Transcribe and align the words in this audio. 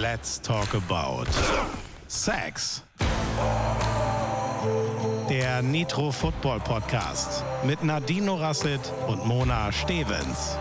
Let's 0.00 0.40
talk 0.40 0.72
about 0.72 1.26
Sex. 2.08 2.82
Der 5.28 5.60
Nitro 5.60 6.10
Football 6.10 6.60
Podcast 6.60 7.44
mit 7.66 7.84
Nadine 7.84 8.30
Rasset 8.30 8.80
und 9.08 9.26
Mona 9.26 9.70
Stevens. 9.70 10.56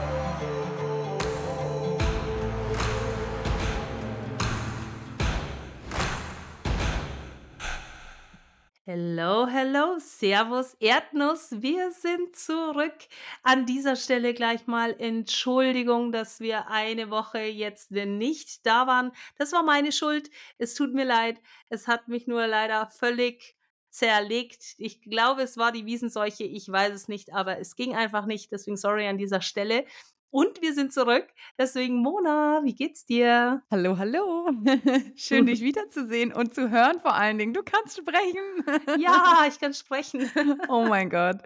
Hello, 9.20 9.47
hello, 9.47 9.97
Servus, 9.99 10.76
Erdnuss. 10.79 11.49
Wir 11.62 11.92
sind 11.92 12.38
zurück. 12.38 12.96
An 13.44 13.65
dieser 13.65 13.97
Stelle 13.97 14.34
gleich 14.34 14.65
mal 14.65 14.96
Entschuldigung, 14.97 16.13
dass 16.13 16.40
wir 16.40 16.70
eine 16.70 17.09
Woche 17.09 17.40
jetzt 17.40 17.91
nicht 17.91 18.66
da 18.66 18.88
waren. 18.88 19.12
Das 19.38 19.52
war 19.52 19.62
meine 19.62 19.91
Schuld. 19.91 20.29
Es 20.57 20.73
tut 20.73 20.93
mir 20.93 21.03
leid. 21.03 21.41
Es 21.67 21.90
hat 21.90 22.07
mich 22.07 22.27
nur 22.27 22.48
leider 22.48 22.88
völlig 22.91 23.57
zerlegt. 23.90 24.76
Ich 24.77 25.02
glaube, 25.02 25.41
es 25.41 25.57
war 25.57 25.73
die 25.73 25.85
Wiesenseuche. 25.85 26.45
Ich 26.45 26.71
weiß 26.71 26.93
es 26.93 27.09
nicht, 27.09 27.34
aber 27.34 27.59
es 27.59 27.76
ging 27.76 27.98
einfach 27.98 28.26
nicht. 28.26 28.54
Deswegen 28.54 28.77
sorry 28.77 29.05
an 29.05 29.17
dieser 29.17 29.41
Stelle. 29.41 29.84
Und 30.31 30.61
wir 30.61 30.75
sind 30.75 30.93
zurück. 30.93 31.25
Deswegen, 31.57 31.97
Mona, 31.97 32.61
wie 32.63 32.75
geht's 32.75 33.03
dir? 33.05 33.63
Hallo, 33.71 33.97
hallo. 33.97 34.51
Schön, 35.15 35.47
dich 35.47 35.61
wiederzusehen 35.61 36.31
und 36.31 36.53
zu 36.53 36.70
hören 36.70 36.99
vor 36.99 37.15
allen 37.15 37.39
Dingen. 37.39 37.53
Du 37.53 37.63
kannst 37.63 37.97
sprechen. 37.97 38.99
ja, 38.99 39.45
ich 39.47 39.59
kann 39.59 39.73
sprechen. 39.73 40.29
oh 40.67 40.85
mein 40.87 41.09
Gott. 41.09 41.37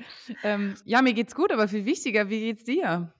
Ähm, 0.44 0.76
ja, 0.84 1.02
mir 1.02 1.14
geht's 1.14 1.34
gut, 1.34 1.54
aber 1.54 1.70
viel 1.70 1.86
wichtiger, 1.86 2.30
wie 2.30 2.42
geht's 2.42 2.66
dir? 2.66 3.14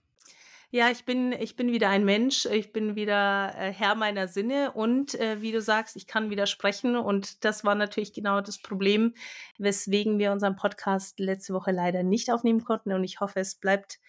Ja, 0.70 0.90
ich 0.90 1.04
bin, 1.04 1.32
ich 1.32 1.56
bin 1.56 1.70
wieder 1.70 1.88
ein 1.88 2.04
Mensch, 2.04 2.46
ich 2.46 2.72
bin 2.72 2.96
wieder 2.96 3.54
äh, 3.56 3.72
Herr 3.72 3.94
meiner 3.94 4.26
Sinne 4.26 4.72
und 4.72 5.14
äh, 5.14 5.40
wie 5.40 5.52
du 5.52 5.62
sagst, 5.62 5.94
ich 5.94 6.08
kann 6.08 6.30
wieder 6.30 6.46
sprechen 6.46 6.96
und 6.96 7.44
das 7.44 7.64
war 7.64 7.76
natürlich 7.76 8.12
genau 8.12 8.40
das 8.40 8.58
Problem, 8.58 9.14
weswegen 9.56 10.18
wir 10.18 10.32
unseren 10.32 10.56
Podcast 10.56 11.20
letzte 11.20 11.54
Woche 11.54 11.70
leider 11.70 12.02
nicht 12.02 12.32
aufnehmen 12.32 12.64
konnten 12.64 12.92
und 12.92 13.04
ich 13.04 13.20
hoffe, 13.20 13.38
es 13.38 13.54
bleibt 13.54 14.00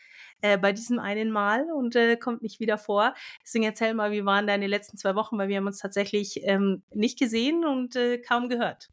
äh, 0.42 0.58
bei 0.58 0.72
diesem 0.72 1.00
einen 1.00 1.32
Mal 1.32 1.66
und 1.72 1.96
äh, 1.96 2.18
kommt 2.18 2.42
nicht 2.42 2.60
wieder 2.60 2.78
vor. 2.78 3.14
Deswegen 3.44 3.66
erzähl 3.66 3.94
mal, 3.94 4.12
wie 4.12 4.26
waren 4.26 4.48
deine 4.48 4.68
letzten 4.68 4.98
zwei 4.98 5.16
Wochen, 5.16 5.38
weil 5.38 5.48
wir 5.48 5.58
haben 5.58 5.68
uns 5.68 5.80
tatsächlich 5.80 6.42
ähm, 6.44 6.84
nicht 6.94 7.20
gesehen 7.20 7.66
und 7.66 7.96
äh, 7.96 8.18
kaum 8.20 8.50
gehört. 8.50 8.90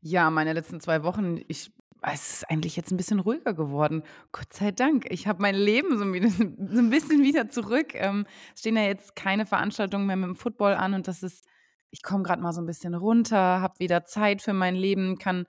Ja, 0.00 0.30
meine 0.30 0.52
letzten 0.52 0.80
zwei 0.80 1.02
Wochen, 1.02 1.40
ich 1.48 1.72
es 2.12 2.34
ist 2.34 2.50
eigentlich 2.50 2.76
jetzt 2.76 2.90
ein 2.90 2.96
bisschen 2.96 3.20
ruhiger 3.20 3.54
geworden. 3.54 4.02
Gott 4.32 4.52
sei 4.52 4.70
Dank. 4.72 5.06
Ich 5.10 5.26
habe 5.26 5.40
mein 5.40 5.54
Leben 5.54 5.96
so 5.96 6.04
ein, 6.04 6.12
bisschen 6.90 7.22
wieder 7.22 7.48
zurück. 7.48 7.94
Ähm, 7.94 8.26
stehen 8.54 8.76
ja 8.76 8.82
jetzt 8.82 9.16
keine 9.16 9.46
Veranstaltungen 9.46 10.06
mehr 10.06 10.16
mit 10.16 10.28
dem 10.28 10.36
Football 10.36 10.74
an 10.74 10.94
und 10.94 11.08
das 11.08 11.22
ist, 11.22 11.46
ich 11.90 12.02
komme 12.02 12.22
gerade 12.22 12.42
mal 12.42 12.52
so 12.52 12.60
ein 12.60 12.66
bisschen 12.66 12.94
runter, 12.94 13.38
habe 13.38 13.78
wieder 13.78 14.04
Zeit 14.04 14.42
für 14.42 14.52
mein 14.52 14.74
Leben, 14.74 15.16
kann 15.16 15.46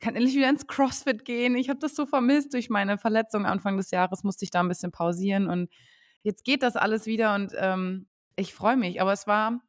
kann 0.00 0.16
endlich 0.16 0.34
wieder 0.34 0.50
ins 0.50 0.66
CrossFit 0.66 1.24
gehen. 1.24 1.56
Ich 1.56 1.68
habe 1.68 1.78
das 1.78 1.94
so 1.94 2.06
vermisst 2.06 2.54
durch 2.54 2.70
meine 2.70 2.98
Verletzung 2.98 3.46
Anfang 3.46 3.76
des 3.76 3.90
Jahres, 3.90 4.24
musste 4.24 4.44
ich 4.44 4.50
da 4.50 4.60
ein 4.60 4.68
bisschen 4.68 4.92
pausieren 4.92 5.48
und 5.48 5.70
jetzt 6.22 6.44
geht 6.44 6.62
das 6.62 6.76
alles 6.76 7.06
wieder 7.06 7.34
und 7.34 7.52
ähm, 7.56 8.06
ich 8.36 8.54
freue 8.54 8.76
mich. 8.76 9.00
Aber 9.00 9.12
es 9.12 9.26
war, 9.26 9.60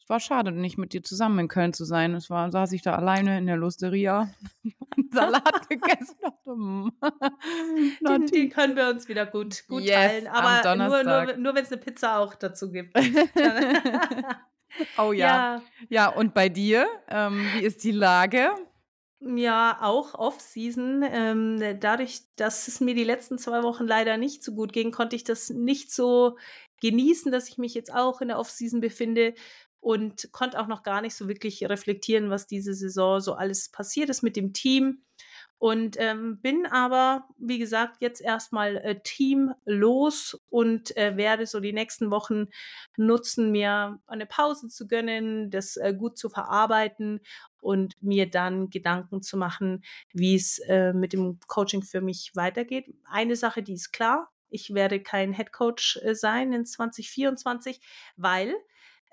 es 0.00 0.08
war 0.08 0.20
schade, 0.20 0.52
nicht 0.52 0.78
mit 0.78 0.92
dir 0.92 1.02
zusammen 1.02 1.38
in 1.40 1.48
Köln 1.48 1.72
zu 1.72 1.84
sein. 1.84 2.14
Es 2.14 2.30
war, 2.30 2.50
saß 2.50 2.72
ich 2.72 2.82
da 2.82 2.94
alleine 2.94 3.38
in 3.38 3.46
der 3.46 3.56
Losteria 3.56 4.30
und 4.96 5.12
Salat 5.12 5.68
gegessen. 5.68 6.16
Hm. 6.44 6.92
den, 8.00 8.26
den 8.26 8.50
können 8.50 8.76
wir 8.76 8.88
uns 8.88 9.08
wieder 9.08 9.26
gut, 9.26 9.66
gut 9.68 9.82
yes, 9.82 9.94
teilen. 9.94 10.26
Aber 10.28 10.76
nur, 10.76 11.02
nur, 11.02 11.36
nur 11.36 11.54
wenn 11.54 11.64
es 11.64 11.72
eine 11.72 11.80
Pizza 11.80 12.18
auch 12.18 12.34
dazu 12.34 12.70
gibt. 12.70 12.96
oh 14.98 15.12
ja. 15.12 15.26
ja. 15.26 15.62
Ja, 15.88 16.08
und 16.08 16.34
bei 16.34 16.48
dir? 16.48 16.86
Ähm, 17.08 17.46
wie 17.54 17.64
ist 17.64 17.84
die 17.84 17.92
Lage? 17.92 18.50
Ja, 19.26 19.78
auch 19.80 20.14
Off-Season. 20.14 21.02
Ähm, 21.02 21.78
dadurch, 21.80 22.20
dass 22.36 22.68
es 22.68 22.80
mir 22.80 22.94
die 22.94 23.04
letzten 23.04 23.38
zwei 23.38 23.62
Wochen 23.62 23.86
leider 23.86 24.18
nicht 24.18 24.44
so 24.44 24.52
gut 24.54 24.72
ging, 24.72 24.90
konnte 24.90 25.16
ich 25.16 25.24
das 25.24 25.48
nicht 25.48 25.90
so 25.92 26.36
genießen, 26.82 27.32
dass 27.32 27.48
ich 27.48 27.56
mich 27.56 27.72
jetzt 27.74 27.92
auch 27.92 28.20
in 28.20 28.28
der 28.28 28.38
Off-Season 28.38 28.80
befinde 28.80 29.32
und 29.80 30.30
konnte 30.32 30.60
auch 30.60 30.66
noch 30.66 30.82
gar 30.82 31.00
nicht 31.00 31.14
so 31.14 31.26
wirklich 31.26 31.64
reflektieren, 31.66 32.28
was 32.28 32.46
diese 32.46 32.74
Saison 32.74 33.20
so 33.20 33.32
alles 33.34 33.70
passiert 33.70 34.10
ist 34.10 34.22
mit 34.22 34.36
dem 34.36 34.52
Team. 34.52 35.02
Und 35.58 35.96
ähm, 35.98 36.40
bin 36.42 36.66
aber, 36.66 37.26
wie 37.38 37.58
gesagt, 37.58 37.96
jetzt 38.00 38.20
erstmal 38.20 38.76
äh, 38.76 39.00
teamlos 39.02 40.38
und 40.50 40.96
äh, 40.96 41.16
werde 41.16 41.46
so 41.46 41.60
die 41.60 41.72
nächsten 41.72 42.10
Wochen 42.10 42.48
nutzen, 42.96 43.50
mir 43.50 43.98
eine 44.06 44.26
Pause 44.26 44.68
zu 44.68 44.86
gönnen, 44.86 45.50
das 45.50 45.76
äh, 45.76 45.94
gut 45.96 46.18
zu 46.18 46.28
verarbeiten 46.28 47.20
und 47.60 47.94
mir 48.02 48.28
dann 48.28 48.68
Gedanken 48.68 49.22
zu 49.22 49.36
machen, 49.36 49.84
wie 50.12 50.34
es 50.34 50.58
äh, 50.68 50.92
mit 50.92 51.12
dem 51.12 51.38
Coaching 51.46 51.82
für 51.82 52.02
mich 52.02 52.32
weitergeht. 52.34 52.86
Eine 53.04 53.36
Sache, 53.36 53.62
die 53.62 53.74
ist 53.74 53.92
klar, 53.92 54.30
ich 54.50 54.74
werde 54.74 55.00
kein 55.00 55.32
Head 55.32 55.52
Coach 55.52 55.98
äh, 56.02 56.14
sein 56.14 56.52
in 56.52 56.66
2024, 56.66 57.80
weil 58.16 58.54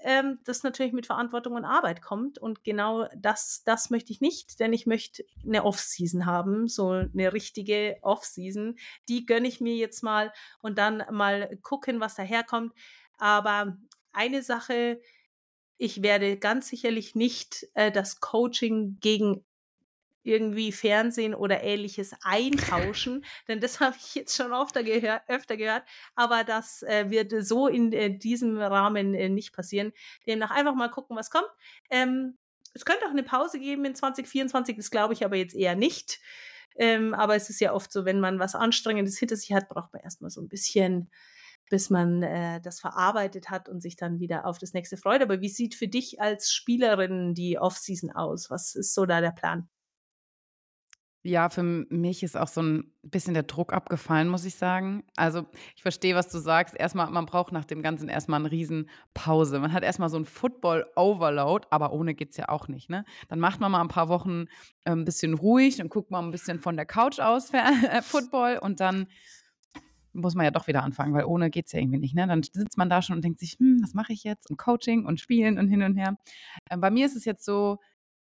ähm, 0.04 0.40
das 0.46 0.64
natürlich 0.64 0.94
mit 0.94 1.06
Verantwortung 1.06 1.54
und 1.54 1.66
Arbeit 1.66 2.02
kommt. 2.02 2.38
Und 2.38 2.64
genau 2.64 3.08
das, 3.16 3.64
das 3.66 3.90
möchte 3.90 4.12
ich 4.12 4.22
nicht, 4.22 4.60
denn 4.60 4.74
ich 4.74 4.86
möchte 4.86 5.24
eine 5.46 5.64
Off-Season 5.64 6.26
haben, 6.26 6.68
so 6.68 6.90
eine 6.90 7.34
richtige 7.34 7.98
Off-Season. 8.02 8.78
Die 9.10 9.26
gönne 9.26 9.48
ich 9.48 9.62
mir 9.62 9.76
jetzt 9.76 10.04
mal 10.04 10.32
und 10.62 10.78
dann 10.78 11.04
mal 11.12 11.58
gucken, 11.62 12.00
was 12.00 12.16
daherkommt. 12.16 12.74
Aber 13.18 13.78
eine 14.12 14.44
Sache, 14.44 15.02
ich 15.78 16.04
werde 16.04 16.38
ganz 16.38 16.68
sicherlich 16.68 17.16
nicht 17.16 17.68
äh, 17.74 17.92
das 17.92 18.20
Coaching 18.20 18.98
gegen 19.00 19.44
irgendwie 20.24 20.72
Fernsehen 20.72 21.34
oder 21.34 21.64
ähnliches 21.64 22.14
eintauschen, 22.24 23.26
denn 23.48 23.60
das 23.60 23.80
habe 23.80 23.96
ich 24.00 24.16
jetzt 24.16 24.36
schon 24.36 24.54
öfter, 24.54 24.84
gehör 24.84 25.22
öfter 25.28 25.58
gehört, 25.58 25.84
aber 26.16 26.44
das 26.44 26.84
äh, 26.84 27.10
wird 27.10 27.34
so 27.46 27.68
in 27.68 27.92
äh, 27.94 28.18
diesem 28.18 28.58
Rahmen 28.58 29.14
äh, 29.14 29.30
nicht 29.30 29.54
passieren. 29.54 29.94
Demnach 30.28 30.52
einfach 30.52 30.76
mal 30.76 30.90
gucken, 30.90 31.18
was 31.18 31.30
kommt. 31.30 31.50
Ähm, 31.90 32.38
es 32.74 32.86
könnte 32.86 33.06
auch 33.06 33.12
eine 33.12 33.24
Pause 33.24 33.60
geben 33.60 33.86
in 33.86 33.96
2024, 33.96 34.78
das 34.78 34.92
glaube 34.92 35.14
ich 35.14 35.26
aber 35.26 35.36
jetzt 35.36 35.56
eher 35.56 35.76
nicht. 35.76 36.20
Ähm, 36.76 37.14
aber 37.14 37.36
es 37.36 37.50
ist 37.50 37.60
ja 37.60 37.74
oft 37.74 37.92
so, 37.92 38.06
wenn 38.06 38.20
man 38.20 38.40
was 38.40 38.56
Anstrengendes 38.56 39.18
hinter 39.18 39.36
sich 39.36 39.52
hat, 39.52 39.70
braucht 39.70 39.94
man 39.94 40.02
erstmal 40.04 40.32
so 40.32 40.42
ein 40.42 40.48
bisschen, 40.48 41.10
bis 41.70 41.90
man 41.90 42.24
äh, 42.24 42.62
das 42.62 42.80
verarbeitet 42.80 43.50
hat 43.50 43.70
und 43.70 43.82
sich 43.82 43.96
dann 43.96 44.20
wieder 44.20 44.46
auf 44.46 44.58
das 44.58 44.74
nächste 44.74 44.98
freut. 44.98 45.22
Aber 45.22 45.42
wie 45.42 45.50
sieht 45.50 45.76
für 45.76 45.88
dich 45.88 46.22
als 46.22 46.52
Spielerin 46.52 47.34
die 47.34 47.60
Offseason 47.60 48.12
aus? 48.12 48.50
Was 48.50 48.76
ist 48.76 48.94
so 48.94 49.06
da 49.06 49.22
der 49.22 49.32
Plan? 49.32 49.70
Ja, 51.24 51.50
für 51.50 51.62
mich 51.62 52.24
ist 52.24 52.36
auch 52.36 52.48
so 52.48 52.64
ein 52.64 52.92
bisschen 53.04 53.36
der 53.36 53.44
Druck 53.44 53.74
abgefallen, 53.74 54.28
muss 54.28 54.44
ich 54.44 54.56
sagen. 54.56 55.04
Also, 55.16 55.46
ich 55.76 55.84
verstehe, 55.84 56.16
was 56.16 56.30
du 56.30 56.40
sagst. 56.40 56.76
Erstmal, 56.76 57.12
man 57.12 57.28
braucht 57.28 57.52
nach 57.52 57.66
dem 57.66 57.84
Ganzen 57.84 58.10
erstmal 58.10 58.40
eine 58.40 58.50
Riesenpause. 58.50 59.60
Man 59.60 59.72
hat 59.72 59.84
erstmal 59.84 60.10
so 60.10 60.18
ein 60.18 60.26
Football-Overload, 60.26 61.68
aber 61.70 61.94
ohne 61.94 62.16
geht's 62.16 62.38
ja 62.38 62.50
auch 62.50 62.68
nicht, 62.68 62.90
ne? 62.90 63.06
Dann 63.30 63.40
macht 63.40 63.60
man 63.60 63.72
mal 63.72 63.82
ein 63.82 63.88
paar 63.88 64.10
Wochen 64.10 64.46
äh, 64.84 64.92
ein 64.92 65.06
bisschen 65.06 65.36
ruhig, 65.36 65.78
dann 65.78 65.90
guckt 65.90 66.10
man 66.10 66.26
ein 66.26 66.32
bisschen 66.32 66.60
von 66.60 66.76
der 66.76 66.88
Couch 66.88 67.20
aus 67.20 67.52
äh, 67.54 68.02
Football 68.02 68.58
und 68.58 68.80
dann 68.80 69.06
muss 70.14 70.34
man 70.34 70.44
ja 70.44 70.52
doch 70.52 70.68
wieder 70.68 70.84
anfangen, 70.84 71.14
weil 71.14 71.26
ohne 71.26 71.52
geht's 71.52 71.72
ja 71.72 71.80
irgendwie 71.80 72.00
nicht, 72.00 72.16
ne? 72.16 72.26
Dann 72.26 72.42
sitzt 72.42 72.80
man 72.80 72.90
da 72.90 73.04
schon 73.04 73.18
und 73.18 73.24
denkt 73.24 73.40
sich, 73.40 73.58
hm, 73.60 73.80
was 73.84 73.94
mache 73.94 74.12
ich 74.12 74.24
jetzt? 74.24 74.50
Und 74.50 74.58
Coaching 74.58 75.06
und 75.06 75.20
Spielen 75.20 75.60
und 75.60 75.68
hin 75.68 75.84
und 75.84 75.96
her. 75.96 76.18
Äh, 76.70 76.78
bei 76.78 76.90
mir 76.90 77.06
ist 77.06 77.16
es 77.16 77.26
jetzt 77.26 77.46
so, 77.46 77.78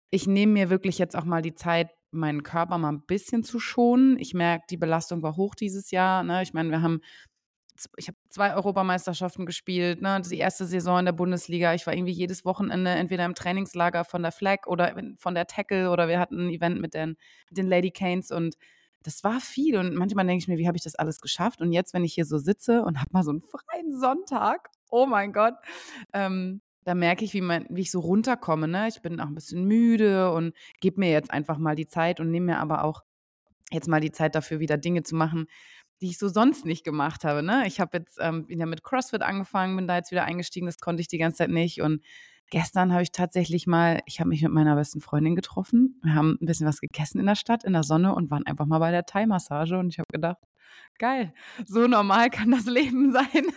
ich 0.09 0.25
nehme 0.25 0.53
mir 0.53 0.69
wirklich 0.69 0.97
jetzt 0.97 1.15
auch 1.17 1.25
mal 1.25 1.41
die 1.41 1.53
Zeit, 1.53 1.89
meinen 2.11 2.43
Körper 2.43 2.77
mal 2.77 2.91
ein 2.91 3.05
bisschen 3.05 3.43
zu 3.43 3.59
schonen. 3.59 4.17
Ich 4.19 4.33
merke, 4.33 4.65
die 4.69 4.77
Belastung 4.77 5.21
war 5.23 5.35
hoch 5.35 5.55
dieses 5.55 5.91
Jahr. 5.91 6.23
Ne? 6.23 6.41
Ich 6.43 6.53
meine, 6.53 6.69
wir 6.69 6.81
haben 6.81 7.01
ich 7.97 8.07
habe 8.07 8.17
zwei 8.29 8.55
Europameisterschaften 8.55 9.45
gespielt, 9.45 10.01
ne? 10.01 10.19
die 10.21 10.39
erste 10.39 10.65
Saison 10.65 10.99
in 10.99 11.05
der 11.05 11.11
Bundesliga. 11.11 11.73
Ich 11.73 11.85
war 11.85 11.93
irgendwie 11.93 12.13
jedes 12.13 12.45
Wochenende 12.45 12.89
entweder 12.89 13.25
im 13.25 13.35
Trainingslager 13.35 14.03
von 14.03 14.23
der 14.23 14.31
Flag 14.31 14.65
oder 14.65 14.95
von 15.19 15.35
der 15.35 15.45
Tackle 15.45 15.91
oder 15.91 16.07
wir 16.07 16.19
hatten 16.19 16.47
ein 16.47 16.49
Event 16.49 16.81
mit 16.81 16.93
den, 16.93 17.17
mit 17.49 17.57
den 17.57 17.67
Lady 17.67 17.91
Canes 17.91 18.31
und 18.31 18.55
das 19.03 19.23
war 19.23 19.39
viel. 19.39 19.77
Und 19.77 19.95
manchmal 19.95 20.25
denke 20.25 20.41
ich 20.41 20.47
mir, 20.47 20.57
wie 20.57 20.67
habe 20.67 20.77
ich 20.77 20.83
das 20.83 20.95
alles 20.95 21.21
geschafft? 21.21 21.61
Und 21.61 21.71
jetzt, 21.71 21.93
wenn 21.93 22.03
ich 22.03 22.13
hier 22.13 22.25
so 22.25 22.37
sitze 22.37 22.83
und 22.83 22.99
habe 22.99 23.09
mal 23.11 23.23
so 23.23 23.31
einen 23.31 23.41
freien 23.41 23.97
Sonntag, 23.97 24.69
oh 24.89 25.05
mein 25.05 25.31
Gott, 25.31 25.53
ähm, 26.13 26.61
da 26.87 26.95
merke 26.95 27.25
ich, 27.25 27.33
wie, 27.33 27.41
man, 27.41 27.65
wie 27.69 27.81
ich 27.81 27.91
so 27.91 27.99
runterkomme. 27.99 28.65
Ne? 28.65 28.87
Ich 28.87 29.01
bin 29.01 29.19
auch 29.19 29.25
ein 29.25 29.35
bisschen 29.35 29.65
müde 29.65 30.31
und 30.31 30.55
gebe 30.79 31.01
mir 31.01 31.11
jetzt 31.11 31.31
einfach 31.31 31.57
mal 31.57 31.75
die 31.75 31.85
Zeit 31.85 32.21
und 32.21 32.31
nehme 32.31 32.53
mir 32.53 32.59
aber 32.59 32.85
auch 32.85 33.03
jetzt 33.71 33.89
mal 33.89 33.99
die 33.99 34.13
Zeit 34.13 34.35
dafür, 34.35 34.61
wieder 34.61 34.77
Dinge 34.77 35.03
zu 35.03 35.13
machen, 35.17 35.47
die 35.99 36.07
ich 36.07 36.17
so 36.17 36.29
sonst 36.29 36.65
nicht 36.65 36.85
gemacht 36.85 37.25
habe. 37.25 37.43
Ne? 37.43 37.67
Ich 37.67 37.81
habe 37.81 37.97
jetzt 37.97 38.19
ähm, 38.21 38.45
ja 38.47 38.65
mit 38.65 38.85
CrossFit 38.85 39.21
angefangen, 39.21 39.75
bin 39.75 39.85
da 39.85 39.97
jetzt 39.97 40.11
wieder 40.11 40.23
eingestiegen, 40.23 40.65
das 40.65 40.77
konnte 40.77 41.01
ich 41.01 41.09
die 41.09 41.17
ganze 41.17 41.39
Zeit 41.39 41.49
nicht. 41.49 41.81
Und 41.81 42.05
gestern 42.51 42.93
habe 42.93 43.03
ich 43.03 43.11
tatsächlich 43.11 43.67
mal, 43.67 43.99
ich 44.05 44.21
habe 44.21 44.29
mich 44.29 44.41
mit 44.41 44.53
meiner 44.53 44.75
besten 44.75 45.01
Freundin 45.01 45.35
getroffen. 45.35 45.99
Wir 46.03 46.15
haben 46.15 46.37
ein 46.41 46.45
bisschen 46.45 46.67
was 46.67 46.79
gegessen 46.79 47.19
in 47.19 47.25
der 47.25 47.35
Stadt, 47.35 47.65
in 47.65 47.73
der 47.73 47.83
Sonne 47.83 48.15
und 48.15 48.31
waren 48.31 48.45
einfach 48.45 48.65
mal 48.65 48.79
bei 48.79 48.91
der 48.91 49.05
Thai-Massage. 49.05 49.77
Und 49.77 49.89
ich 49.89 49.99
habe 49.99 50.07
gedacht, 50.09 50.37
geil, 50.99 51.33
so 51.65 51.85
normal 51.85 52.29
kann 52.29 52.49
das 52.49 52.65
Leben 52.65 53.11
sein. 53.11 53.51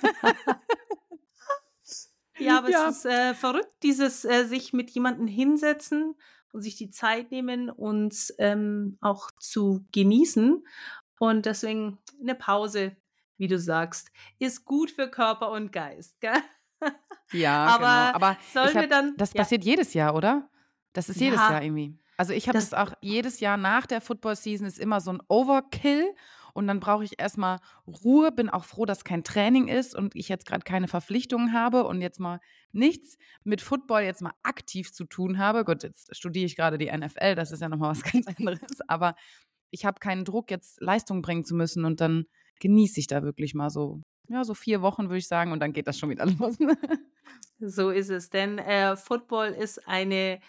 Ja, 2.41 2.59
aber 2.59 2.71
Ja. 2.71 2.89
es 2.89 2.99
ist 2.99 3.07
äh, 3.07 3.35
verrückt, 3.35 3.73
dieses 3.83 4.25
äh, 4.25 4.45
sich 4.47 4.73
mit 4.73 4.91
jemandem 4.91 5.27
hinsetzen 5.27 6.15
und 6.53 6.63
sich 6.63 6.77
die 6.77 6.91
Zeit 6.91 7.31
nehmen, 7.31 7.71
uns 7.71 8.35
ähm, 8.39 8.99
auch 9.01 9.31
zu 9.39 9.85
genießen. 9.93 10.65
Und 11.19 11.47
deswegen 11.47 11.99
eine 12.21 12.35
Pause, 12.35 12.97
wie 13.37 13.47
du 13.49 13.59
sagst, 13.59 14.11
ist 14.39 14.65
gut 14.65 14.91
für 14.91 15.09
Körper 15.09 15.51
und 15.51 15.71
Geist. 15.73 16.21
Gell? 16.21 16.33
Ja, 17.33 17.77
genau. 17.77 17.87
aber 17.87 18.15
Aber 18.15 18.37
sollen 18.53 18.69
ich 18.69 18.75
wir 18.75 18.89
dann. 18.89 19.15
das 19.17 19.33
Ja, 19.35 19.43
passiert 19.43 19.65
jedes 19.65 19.95
Jahr, 19.95 20.15
oder? 20.15 20.49
Das 20.93 21.09
ist 21.09 21.21
jedes 21.21 21.39
ja 21.39 21.51
Jahr 21.53 21.63
irgendwie. 21.63 21.97
Also 22.17 22.33
ich 22.33 22.49
habe 22.49 22.59
das, 22.59 22.71
das 22.71 22.79
auch 22.79 22.93
jedes 23.01 23.41
Jahr 23.41 23.57
nach 23.57 23.87
der 23.87 24.01
Football-Season 24.01 24.67
ist 24.67 24.79
immer 24.79 25.01
so 25.01 25.13
ein 25.13 25.23
Overkill 25.29 26.15
und 26.53 26.67
dann 26.67 26.81
brauche 26.81 27.05
ich 27.05 27.21
erstmal 27.21 27.59
Ruhe, 27.87 28.33
bin 28.33 28.49
auch 28.49 28.65
froh, 28.65 28.87
dass 28.87 29.05
kein 29.05 29.25
Training 29.25 29.69
ist 29.69 29.95
und 29.95 30.15
ich 30.15 30.29
jetzt 30.29 30.47
gerade 30.47 30.65
keine 30.65 30.89
Verpflichtungen 30.89 31.53
habe 31.53 31.85
und 31.85 32.01
jetzt 32.01 32.21
mal 32.21 32.41
nichts 32.73 33.19
mit 33.45 33.61
Football 33.61 34.03
jetzt 34.03 34.23
mal 34.23 34.35
aktiv 34.43 34.93
zu 34.93 35.05
tun 35.05 35.39
habe. 35.39 35.65
Gut, 35.65 35.83
jetzt 35.83 36.15
studiere 36.17 36.47
ich 36.47 36.57
gerade 36.57 36.79
die 36.79 36.91
NFL, 36.91 37.35
das 37.35 37.53
ist 37.53 37.61
ja 37.61 37.69
nochmal 37.69 37.91
was 37.91 38.03
ganz 38.13 38.27
anderes, 38.27 38.81
aber 38.89 39.15
ich 39.71 39.85
habe 39.85 40.01
keinen 40.01 40.25
Druck, 40.25 40.51
jetzt 40.51 40.81
Leistung 40.81 41.23
bringen 41.23 41.45
zu 41.45 41.55
müssen 41.55 41.85
und 41.85 42.01
dann 42.01 42.27
genieße 42.61 43.01
ich 43.01 43.07
da 43.07 43.23
wirklich 43.23 43.55
mal 43.55 43.71
so, 43.71 44.03
ja, 44.29 44.45
so 44.45 44.55
vier 44.55 44.83
Wochen, 44.83 45.05
würde 45.05 45.19
ich 45.19 45.29
sagen, 45.29 45.53
und 45.53 45.61
dann 45.61 45.73
geht 45.73 45.87
das 45.87 45.99
schon 45.99 46.11
wieder 46.11 46.27
los. 46.39 46.59
so 47.59 47.91
ist 47.91 48.11
es. 48.11 48.31
Denn 48.31 48.59
äh, 48.59 48.97
Football 48.97 49.49
ist 49.49 49.87
eine 49.89 50.41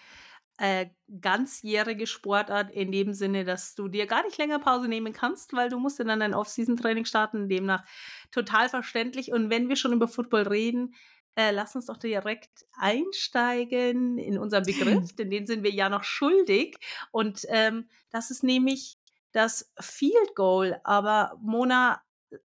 äh, 0.62 0.92
ganzjährige 1.22 2.06
Sportart 2.06 2.70
in 2.70 2.92
dem 2.92 3.16
Sinne, 3.16 3.46
dass 3.46 3.74
du 3.74 3.88
dir 3.88 4.06
gar 4.06 4.24
nicht 4.24 4.38
länger 4.38 4.60
Pause 4.60 4.88
nehmen 4.88 5.12
kannst, 5.12 5.54
weil 5.54 5.70
du 5.70 5.80
musst 5.80 6.00
dann 6.00 6.20
dein 6.20 6.36
Off-Season-Training 6.36 7.06
starten. 7.06 7.50
Demnach 7.50 7.84
total 8.30 8.70
verständlich. 8.70 9.32
Und 9.32 9.50
wenn 9.50 9.70
wir 9.70 9.76
schon 9.76 9.92
über 9.92 10.08
Football 10.08 10.44
reden, 10.44 10.94
äh, 11.34 11.50
lass 11.50 11.76
uns 11.76 11.88
doch 11.88 11.98
direkt 11.98 12.68
einsteigen 12.74 14.20
in 14.20 14.38
unseren 14.38 14.64
Begriff, 14.64 15.16
denn 15.16 15.32
den 15.32 15.48
sind 15.48 15.64
wir 15.64 15.72
ja 15.72 15.90
noch 15.90 16.04
schuldig. 16.04 16.78
Und 17.10 17.44
ähm, 17.50 17.90
das 18.12 18.30
ist 18.30 18.44
nämlich 18.44 19.00
das 19.32 19.74
Field 19.80 20.36
Goal. 20.36 20.80
Aber 20.84 21.40
Mona, 21.42 22.04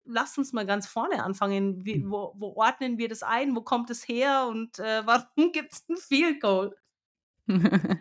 lass 0.04 0.38
uns 0.38 0.54
mal 0.54 0.68
ganz 0.68 0.86
vorne 0.86 1.24
anfangen. 1.24 1.84
Wie, 1.84 2.04
wo, 2.06 2.34
wo 2.36 2.54
ordnen 2.56 3.00
wir 3.00 3.10
das 3.10 3.24
ein? 3.24 3.56
Wo 3.56 3.62
kommt 3.62 3.90
es 3.90 4.08
her? 4.08 4.46
Und 4.48 4.78
äh, 4.78 5.02
warum 5.08 5.52
gibt 5.52 5.74
es 5.74 5.90
ein 5.90 5.98
Field 5.98 6.40
Goal? 6.40 6.76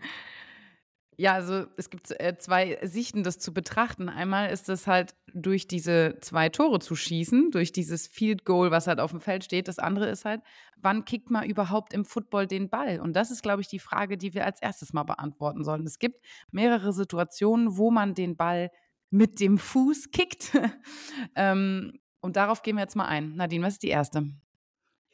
Ja, 1.17 1.35
also 1.35 1.67
es 1.76 1.91
gibt 1.91 2.11
äh, 2.20 2.37
zwei 2.38 2.79
Sichten, 2.82 3.23
das 3.23 3.38
zu 3.38 3.55
betrachten. 3.55 4.08
Einmal 4.08 4.50
ist 4.50 4.69
es 4.69 4.87
halt 4.87 5.14
durch 5.32 5.69
diese 5.69 6.19
zwei 6.20 6.49
Tore 6.49 6.81
zu 6.81 6.96
schießen, 6.96 7.50
durch 7.52 7.70
dieses 7.70 8.08
Field 8.08 8.44
Goal, 8.44 8.70
was 8.70 8.87
halt 8.87 8.99
auf 8.99 9.12
dem 9.12 9.20
Feld 9.20 9.44
steht. 9.44 9.69
Das 9.69 9.79
andere 9.79 10.08
ist 10.08 10.25
halt, 10.25 10.43
wann 10.76 11.05
kickt 11.05 11.31
man 11.31 11.49
überhaupt 11.49 11.93
im 11.93 12.05
Football 12.05 12.46
den 12.46 12.69
Ball? 12.69 13.00
Und 13.00 13.14
das 13.14 13.31
ist, 13.31 13.43
glaube 13.43 13.62
ich, 13.62 13.69
die 13.69 13.79
Frage, 13.79 14.19
die 14.19 14.35
wir 14.35 14.44
als 14.44 14.61
erstes 14.61 14.93
mal 14.93 15.05
beantworten 15.05 15.62
sollen. 15.62 15.87
Es 15.87 15.99
gibt 15.99 16.25
mehrere 16.50 16.93
Situationen, 16.93 17.76
wo 17.76 17.91
man 17.91 18.14
den 18.14 18.37
Ball 18.37 18.70
mit 19.11 19.38
dem 19.38 19.58
Fuß 19.58 20.11
kickt. 20.11 20.50
ähm, 21.37 22.00
und 22.20 22.37
darauf 22.37 22.62
gehen 22.62 22.76
wir 22.76 22.82
jetzt 22.82 22.96
mal 22.96 23.06
ein. 23.06 23.37
Nadine, 23.37 23.64
was 23.64 23.75
ist 23.75 23.82
die 23.85 23.88
erste? 23.88 24.26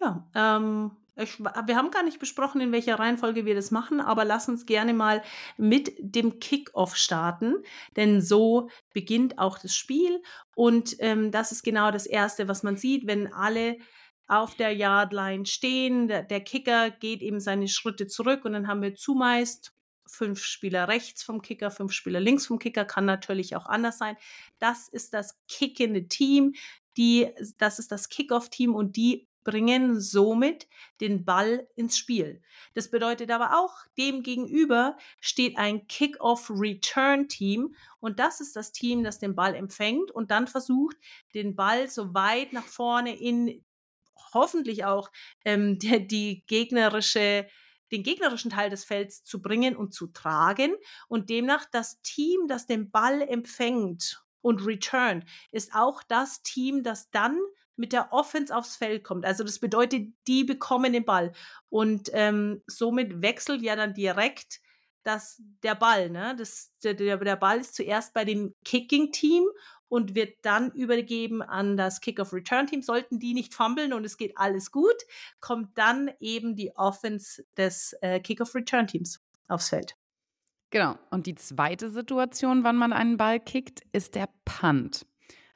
Ja, 0.01 0.31
ähm, 0.35 0.93
wir 1.39 1.77
haben 1.77 1.91
gar 1.91 2.03
nicht 2.03 2.19
besprochen, 2.19 2.61
in 2.61 2.73
welcher 2.73 2.99
Reihenfolge 2.99 3.45
wir 3.45 3.55
das 3.55 3.71
machen, 3.71 4.01
aber 4.01 4.25
lass 4.25 4.49
uns 4.49 4.67
gerne 4.67 4.95
mal 4.95 5.23
mit 5.57 5.93
dem 5.99 6.41
Kickoff 6.41 6.97
starten, 6.97 7.57
denn 7.97 8.21
so 8.21 8.71
beginnt 8.93 9.39
auch 9.39 9.59
das 9.59 9.75
Spiel 9.75 10.23
und 10.55 10.97
ähm, 10.99 11.31
das 11.31 11.53
ist 11.53 11.63
genau 11.63 11.91
das 11.91 12.07
Erste, 12.07 12.49
was 12.49 12.63
man 12.63 12.77
sieht, 12.77 13.07
wenn 13.07 13.33
alle 13.33 13.77
auf 14.29 14.55
der 14.55 14.73
Yardline 14.73 15.45
stehen. 15.45 16.07
Der, 16.07 16.23
der 16.23 16.41
Kicker 16.41 16.91
geht 16.91 17.21
eben 17.21 17.41
seine 17.41 17.69
Schritte 17.69 18.07
zurück 18.07 18.45
und 18.45 18.53
dann 18.53 18.69
haben 18.69 18.81
wir 18.81 18.95
zumeist 18.95 19.73
fünf 20.07 20.45
Spieler 20.45 20.89
rechts 20.89 21.23
vom 21.23 21.43
Kicker, 21.43 21.71
fünf 21.71 21.93
Spieler 21.93 22.21
links 22.21 22.47
vom 22.47 22.59
Kicker, 22.59 22.85
kann 22.85 23.05
natürlich 23.05 23.57
auch 23.57 23.67
anders 23.67 23.99
sein. 23.99 24.17
Das 24.59 24.89
ist 24.89 25.15
das 25.15 25.39
kickende 25.49 26.09
Team, 26.09 26.55
die, 26.97 27.29
das 27.59 27.79
ist 27.79 27.93
das 27.93 28.09
Kickoff-Team 28.09 28.75
und 28.75 28.97
die 28.97 29.29
bringen 29.45 30.01
somit 30.01 30.69
den 31.01 31.25
Ball 31.25 31.67
ins 31.77 31.97
Spiel. 31.97 32.43
Das 32.75 32.91
bedeutet 32.91 33.31
aber 33.31 33.59
auch, 33.59 33.75
dem 33.97 34.23
gegenüber 34.23 34.97
steht 35.21 35.57
ein 35.57 35.87
Kick-Off-Return-Team 35.87 37.75
und 38.01 38.19
das 38.19 38.41
ist 38.41 38.57
das 38.57 38.73
Team, 38.73 39.03
das 39.03 39.19
den 39.19 39.35
Ball 39.35 39.55
empfängt 39.55 40.11
und 40.11 40.31
dann 40.31 40.47
versucht, 40.47 40.97
den 41.35 41.57
Ball 41.57 41.89
so 41.89 42.15
weit 42.15 42.53
nach 42.53 42.67
vorne 42.67 43.19
in 43.19 43.65
hoffentlich 44.33 44.85
auch 44.85 45.11
ähm, 45.45 45.79
die, 45.79 46.07
die 46.07 46.45
gegnerische 46.47 47.49
den 47.93 48.05
gegnerischen 48.05 48.53
Teil 48.53 48.71
des 48.71 48.85
Felds 48.85 49.25
zu 49.25 49.43
bringen 49.43 49.75
und 49.75 49.93
zu 49.93 50.07
tragen 50.07 50.77
und 51.09 51.29
demnach 51.29 51.65
das 51.73 52.01
Team, 52.03 52.47
das 52.47 52.67
den 52.67 52.91
Ball 52.93 53.21
empfängt 53.21 54.23
und 54.43 54.65
return, 54.65 55.25
ist 55.51 55.75
auch 55.75 56.03
das 56.05 56.43
Team, 56.43 56.83
das 56.85 57.11
dann 57.11 57.37
mit 57.81 57.93
der 57.93 58.13
Offense 58.13 58.55
aufs 58.55 58.77
Feld 58.77 59.03
kommt. 59.03 59.25
Also 59.25 59.43
das 59.43 59.59
bedeutet, 59.59 60.13
die 60.27 60.45
bekommen 60.45 60.93
den 60.93 61.05
Ball. 61.05 61.33
Und 61.69 62.11
ähm, 62.13 62.63
somit 62.67 63.23
wechselt 63.23 63.63
ja 63.63 63.75
dann 63.75 63.95
direkt 63.95 64.61
das, 65.03 65.43
der 65.63 65.75
Ball. 65.75 66.11
Ne? 66.11 66.37
Das, 66.37 66.73
der, 66.85 66.95
der 66.95 67.37
Ball 67.37 67.59
ist 67.59 67.75
zuerst 67.75 68.13
bei 68.13 68.25
dem 68.25 68.55
Kicking-Team 68.65 69.45
und 69.89 70.15
wird 70.15 70.37
dann 70.43 70.71
übergeben 70.73 71.43
an 71.43 71.77
das 71.77 72.01
Kick-Off-Return-Team. 72.01 72.83
Sollten 72.83 73.19
die 73.19 73.35
nicht 73.35 73.55
fummeln 73.55 73.93
und 73.93 74.05
es 74.05 74.19
geht 74.19 74.37
alles 74.37 74.71
gut, 74.71 74.97
kommt 75.41 75.77
dann 75.77 76.11
eben 76.21 76.55
die 76.55 76.77
Offense 76.77 77.45
des 77.57 77.95
äh, 78.03 78.21
Kick-Off-Return-Teams 78.21 79.21
aufs 79.49 79.71
Feld. 79.71 79.97
Genau. 80.71 80.97
Und 81.11 81.27
die 81.27 81.35
zweite 81.35 81.91
Situation, 81.91 82.63
wann 82.63 82.77
man 82.77 82.93
einen 82.93 83.17
Ball 83.17 83.41
kickt, 83.41 83.83
ist 83.93 84.15
der 84.15 84.29
Punt. 84.45 85.07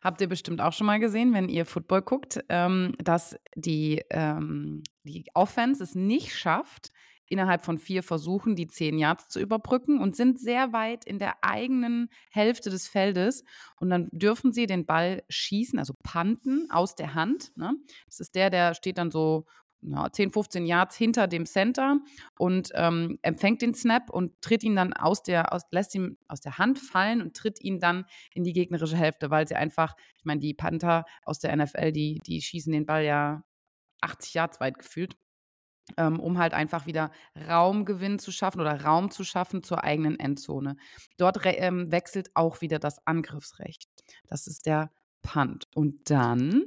Habt 0.04 0.20
ihr 0.20 0.28
bestimmt 0.28 0.60
auch 0.60 0.74
schon 0.74 0.86
mal 0.86 1.00
gesehen, 1.00 1.32
wenn 1.32 1.48
ihr 1.48 1.64
Football 1.64 2.02
guckt, 2.02 2.44
ähm, 2.50 2.94
dass 3.02 3.36
die, 3.54 4.02
ähm, 4.10 4.82
die 5.02 5.24
Offense 5.32 5.82
es 5.82 5.94
nicht 5.94 6.36
schafft, 6.36 6.92
innerhalb 7.26 7.64
von 7.64 7.78
vier 7.78 8.02
Versuchen 8.02 8.54
die 8.54 8.66
zehn 8.66 8.98
Yards 8.98 9.28
zu 9.28 9.40
überbrücken 9.40 9.98
und 10.00 10.14
sind 10.14 10.38
sehr 10.38 10.74
weit 10.74 11.06
in 11.06 11.18
der 11.18 11.42
eigenen 11.42 12.10
Hälfte 12.30 12.68
des 12.68 12.86
Feldes. 12.86 13.44
Und 13.80 13.88
dann 13.88 14.10
dürfen 14.12 14.52
sie 14.52 14.66
den 14.66 14.84
Ball 14.84 15.22
schießen, 15.30 15.78
also 15.78 15.94
punten 16.02 16.70
aus 16.70 16.94
der 16.94 17.14
Hand. 17.14 17.56
Ne? 17.56 17.72
Das 18.04 18.20
ist 18.20 18.34
der, 18.34 18.50
der 18.50 18.74
steht 18.74 18.98
dann 18.98 19.10
so 19.10 19.46
ja, 19.86 20.10
10, 20.10 20.32
15 20.32 20.66
Yards 20.66 20.96
hinter 20.96 21.26
dem 21.26 21.46
Center 21.46 21.98
und 22.38 22.70
ähm, 22.74 23.18
empfängt 23.22 23.62
den 23.62 23.74
Snap 23.74 24.10
und 24.10 24.40
tritt 24.40 24.64
ihn 24.64 24.76
dann 24.76 24.92
aus 24.92 25.22
der, 25.22 25.52
aus, 25.52 25.62
lässt 25.70 25.94
ihn 25.94 26.16
aus 26.28 26.40
der 26.40 26.58
Hand 26.58 26.78
fallen 26.78 27.20
und 27.20 27.36
tritt 27.36 27.60
ihn 27.60 27.80
dann 27.80 28.04
in 28.32 28.44
die 28.44 28.52
gegnerische 28.52 28.96
Hälfte, 28.96 29.30
weil 29.30 29.46
sie 29.46 29.56
einfach, 29.56 29.94
ich 30.16 30.24
meine, 30.24 30.40
die 30.40 30.54
Panther 30.54 31.04
aus 31.24 31.38
der 31.38 31.54
NFL, 31.56 31.92
die, 31.92 32.20
die 32.26 32.40
schießen 32.40 32.72
den 32.72 32.86
Ball 32.86 33.04
ja 33.04 33.44
80 34.00 34.34
Yards 34.34 34.60
weit 34.60 34.78
gefühlt. 34.78 35.16
Ähm, 35.98 36.18
um 36.18 36.38
halt 36.38 36.54
einfach 36.54 36.86
wieder 36.86 37.10
Raumgewinn 37.46 38.18
zu 38.18 38.32
schaffen 38.32 38.58
oder 38.58 38.84
Raum 38.84 39.10
zu 39.10 39.22
schaffen 39.22 39.62
zur 39.62 39.84
eigenen 39.84 40.18
Endzone. 40.18 40.76
Dort 41.18 41.40
ähm, 41.44 41.92
wechselt 41.92 42.30
auch 42.32 42.62
wieder 42.62 42.78
das 42.78 43.06
Angriffsrecht. 43.06 43.86
Das 44.26 44.46
ist 44.46 44.64
der 44.64 44.90
Punt. 45.20 45.66
Und 45.74 46.08
dann 46.08 46.62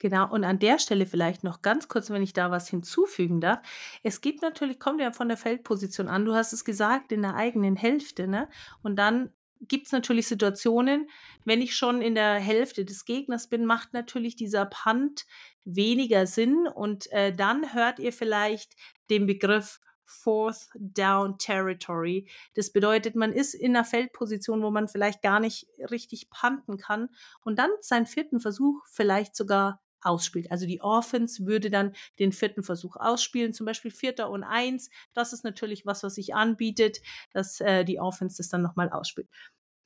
Genau, 0.00 0.30
und 0.32 0.44
an 0.44 0.58
der 0.58 0.78
Stelle 0.78 1.04
vielleicht 1.04 1.44
noch 1.44 1.60
ganz 1.60 1.86
kurz, 1.86 2.08
wenn 2.08 2.22
ich 2.22 2.32
da 2.32 2.50
was 2.50 2.68
hinzufügen 2.68 3.40
darf. 3.40 3.60
Es 4.02 4.22
gibt 4.22 4.40
natürlich, 4.40 4.80
kommt 4.80 5.00
ja 5.00 5.12
von 5.12 5.28
der 5.28 5.36
Feldposition 5.36 6.08
an, 6.08 6.24
du 6.24 6.34
hast 6.34 6.54
es 6.54 6.64
gesagt, 6.64 7.12
in 7.12 7.20
der 7.20 7.34
eigenen 7.34 7.76
Hälfte, 7.76 8.26
ne? 8.26 8.48
Und 8.82 8.96
dann 8.96 9.30
gibt 9.60 9.86
es 9.86 9.92
natürlich 9.92 10.26
Situationen, 10.26 11.10
wenn 11.44 11.60
ich 11.60 11.76
schon 11.76 12.00
in 12.00 12.14
der 12.14 12.36
Hälfte 12.36 12.86
des 12.86 13.04
Gegners 13.04 13.48
bin, 13.48 13.66
macht 13.66 13.92
natürlich 13.92 14.36
dieser 14.36 14.64
Punt 14.64 15.26
weniger 15.66 16.26
Sinn. 16.26 16.66
Und 16.66 17.12
äh, 17.12 17.34
dann 17.34 17.74
hört 17.74 17.98
ihr 17.98 18.14
vielleicht 18.14 18.74
den 19.10 19.26
Begriff 19.26 19.80
Fourth 20.06 20.68
Down 20.74 21.36
Territory. 21.36 22.26
Das 22.54 22.72
bedeutet, 22.72 23.16
man 23.16 23.32
ist 23.34 23.52
in 23.52 23.76
einer 23.76 23.84
Feldposition, 23.84 24.62
wo 24.62 24.70
man 24.70 24.88
vielleicht 24.88 25.20
gar 25.20 25.40
nicht 25.40 25.66
richtig 25.90 26.30
punten 26.30 26.78
kann 26.78 27.10
und 27.42 27.58
dann 27.58 27.70
seinen 27.82 28.06
vierten 28.06 28.40
Versuch 28.40 28.82
vielleicht 28.86 29.36
sogar 29.36 29.78
ausspielt. 30.02 30.50
Also 30.50 30.66
die 30.66 30.80
Offense 30.80 31.46
würde 31.46 31.70
dann 31.70 31.94
den 32.18 32.32
vierten 32.32 32.62
Versuch 32.62 32.96
ausspielen, 32.96 33.52
zum 33.52 33.66
Beispiel 33.66 33.90
Vierter 33.90 34.30
und 34.30 34.44
Eins. 34.44 34.90
Das 35.12 35.32
ist 35.32 35.44
natürlich 35.44 35.86
was, 35.86 36.02
was 36.02 36.14
sich 36.14 36.34
anbietet, 36.34 37.00
dass 37.32 37.60
äh, 37.60 37.84
die 37.84 38.00
Offense 38.00 38.38
das 38.38 38.48
dann 38.48 38.62
nochmal 38.62 38.90
ausspielt. 38.90 39.28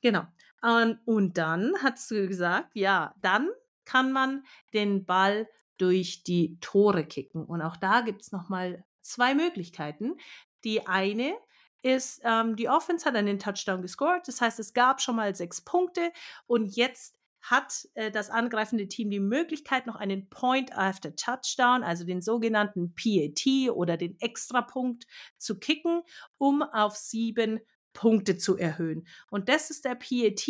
Genau. 0.01 0.25
Und, 0.61 0.99
und 1.05 1.37
dann 1.37 1.73
hast 1.83 2.09
du 2.11 2.27
gesagt, 2.27 2.71
ja, 2.75 3.13
dann 3.21 3.49
kann 3.85 4.11
man 4.11 4.43
den 4.73 5.05
Ball 5.05 5.47
durch 5.77 6.23
die 6.23 6.57
Tore 6.59 7.05
kicken. 7.05 7.45
Und 7.45 7.61
auch 7.61 7.77
da 7.77 8.01
gibt 8.01 8.21
es 8.21 8.31
nochmal 8.31 8.83
zwei 9.01 9.35
Möglichkeiten. 9.35 10.15
Die 10.63 10.87
eine 10.87 11.35
ist, 11.81 12.21
ähm, 12.23 12.55
die 12.55 12.67
Offense 12.67 13.05
hat 13.05 13.15
einen 13.15 13.37
Touchdown 13.37 13.81
gescored. 13.81 14.27
Das 14.27 14.41
heißt, 14.41 14.59
es 14.59 14.73
gab 14.73 15.01
schon 15.01 15.15
mal 15.15 15.35
sechs 15.35 15.61
Punkte 15.61 16.11
und 16.47 16.75
jetzt 16.75 17.15
hat 17.49 17.87
äh, 17.93 18.11
das 18.11 18.29
angreifende 18.29 18.87
Team 18.87 19.09
die 19.09 19.19
Möglichkeit, 19.19 19.85
noch 19.85 19.95
einen 19.95 20.29
Point 20.29 20.75
after 20.75 21.15
Touchdown, 21.15 21.83
also 21.83 22.03
den 22.05 22.21
sogenannten 22.21 22.93
PAT 22.95 23.71
oder 23.71 23.97
den 23.97 24.19
Extrapunkt 24.19 25.05
zu 25.37 25.59
kicken, 25.59 26.01
um 26.37 26.63
auf 26.63 26.95
sieben 26.95 27.59
Punkte 27.95 28.37
zu 28.37 28.57
erhöhen. 28.57 29.07
Und 29.31 29.49
das 29.49 29.71
ist 29.71 29.85
der 29.85 29.95
PAT. 29.95 30.47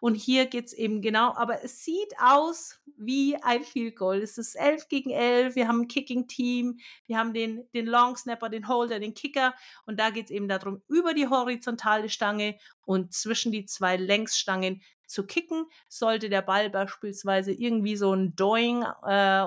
Und 0.00 0.16
hier 0.16 0.46
geht 0.46 0.66
es 0.66 0.72
eben 0.74 1.00
genau, 1.00 1.32
aber 1.34 1.64
es 1.64 1.84
sieht 1.84 2.12
aus 2.18 2.80
wie 2.98 3.36
ein 3.36 3.62
Field 3.62 3.96
Goal. 3.96 4.20
Es 4.20 4.36
ist 4.36 4.56
11 4.56 4.88
gegen 4.88 5.10
11. 5.10 5.54
Wir 5.54 5.68
haben 5.68 5.82
ein 5.82 5.88
Kicking-Team. 5.88 6.78
Wir 7.06 7.16
haben 7.16 7.32
den, 7.32 7.66
den 7.72 7.86
Long 7.86 8.16
Snapper, 8.16 8.50
den 8.50 8.68
Holder, 8.68 8.98
den 8.98 9.14
Kicker. 9.14 9.54
Und 9.86 10.00
da 10.00 10.10
geht 10.10 10.26
es 10.26 10.30
eben 10.30 10.48
darum, 10.48 10.82
über 10.88 11.14
die 11.14 11.28
horizontale 11.28 12.10
Stange 12.10 12.58
und 12.84 13.12
zwischen 13.14 13.52
die 13.52 13.64
zwei 13.64 13.96
Längsstangen 13.96 14.82
zu 15.08 15.26
kicken. 15.26 15.66
Sollte 15.88 16.28
der 16.28 16.42
Ball 16.42 16.70
beispielsweise 16.70 17.52
irgendwie 17.52 17.96
so 17.96 18.12
ein 18.12 18.36
Doing 18.36 18.84
äh, 19.04 19.44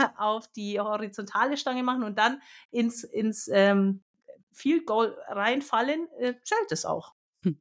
auf 0.16 0.48
die 0.52 0.78
horizontale 0.80 1.56
Stange 1.56 1.82
machen 1.82 2.02
und 2.02 2.18
dann 2.18 2.40
ins, 2.70 3.04
ins 3.04 3.48
ähm, 3.48 4.02
Field 4.52 4.86
Goal 4.86 5.16
reinfallen, 5.28 6.08
äh, 6.18 6.34
zählt 6.42 6.70
es 6.70 6.84
auch. 6.84 7.14
Hm. 7.42 7.58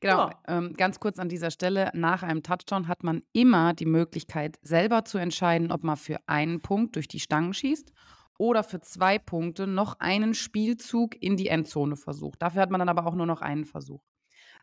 Genau, 0.00 0.30
ähm, 0.48 0.74
ganz 0.76 1.00
kurz 1.00 1.18
an 1.18 1.28
dieser 1.28 1.50
Stelle, 1.50 1.90
nach 1.94 2.22
einem 2.22 2.42
Touchdown 2.42 2.88
hat 2.88 3.02
man 3.02 3.22
immer 3.32 3.74
die 3.74 3.86
Möglichkeit, 3.86 4.58
selber 4.62 5.04
zu 5.04 5.18
entscheiden, 5.18 5.72
ob 5.72 5.82
man 5.82 5.96
für 5.96 6.18
einen 6.26 6.60
Punkt 6.60 6.96
durch 6.96 7.08
die 7.08 7.20
Stangen 7.20 7.52
schießt 7.52 7.92
oder 8.38 8.62
für 8.64 8.80
zwei 8.80 9.18
Punkte 9.18 9.66
noch 9.66 10.00
einen 10.00 10.32
Spielzug 10.32 11.20
in 11.20 11.36
die 11.36 11.48
Endzone 11.48 11.96
versucht. 11.96 12.40
Dafür 12.40 12.62
hat 12.62 12.70
man 12.70 12.78
dann 12.78 12.88
aber 12.88 13.06
auch 13.06 13.14
nur 13.14 13.26
noch 13.26 13.42
einen 13.42 13.66
Versuch. 13.66 14.02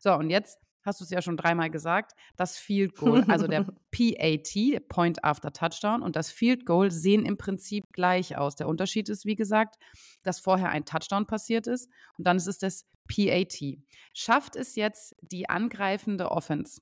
So, 0.00 0.14
und 0.14 0.30
jetzt 0.30 0.58
hast 0.88 1.00
du 1.00 1.04
es 1.04 1.10
ja 1.10 1.22
schon 1.22 1.36
dreimal 1.36 1.70
gesagt, 1.70 2.12
das 2.36 2.58
Field 2.58 2.96
Goal, 2.96 3.24
also 3.28 3.46
der 3.46 3.64
PAT, 3.92 4.88
Point 4.88 5.22
After 5.24 5.52
Touchdown, 5.52 6.02
und 6.02 6.16
das 6.16 6.30
Field 6.30 6.66
Goal 6.66 6.90
sehen 6.90 7.24
im 7.24 7.38
Prinzip 7.38 7.84
gleich 7.92 8.36
aus. 8.36 8.56
Der 8.56 8.66
Unterschied 8.66 9.08
ist, 9.08 9.24
wie 9.24 9.36
gesagt, 9.36 9.76
dass 10.22 10.40
vorher 10.40 10.70
ein 10.70 10.84
Touchdown 10.84 11.26
passiert 11.26 11.66
ist 11.66 11.88
und 12.16 12.26
dann 12.26 12.36
ist 12.36 12.48
es 12.48 12.58
das 12.58 12.84
PAT. 13.06 13.78
Schafft 14.12 14.56
es 14.56 14.74
jetzt 14.74 15.14
die 15.20 15.48
angreifende 15.48 16.30
Offense 16.30 16.80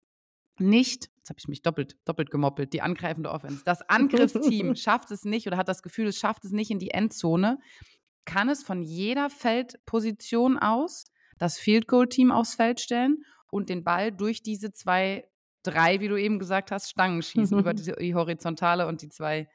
nicht, 0.59 1.11
jetzt 1.19 1.29
habe 1.29 1.39
ich 1.39 1.49
mich 1.49 1.63
doppelt, 1.63 1.97
doppelt 2.07 2.31
gemoppelt, 2.31 2.73
die 2.73 2.81
angreifende 2.81 3.31
Offense, 3.31 3.63
das 3.65 3.83
Angriffsteam 3.89 4.75
schafft 4.77 5.11
es 5.11 5.25
nicht 5.25 5.47
oder 5.47 5.59
hat 5.59 5.69
das 5.69 5.83
Gefühl, 5.83 6.07
es 6.07 6.17
schafft 6.17 6.45
es 6.47 6.53
nicht 6.53 6.71
in 6.71 6.79
die 6.79 6.93
Endzone, 6.93 7.59
kann 8.25 8.49
es 8.49 8.63
von 8.63 8.83
jeder 8.83 9.29
Feldposition 9.29 10.59
aus 10.59 11.05
das 11.39 11.59
Field 11.59 11.87
Goal 11.87 12.09
Team 12.09 12.33
aufs 12.33 12.55
Feld 12.55 12.81
stellen 12.81 13.25
und 13.57 13.69
den 13.69 13.83
Ball 13.83 14.13
durch 14.13 14.43
diese 14.43 14.73
zwei, 14.73 15.29
drei, 15.63 16.01
wie 16.01 16.09
du 16.09 16.17
eben 16.17 16.39
gesagt 16.39 16.71
hast, 16.71 16.91
Stangen 16.91 17.23
schießen, 17.23 17.59
über 17.59 17.75
die, 17.75 17.93
die, 17.99 18.15
horizontale 18.15 18.87
und 18.87 19.03
die 19.03 19.09
zwei 19.09 19.49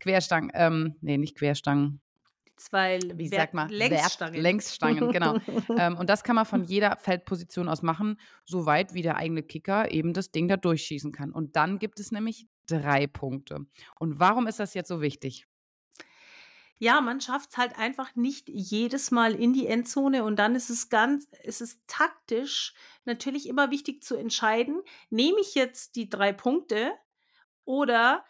Querstangen, 0.00 0.50
ähm, 0.54 0.96
nee, 1.00 1.16
nicht 1.16 1.36
Querstangen. 1.36 2.00
Die 2.46 2.56
zwei, 2.56 2.98
wie 3.14 3.28
sagt 3.28 3.54
man, 3.54 3.68
Längsstangen. 3.68 4.40
Längsstangen, 4.40 5.12
genau. 5.12 5.38
ähm, 5.78 5.96
und 5.96 6.10
das 6.10 6.24
kann 6.24 6.36
man 6.36 6.44
von 6.44 6.64
jeder 6.64 6.96
Feldposition 6.96 7.68
aus 7.68 7.82
machen, 7.82 8.18
so 8.44 8.66
weit 8.66 8.92
wie 8.94 9.02
der 9.02 9.16
eigene 9.16 9.42
Kicker 9.42 9.90
eben 9.90 10.12
das 10.12 10.30
Ding 10.30 10.48
da 10.48 10.56
durchschießen 10.56 11.12
kann. 11.12 11.32
Und 11.32 11.56
dann 11.56 11.78
gibt 11.78 12.00
es 12.00 12.12
nämlich 12.12 12.46
drei 12.66 13.06
Punkte. 13.06 13.66
Und 13.98 14.18
warum 14.18 14.46
ist 14.46 14.60
das 14.60 14.74
jetzt 14.74 14.88
so 14.88 15.00
wichtig? 15.00 15.46
Ja, 16.78 17.00
man 17.00 17.20
schafft 17.20 17.50
es 17.50 17.56
halt 17.56 17.78
einfach 17.78 18.14
nicht 18.16 18.48
jedes 18.48 19.10
Mal 19.10 19.34
in 19.34 19.52
die 19.52 19.66
Endzone 19.66 20.24
und 20.24 20.36
dann 20.36 20.54
ist 20.54 20.70
es 20.70 20.88
ganz, 20.88 21.28
ist 21.42 21.60
es 21.60 21.80
taktisch 21.86 22.74
natürlich 23.04 23.48
immer 23.48 23.70
wichtig 23.70 24.02
zu 24.02 24.16
entscheiden, 24.16 24.82
nehme 25.08 25.40
ich 25.40 25.54
jetzt 25.54 25.96
die 25.96 26.08
drei 26.08 26.32
Punkte 26.32 26.92
oder 27.64 28.24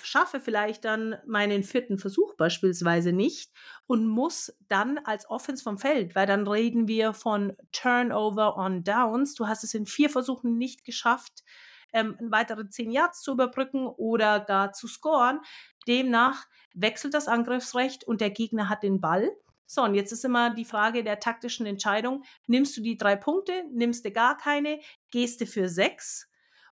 schaffe 0.00 0.40
vielleicht 0.40 0.84
dann 0.84 1.16
meinen 1.26 1.62
vierten 1.62 1.98
Versuch 1.98 2.34
beispielsweise 2.36 3.12
nicht 3.12 3.52
und 3.86 4.06
muss 4.06 4.54
dann 4.68 4.98
als 4.98 5.28
Offense 5.28 5.62
vom 5.62 5.78
Feld, 5.78 6.14
weil 6.14 6.26
dann 6.26 6.46
reden 6.46 6.86
wir 6.86 7.12
von 7.12 7.56
Turnover 7.72 8.56
on 8.56 8.84
Downs. 8.84 9.34
Du 9.34 9.48
hast 9.48 9.64
es 9.64 9.74
in 9.74 9.86
vier 9.86 10.10
Versuchen 10.10 10.58
nicht 10.58 10.84
geschafft, 10.84 11.42
ähm, 11.92 12.16
weitere 12.20 12.68
zehn 12.68 12.90
Yards 12.92 13.22
zu 13.22 13.32
überbrücken 13.32 13.86
oder 13.88 14.38
gar 14.40 14.72
zu 14.72 14.86
scoren. 14.86 15.40
Demnach 15.90 16.46
wechselt 16.72 17.14
das 17.14 17.26
Angriffsrecht 17.26 18.04
und 18.04 18.20
der 18.20 18.30
Gegner 18.30 18.68
hat 18.68 18.84
den 18.84 19.00
Ball. 19.00 19.30
So, 19.66 19.82
und 19.82 19.94
jetzt 19.94 20.12
ist 20.12 20.24
immer 20.24 20.54
die 20.54 20.64
Frage 20.64 21.04
der 21.04 21.20
taktischen 21.20 21.66
Entscheidung. 21.66 22.24
Nimmst 22.46 22.76
du 22.76 22.80
die 22.80 22.96
drei 22.96 23.16
Punkte, 23.16 23.64
nimmst 23.72 24.04
du 24.04 24.12
gar 24.12 24.36
keine, 24.36 24.80
gehst 25.10 25.40
du 25.40 25.46
für 25.46 25.68
sechs? 25.68 26.30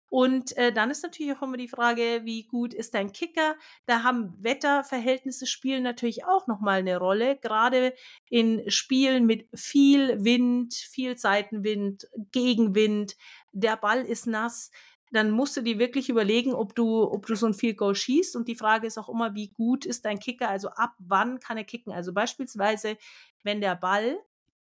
Und 0.09 0.57
äh, 0.57 0.73
dann 0.73 0.89
ist 0.89 1.03
natürlich 1.03 1.37
auch 1.37 1.43
immer 1.43 1.57
die 1.57 1.67
Frage, 1.67 2.21
wie 2.23 2.43
gut 2.43 2.73
ist 2.73 2.95
dein 2.95 3.11
Kicker? 3.11 3.55
Da 3.85 4.03
haben 4.03 4.33
Wetterverhältnisse 4.39 5.45
spielen 5.45 5.83
natürlich 5.83 6.25
auch 6.25 6.47
nochmal 6.47 6.79
eine 6.79 6.97
Rolle, 6.97 7.37
gerade 7.37 7.93
in 8.27 8.69
Spielen 8.71 9.27
mit 9.27 9.47
viel 9.53 10.23
Wind, 10.23 10.73
viel 10.73 11.15
Seitenwind, 11.17 12.07
Gegenwind, 12.31 13.15
der 13.51 13.77
Ball 13.77 14.03
ist 14.03 14.25
nass 14.25 14.71
dann 15.11 15.31
musst 15.31 15.57
du 15.57 15.61
dir 15.61 15.79
wirklich 15.79 16.09
überlegen, 16.09 16.53
ob 16.53 16.75
du, 16.75 17.03
ob 17.03 17.25
du 17.25 17.35
so 17.35 17.47
ein 17.47 17.53
Field 17.53 17.77
Goal 17.77 17.95
schießt. 17.95 18.35
Und 18.35 18.47
die 18.47 18.55
Frage 18.55 18.87
ist 18.87 18.97
auch 18.97 19.09
immer, 19.09 19.33
wie 19.35 19.49
gut 19.49 19.85
ist 19.85 20.05
dein 20.05 20.19
Kicker? 20.19 20.49
Also 20.49 20.69
ab 20.69 20.93
wann 20.99 21.39
kann 21.39 21.57
er 21.57 21.63
kicken? 21.63 21.91
Also 21.91 22.13
beispielsweise, 22.13 22.97
wenn 23.43 23.61
der 23.61 23.75
Ball 23.75 24.19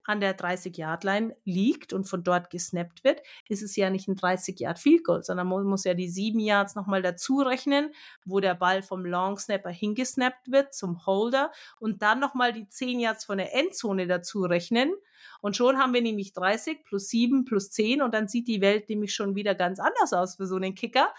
an 0.04 0.20
der 0.20 0.38
30-Yard-Line 0.38 1.36
liegt 1.44 1.94
und 1.94 2.06
von 2.06 2.24
dort 2.24 2.50
gesnappt 2.50 3.04
wird, 3.04 3.22
ist 3.48 3.62
es 3.62 3.76
ja 3.76 3.90
nicht 3.90 4.08
ein 4.08 4.16
30-Yard-Field-Goal, 4.16 5.24
sondern 5.24 5.48
man 5.48 5.64
muss 5.66 5.84
ja 5.84 5.94
die 5.94 6.10
sieben 6.10 6.40
Yards 6.40 6.76
nochmal 6.76 7.02
dazu 7.02 7.40
rechnen, 7.40 7.92
wo 8.26 8.40
der 8.40 8.56
Ball 8.56 8.82
vom 8.82 9.06
Long-Snapper 9.06 9.70
hingesnappt 9.70 10.52
wird 10.52 10.74
zum 10.74 11.06
Holder 11.06 11.52
und 11.80 12.02
dann 12.02 12.20
nochmal 12.20 12.54
die 12.54 12.68
10 12.68 13.00
Yards 13.00 13.26
von 13.26 13.38
der 13.38 13.56
Endzone 13.56 14.08
dazu 14.08 14.42
rechnen. 14.44 14.94
Und 15.42 15.56
schon 15.56 15.78
haben 15.78 15.94
wir 15.94 16.02
nämlich 16.02 16.34
30 16.34 16.84
plus 16.84 17.10
7 17.10 17.46
plus 17.46 17.70
10 17.72 18.02
und 18.02 18.14
dann 18.14 18.28
sieht 18.28 18.48
die 18.48 18.62
Welt 18.62 18.90
nämlich 18.90 19.14
schon 19.14 19.36
wieder 19.36 19.56
ganz 19.56 19.80
anders 19.80 20.14
aus 20.14 20.36
für 20.36 20.48
so 20.48 20.56
einen 20.56 20.76
Kicker. 20.76 21.14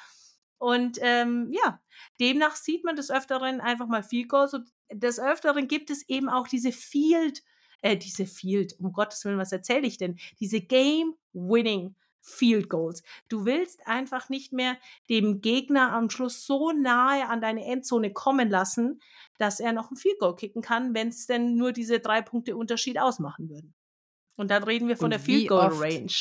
Und 0.58 0.98
ähm, 1.02 1.50
ja, 1.50 1.80
demnach 2.20 2.54
sieht 2.54 2.84
man 2.84 2.96
des 2.96 3.10
Öfteren 3.10 3.60
einfach 3.60 3.86
mal 3.86 4.02
Field 4.02 4.28
Goals 4.28 4.54
und 4.54 4.68
des 4.92 5.18
Öfteren 5.18 5.66
gibt 5.66 5.90
es 5.90 6.08
eben 6.08 6.28
auch 6.28 6.46
diese 6.46 6.70
Field 6.72 7.42
äh, 7.82 7.96
diese 7.96 8.26
Field, 8.26 8.74
um 8.78 8.92
Gottes 8.92 9.24
Willen, 9.24 9.38
was 9.38 9.52
erzähle 9.52 9.86
ich 9.86 9.98
denn? 9.98 10.18
Diese 10.40 10.60
Game-Winning 10.60 11.94
Field 12.22 12.68
Goals. 12.68 13.02
Du 13.28 13.44
willst 13.44 13.86
einfach 13.86 14.28
nicht 14.28 14.52
mehr 14.52 14.78
dem 15.10 15.40
Gegner 15.40 15.92
am 15.92 16.08
Schluss 16.08 16.46
so 16.46 16.70
nahe 16.70 17.28
an 17.28 17.40
deine 17.40 17.64
Endzone 17.64 18.12
kommen 18.12 18.48
lassen, 18.48 19.00
dass 19.38 19.60
er 19.60 19.72
noch 19.72 19.90
ein 19.90 19.96
Field 19.96 20.20
Goal 20.20 20.36
kicken 20.36 20.62
kann, 20.62 20.94
wenn 20.94 21.08
es 21.08 21.26
denn 21.26 21.56
nur 21.56 21.72
diese 21.72 21.98
drei 21.98 22.22
Punkte 22.22 22.56
Unterschied 22.56 22.98
ausmachen 22.98 23.50
würden. 23.50 23.74
Und 24.36 24.50
dann 24.50 24.62
reden 24.62 24.88
wir 24.88 24.96
von 24.96 25.06
Und 25.06 25.10
der 25.10 25.20
Field 25.20 25.48
Goal 25.48 25.72
Range. 25.72 26.12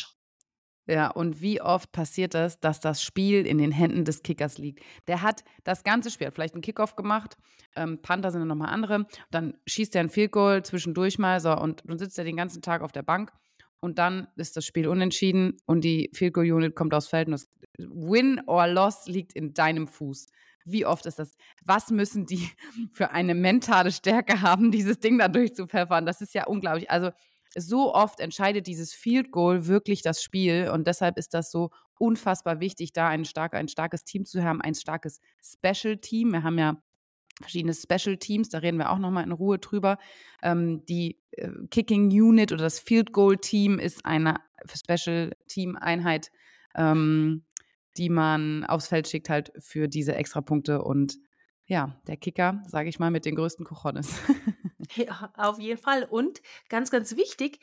Ja, 0.87 1.09
und 1.11 1.41
wie 1.41 1.61
oft 1.61 1.91
passiert 1.91 2.33
das, 2.33 2.59
dass 2.59 2.79
das 2.79 3.03
Spiel 3.03 3.45
in 3.45 3.59
den 3.59 3.71
Händen 3.71 4.03
des 4.03 4.23
Kickers 4.23 4.57
liegt? 4.57 4.83
Der 5.07 5.21
hat 5.21 5.43
das 5.63 5.83
ganze 5.83 6.09
Spiel, 6.09 6.27
hat 6.27 6.33
vielleicht 6.33 6.55
einen 6.55 6.63
Kickoff 6.63 6.95
gemacht, 6.95 7.37
ähm, 7.75 8.01
Panther 8.01 8.31
sind 8.31 8.41
dann 8.41 8.47
nochmal 8.47 8.73
andere, 8.73 9.05
dann 9.29 9.57
schießt 9.67 9.95
er 9.95 10.01
ein 10.01 10.09
Field 10.09 10.31
Goal 10.31 10.63
zwischendurch 10.63 11.19
mal 11.19 11.39
so, 11.39 11.55
und 11.55 11.83
dann 11.85 11.99
sitzt 11.99 12.17
er 12.17 12.25
den 12.25 12.35
ganzen 12.35 12.61
Tag 12.61 12.81
auf 12.81 12.91
der 12.91 13.03
Bank 13.03 13.31
und 13.79 13.99
dann 13.99 14.27
ist 14.37 14.57
das 14.57 14.65
Spiel 14.65 14.87
unentschieden 14.87 15.57
und 15.65 15.83
die 15.83 16.09
Field 16.13 16.33
Goal 16.33 16.51
Unit 16.51 16.75
kommt 16.75 16.93
aufs 16.93 17.07
Feld 17.07 17.27
und 17.27 17.33
das 17.33 17.47
Win 17.77 18.41
or 18.47 18.67
Loss 18.67 19.05
liegt 19.07 19.33
in 19.33 19.53
deinem 19.53 19.87
Fuß. 19.87 20.27
Wie 20.65 20.85
oft 20.85 21.05
ist 21.05 21.19
das? 21.19 21.35
Was 21.63 21.89
müssen 21.89 22.25
die 22.25 22.47
für 22.91 23.11
eine 23.11 23.35
mentale 23.35 23.91
Stärke 23.91 24.41
haben, 24.41 24.71
dieses 24.71 24.99
Ding 24.99 25.17
da 25.17 25.27
durchzupfeffern? 25.27 26.05
Das 26.05 26.21
ist 26.21 26.33
ja 26.33 26.45
unglaublich. 26.45 26.89
Also 26.89 27.11
so 27.55 27.93
oft 27.93 28.19
entscheidet 28.19 28.67
dieses 28.67 28.93
Field 28.93 29.31
Goal 29.31 29.67
wirklich 29.67 30.01
das 30.01 30.23
Spiel 30.23 30.69
und 30.73 30.87
deshalb 30.87 31.17
ist 31.17 31.33
das 31.33 31.51
so 31.51 31.69
unfassbar 31.97 32.59
wichtig, 32.59 32.93
da 32.93 33.07
ein, 33.07 33.25
stark, 33.25 33.53
ein 33.53 33.67
starkes 33.67 34.03
Team 34.03 34.25
zu 34.25 34.43
haben, 34.43 34.61
ein 34.61 34.73
starkes 34.73 35.19
Special 35.41 35.97
Team. 35.97 36.31
Wir 36.31 36.43
haben 36.43 36.57
ja 36.57 36.81
verschiedene 37.39 37.73
Special 37.73 38.17
Teams, 38.17 38.49
da 38.49 38.59
reden 38.59 38.77
wir 38.77 38.89
auch 38.89 38.97
nochmal 38.97 39.23
in 39.23 39.31
Ruhe 39.31 39.59
drüber. 39.59 39.97
Ähm, 40.41 40.85
die 40.85 41.19
äh, 41.31 41.49
Kicking 41.69 42.09
Unit 42.09 42.51
oder 42.51 42.63
das 42.63 42.79
Field 42.79 43.13
Goal 43.13 43.37
Team 43.37 43.79
ist 43.79 44.05
eine 44.05 44.39
Special 44.73 45.31
Team 45.47 45.75
Einheit, 45.75 46.31
ähm, 46.75 47.45
die 47.97 48.09
man 48.09 48.63
aufs 48.65 48.87
Feld 48.87 49.07
schickt 49.07 49.29
halt 49.29 49.51
für 49.59 49.87
diese 49.87 50.15
Extrapunkte 50.15 50.81
und 50.81 51.17
ja, 51.71 51.95
der 52.05 52.17
Kicker, 52.17 52.61
sage 52.67 52.89
ich 52.89 52.99
mal, 52.99 53.11
mit 53.11 53.23
den 53.23 53.35
größten 53.35 53.65
Cojones. 53.65 54.13
Ja, 54.95 55.31
auf 55.37 55.57
jeden 55.57 55.79
Fall. 55.79 56.03
Und 56.03 56.41
ganz, 56.67 56.91
ganz 56.91 57.15
wichtig, 57.15 57.61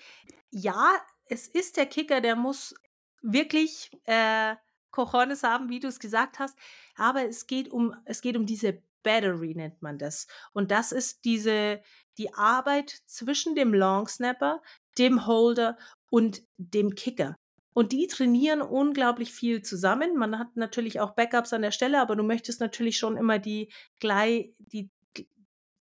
ja, 0.50 0.94
es 1.26 1.46
ist 1.46 1.76
der 1.76 1.84
Kicker, 1.84 2.22
der 2.22 2.36
muss 2.36 2.74
wirklich 3.20 3.90
äh, 4.04 4.56
Cojones 4.92 5.42
haben, 5.42 5.68
wie 5.68 5.78
du 5.78 5.88
es 5.88 6.00
gesagt 6.00 6.38
hast. 6.38 6.56
Aber 6.96 7.28
es 7.28 7.46
geht 7.46 7.68
um, 7.68 7.94
es 8.06 8.22
geht 8.22 8.34
um 8.34 8.46
diese 8.46 8.82
Battery, 9.02 9.52
nennt 9.54 9.82
man 9.82 9.98
das. 9.98 10.26
Und 10.54 10.70
das 10.70 10.90
ist 10.90 11.26
diese, 11.26 11.82
die 12.16 12.32
Arbeit 12.32 12.88
zwischen 13.04 13.54
dem 13.54 13.74
Long 13.74 14.08
Snapper, 14.08 14.62
dem 14.96 15.26
Holder 15.26 15.76
und 16.08 16.40
dem 16.56 16.94
Kicker. 16.94 17.36
Und 17.78 17.92
die 17.92 18.08
trainieren 18.08 18.61
unglaublich 18.61 19.32
viel 19.32 19.62
zusammen. 19.62 20.16
Man 20.16 20.37
hat 20.37 20.56
natürlich 20.56 20.99
auch 20.99 21.12
Backups 21.12 21.52
an 21.52 21.62
der 21.62 21.70
Stelle, 21.70 22.00
aber 22.00 22.16
du 22.16 22.25
möchtest 22.25 22.61
natürlich 22.61 22.99
schon 22.99 23.16
immer 23.16 23.38
die, 23.38 23.73
die 24.02 24.90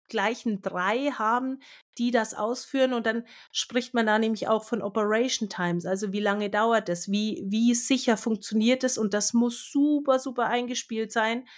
gleichen 0.06 0.60
drei 0.60 1.10
haben, 1.12 1.58
die 1.96 2.10
das 2.10 2.34
ausführen. 2.34 2.92
Und 2.92 3.06
dann 3.06 3.24
spricht 3.50 3.94
man 3.94 4.04
da 4.04 4.18
nämlich 4.18 4.46
auch 4.46 4.62
von 4.64 4.82
Operation 4.82 5.48
Times. 5.48 5.86
Also 5.86 6.12
wie 6.12 6.20
lange 6.20 6.50
dauert 6.50 6.90
es? 6.90 7.10
Wie, 7.10 7.42
wie 7.46 7.74
sicher 7.74 8.18
funktioniert 8.18 8.84
es? 8.84 8.98
Und 8.98 9.14
das 9.14 9.32
muss 9.32 9.70
super, 9.72 10.18
super 10.18 10.48
eingespielt 10.48 11.12
sein. 11.12 11.48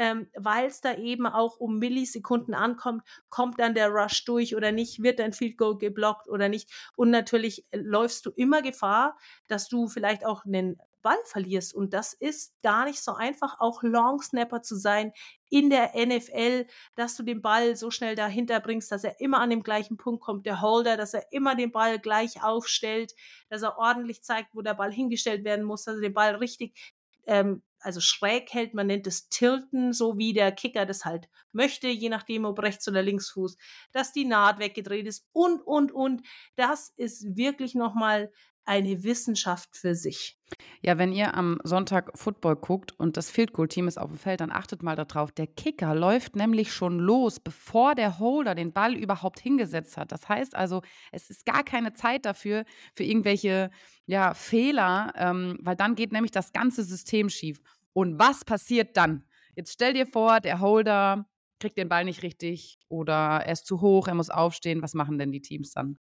Ähm, 0.00 0.30
weil 0.34 0.66
es 0.66 0.80
da 0.80 0.94
eben 0.94 1.26
auch 1.26 1.58
um 1.58 1.78
Millisekunden 1.78 2.54
ankommt, 2.54 3.02
kommt 3.28 3.60
dann 3.60 3.74
der 3.74 3.90
Rush 3.90 4.24
durch 4.24 4.56
oder 4.56 4.72
nicht, 4.72 5.02
wird 5.02 5.18
dein 5.18 5.34
Field 5.34 5.58
Goal 5.58 5.76
geblockt 5.76 6.26
oder 6.26 6.48
nicht. 6.48 6.72
Und 6.96 7.10
natürlich 7.10 7.66
äh, 7.70 7.76
läufst 7.76 8.24
du 8.24 8.30
immer 8.30 8.62
Gefahr, 8.62 9.18
dass 9.46 9.68
du 9.68 9.88
vielleicht 9.88 10.24
auch 10.24 10.46
einen 10.46 10.78
Ball 11.02 11.18
verlierst. 11.24 11.74
Und 11.74 11.92
das 11.92 12.14
ist 12.14 12.54
gar 12.62 12.86
nicht 12.86 13.02
so 13.02 13.12
einfach, 13.12 13.60
auch 13.60 13.82
Long 13.82 14.22
Snapper 14.22 14.62
zu 14.62 14.74
sein 14.76 15.12
in 15.50 15.68
der 15.68 15.92
NFL, 15.94 16.66
dass 16.94 17.16
du 17.16 17.22
den 17.22 17.42
Ball 17.42 17.76
so 17.76 17.90
schnell 17.90 18.14
dahinter 18.14 18.58
bringst, 18.60 18.90
dass 18.90 19.04
er 19.04 19.20
immer 19.20 19.40
an 19.40 19.50
dem 19.50 19.62
gleichen 19.62 19.98
Punkt 19.98 20.22
kommt, 20.22 20.46
der 20.46 20.62
Holder, 20.62 20.96
dass 20.96 21.12
er 21.12 21.30
immer 21.30 21.54
den 21.56 21.72
Ball 21.72 21.98
gleich 21.98 22.42
aufstellt, 22.42 23.14
dass 23.50 23.62
er 23.62 23.76
ordentlich 23.76 24.22
zeigt, 24.22 24.54
wo 24.54 24.62
der 24.62 24.74
Ball 24.74 24.92
hingestellt 24.92 25.44
werden 25.44 25.64
muss, 25.64 25.84
dass 25.84 25.96
er 25.96 26.02
den 26.02 26.14
Ball 26.14 26.36
richtig 26.36 26.94
ähm, 27.30 27.62
also 27.78 28.00
schräg 28.00 28.52
hält, 28.52 28.74
man 28.74 28.88
nennt 28.88 29.06
es 29.06 29.28
Tilten, 29.28 29.94
so 29.94 30.18
wie 30.18 30.34
der 30.34 30.52
Kicker 30.52 30.84
das 30.84 31.04
halt 31.06 31.28
möchte, 31.52 31.88
je 31.88 32.10
nachdem 32.10 32.44
ob 32.44 32.60
rechts 32.60 32.86
oder 32.88 33.02
linksfuß, 33.02 33.56
dass 33.92 34.12
die 34.12 34.26
Naht 34.26 34.58
weggedreht 34.58 35.06
ist 35.06 35.26
und, 35.32 35.62
und, 35.62 35.92
und. 35.92 36.22
Das 36.56 36.92
ist 36.96 37.36
wirklich 37.36 37.74
nochmal 37.74 38.30
eine 38.64 39.02
Wissenschaft 39.02 39.76
für 39.76 39.94
sich. 39.94 40.38
Ja, 40.82 40.96
wenn 40.96 41.12
ihr 41.12 41.34
am 41.34 41.58
Sonntag 41.62 42.10
Football 42.14 42.56
guckt 42.56 42.98
und 42.98 43.18
das 43.18 43.30
Field 43.30 43.52
Goal 43.52 43.68
Team 43.68 43.86
ist 43.86 43.98
auf 43.98 44.08
dem 44.08 44.16
Feld, 44.16 44.40
dann 44.40 44.50
achtet 44.50 44.82
mal 44.82 44.96
darauf. 44.96 45.30
Der 45.30 45.46
Kicker 45.46 45.94
läuft 45.94 46.36
nämlich 46.36 46.72
schon 46.72 46.98
los, 46.98 47.38
bevor 47.38 47.94
der 47.94 48.18
Holder 48.18 48.54
den 48.54 48.72
Ball 48.72 48.94
überhaupt 48.94 49.40
hingesetzt 49.40 49.98
hat. 49.98 50.10
Das 50.10 50.26
heißt 50.26 50.54
also, 50.54 50.80
es 51.12 51.28
ist 51.28 51.44
gar 51.44 51.64
keine 51.64 51.92
Zeit 51.92 52.24
dafür, 52.24 52.64
für 52.94 53.04
irgendwelche 53.04 53.70
ja, 54.06 54.32
Fehler, 54.32 55.12
ähm, 55.16 55.58
weil 55.60 55.76
dann 55.76 55.96
geht 55.96 56.12
nämlich 56.12 56.32
das 56.32 56.52
ganze 56.52 56.82
System 56.82 57.28
schief. 57.28 57.60
Und 57.92 58.18
was 58.18 58.46
passiert 58.46 58.96
dann? 58.96 59.24
Jetzt 59.56 59.72
stell 59.74 59.92
dir 59.92 60.06
vor, 60.06 60.40
der 60.40 60.60
Holder 60.60 61.26
kriegt 61.58 61.76
den 61.76 61.90
Ball 61.90 62.06
nicht 62.06 62.22
richtig 62.22 62.78
oder 62.88 63.42
er 63.44 63.52
ist 63.52 63.66
zu 63.66 63.82
hoch, 63.82 64.08
er 64.08 64.14
muss 64.14 64.30
aufstehen. 64.30 64.80
Was 64.80 64.94
machen 64.94 65.18
denn 65.18 65.30
die 65.30 65.42
Teams 65.42 65.72
dann? 65.72 65.98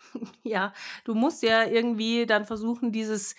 Ja, 0.42 0.72
du 1.04 1.14
musst 1.14 1.44
ja 1.44 1.64
irgendwie 1.64 2.26
dann 2.26 2.44
versuchen, 2.44 2.90
dieses 2.90 3.36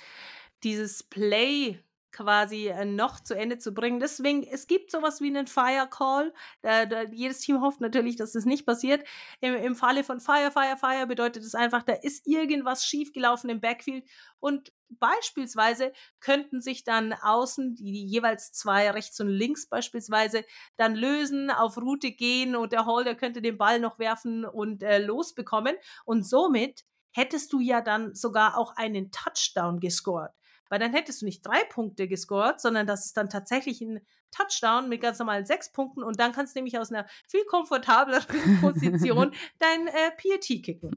dieses 0.63 1.03
Play 1.03 1.83
quasi 2.13 2.67
äh, 2.67 2.85
noch 2.85 3.19
zu 3.19 3.35
Ende 3.35 3.57
zu 3.57 3.73
bringen. 3.73 3.99
Deswegen, 3.99 4.43
es 4.43 4.67
gibt 4.67 4.91
sowas 4.91 5.19
wie 5.19 5.27
einen 5.27 5.47
Fire 5.47 5.87
Call. 5.89 6.33
Da, 6.61 7.03
jedes 7.11 7.39
Team 7.39 7.61
hofft 7.61 7.81
natürlich, 7.81 8.15
dass 8.15 8.31
das 8.31 8.45
nicht 8.45 8.65
passiert. 8.65 9.05
Im, 9.41 9.55
Im 9.55 9.75
Falle 9.75 10.03
von 10.03 10.21
Fire, 10.21 10.51
Fire, 10.51 10.77
Fire 10.77 11.07
bedeutet 11.07 11.43
es 11.43 11.55
einfach, 11.55 11.83
da 11.83 11.93
ist 11.93 12.25
irgendwas 12.27 12.85
schiefgelaufen 12.85 13.49
im 13.49 13.59
Backfield 13.59 14.07
und 14.39 14.71
beispielsweise 14.89 15.91
könnten 16.19 16.61
sich 16.61 16.83
dann 16.83 17.13
außen, 17.13 17.75
die, 17.75 17.91
die 17.91 18.05
jeweils 18.05 18.51
zwei 18.51 18.91
rechts 18.91 19.19
und 19.19 19.27
links 19.27 19.67
beispielsweise, 19.67 20.45
dann 20.77 20.95
lösen, 20.95 21.49
auf 21.49 21.77
Route 21.77 22.11
gehen 22.11 22.55
und 22.55 22.71
der 22.73 22.85
Holder 22.85 23.15
könnte 23.15 23.41
den 23.41 23.57
Ball 23.57 23.79
noch 23.79 23.97
werfen 23.97 24.45
und 24.45 24.83
äh, 24.83 24.99
losbekommen. 24.99 25.75
Und 26.05 26.27
somit 26.27 26.85
hättest 27.11 27.53
du 27.53 27.59
ja 27.59 27.81
dann 27.81 28.13
sogar 28.13 28.57
auch 28.57 28.75
einen 28.75 29.11
Touchdown 29.11 29.79
gescored 29.79 30.31
weil 30.69 30.79
dann 30.79 30.93
hättest 30.93 31.21
du 31.21 31.25
nicht 31.25 31.45
drei 31.45 31.63
Punkte 31.69 32.07
gescored, 32.07 32.59
sondern 32.59 32.87
das 32.87 33.05
ist 33.05 33.17
dann 33.17 33.29
tatsächlich 33.29 33.81
ein 33.81 34.01
Touchdown 34.31 34.89
mit 34.89 35.01
ganz 35.01 35.19
normalen 35.19 35.45
sechs 35.45 35.71
Punkten 35.71 36.03
und 36.03 36.19
dann 36.19 36.31
kannst 36.31 36.55
du 36.55 36.59
nämlich 36.59 36.77
aus 36.77 36.91
einer 36.91 37.05
viel 37.27 37.45
komfortableren 37.45 38.59
Position 38.61 39.31
dein 39.59 39.87
äh, 39.87 40.11
PAT 40.17 40.63
kicken. 40.63 40.95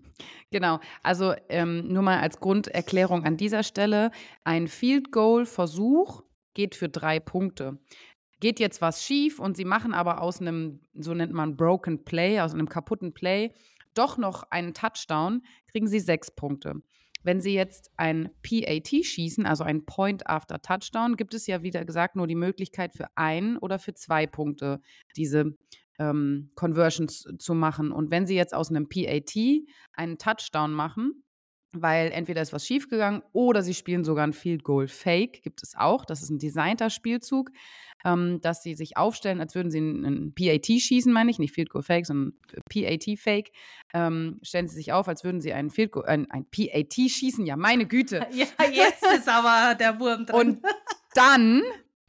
Genau, 0.50 0.80
also 1.02 1.34
ähm, 1.48 1.88
nur 1.88 2.02
mal 2.02 2.20
als 2.20 2.40
Grunderklärung 2.40 3.24
an 3.24 3.36
dieser 3.36 3.62
Stelle, 3.62 4.10
ein 4.44 4.68
Field 4.68 5.12
Goal 5.12 5.44
Versuch 5.44 6.22
geht 6.54 6.74
für 6.74 6.88
drei 6.88 7.20
Punkte. 7.20 7.78
Geht 8.40 8.60
jetzt 8.60 8.80
was 8.80 9.04
schief 9.04 9.38
und 9.38 9.56
sie 9.56 9.64
machen 9.64 9.94
aber 9.94 10.20
aus 10.20 10.40
einem, 10.40 10.80
so 10.94 11.14
nennt 11.14 11.32
man 11.32 11.56
Broken 11.56 12.04
Play, 12.04 12.40
aus 12.40 12.54
einem 12.54 12.68
kaputten 12.68 13.12
Play, 13.14 13.52
doch 13.94 14.18
noch 14.18 14.50
einen 14.50 14.74
Touchdown, 14.74 15.42
kriegen 15.68 15.86
sie 15.86 16.00
sechs 16.00 16.30
Punkte. 16.30 16.82
Wenn 17.26 17.40
Sie 17.40 17.54
jetzt 17.54 17.90
ein 17.96 18.30
PAT 18.44 18.86
schießen, 18.86 19.46
also 19.46 19.64
ein 19.64 19.84
Point 19.84 20.28
after 20.28 20.62
Touchdown, 20.62 21.16
gibt 21.16 21.34
es 21.34 21.48
ja, 21.48 21.60
wieder 21.64 21.84
gesagt, 21.84 22.14
nur 22.14 22.28
die 22.28 22.36
Möglichkeit 22.36 22.94
für 22.94 23.08
ein 23.16 23.56
oder 23.58 23.80
für 23.80 23.94
zwei 23.94 24.28
Punkte 24.28 24.80
diese 25.16 25.56
ähm, 25.98 26.52
Conversions 26.54 27.26
zu 27.36 27.54
machen. 27.54 27.90
Und 27.90 28.12
wenn 28.12 28.26
Sie 28.26 28.36
jetzt 28.36 28.54
aus 28.54 28.70
einem 28.70 28.88
PAT 28.88 29.34
einen 29.92 30.18
Touchdown 30.18 30.72
machen, 30.72 31.24
weil 31.82 32.10
entweder 32.12 32.42
ist 32.42 32.52
was 32.52 32.66
schiefgegangen 32.66 33.22
oder 33.32 33.62
sie 33.62 33.74
spielen 33.74 34.04
sogar 34.04 34.26
ein 34.26 34.32
Field 34.32 34.64
Goal 34.64 34.88
Fake, 34.88 35.42
gibt 35.42 35.62
es 35.62 35.74
auch. 35.76 36.04
Das 36.04 36.22
ist 36.22 36.30
ein 36.30 36.38
designter 36.38 36.90
Spielzug, 36.90 37.50
ähm, 38.04 38.40
dass 38.40 38.62
sie 38.62 38.74
sich 38.74 38.96
aufstellen, 38.96 39.40
als 39.40 39.54
würden 39.54 39.70
sie 39.70 39.78
einen 39.78 40.34
PAT 40.34 40.66
schießen, 40.66 41.12
meine 41.12 41.30
ich, 41.30 41.38
nicht 41.38 41.54
Field 41.54 41.70
Goal 41.70 41.82
Fake, 41.82 42.06
sondern 42.06 42.34
PAT 42.70 43.18
Fake. 43.18 43.50
Ähm, 43.94 44.38
stellen 44.42 44.68
sie 44.68 44.76
sich 44.76 44.92
auf, 44.92 45.08
als 45.08 45.24
würden 45.24 45.40
sie 45.40 45.52
einen 45.52 45.70
Field 45.70 45.92
Goal, 45.92 46.06
ein, 46.06 46.30
ein 46.30 46.46
PAT 46.50 46.94
schießen. 46.94 47.46
Ja, 47.46 47.56
meine 47.56 47.86
Güte. 47.86 48.26
Ja, 48.36 48.46
jetzt 48.70 49.04
ist 49.16 49.28
aber 49.28 49.74
der 49.74 49.98
Wurm 49.98 50.26
drin. 50.26 50.36
Und 50.36 50.62
dann 51.14 51.62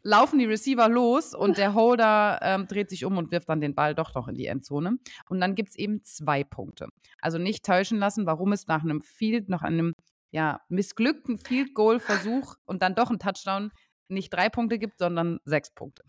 laufen 0.07 0.39
die 0.39 0.45
Receiver 0.45 0.87
los 0.87 1.35
und 1.35 1.57
der 1.57 1.73
Holder 1.73 2.39
ähm, 2.41 2.67
dreht 2.67 2.89
sich 2.89 3.05
um 3.05 3.17
und 3.17 3.31
wirft 3.31 3.49
dann 3.49 3.61
den 3.61 3.75
Ball 3.75 3.93
doch 3.93 4.15
noch 4.15 4.27
in 4.27 4.35
die 4.35 4.47
Endzone. 4.47 4.97
Und 5.29 5.41
dann 5.41 5.53
gibt 5.53 5.69
es 5.69 5.75
eben 5.75 6.03
zwei 6.03 6.43
Punkte. 6.43 6.87
Also 7.19 7.37
nicht 7.37 7.65
täuschen 7.65 7.99
lassen, 7.99 8.25
warum 8.25 8.53
es 8.53 8.67
nach 8.67 8.83
einem 8.83 9.01
Field, 9.01 9.49
nach 9.49 9.61
einem 9.61 9.93
ja, 10.31 10.61
missglückten 10.69 11.37
Field 11.37 11.73
Goal 11.73 11.99
Versuch 11.99 12.55
und 12.65 12.81
dann 12.81 12.95
doch 12.95 13.09
ein 13.09 13.19
Touchdown 13.19 13.71
nicht 14.09 14.33
drei 14.33 14.47
Punkte 14.47 14.79
gibt, 14.79 14.99
sondern 14.99 15.39
sechs 15.43 15.69
Punkte. 15.71 16.03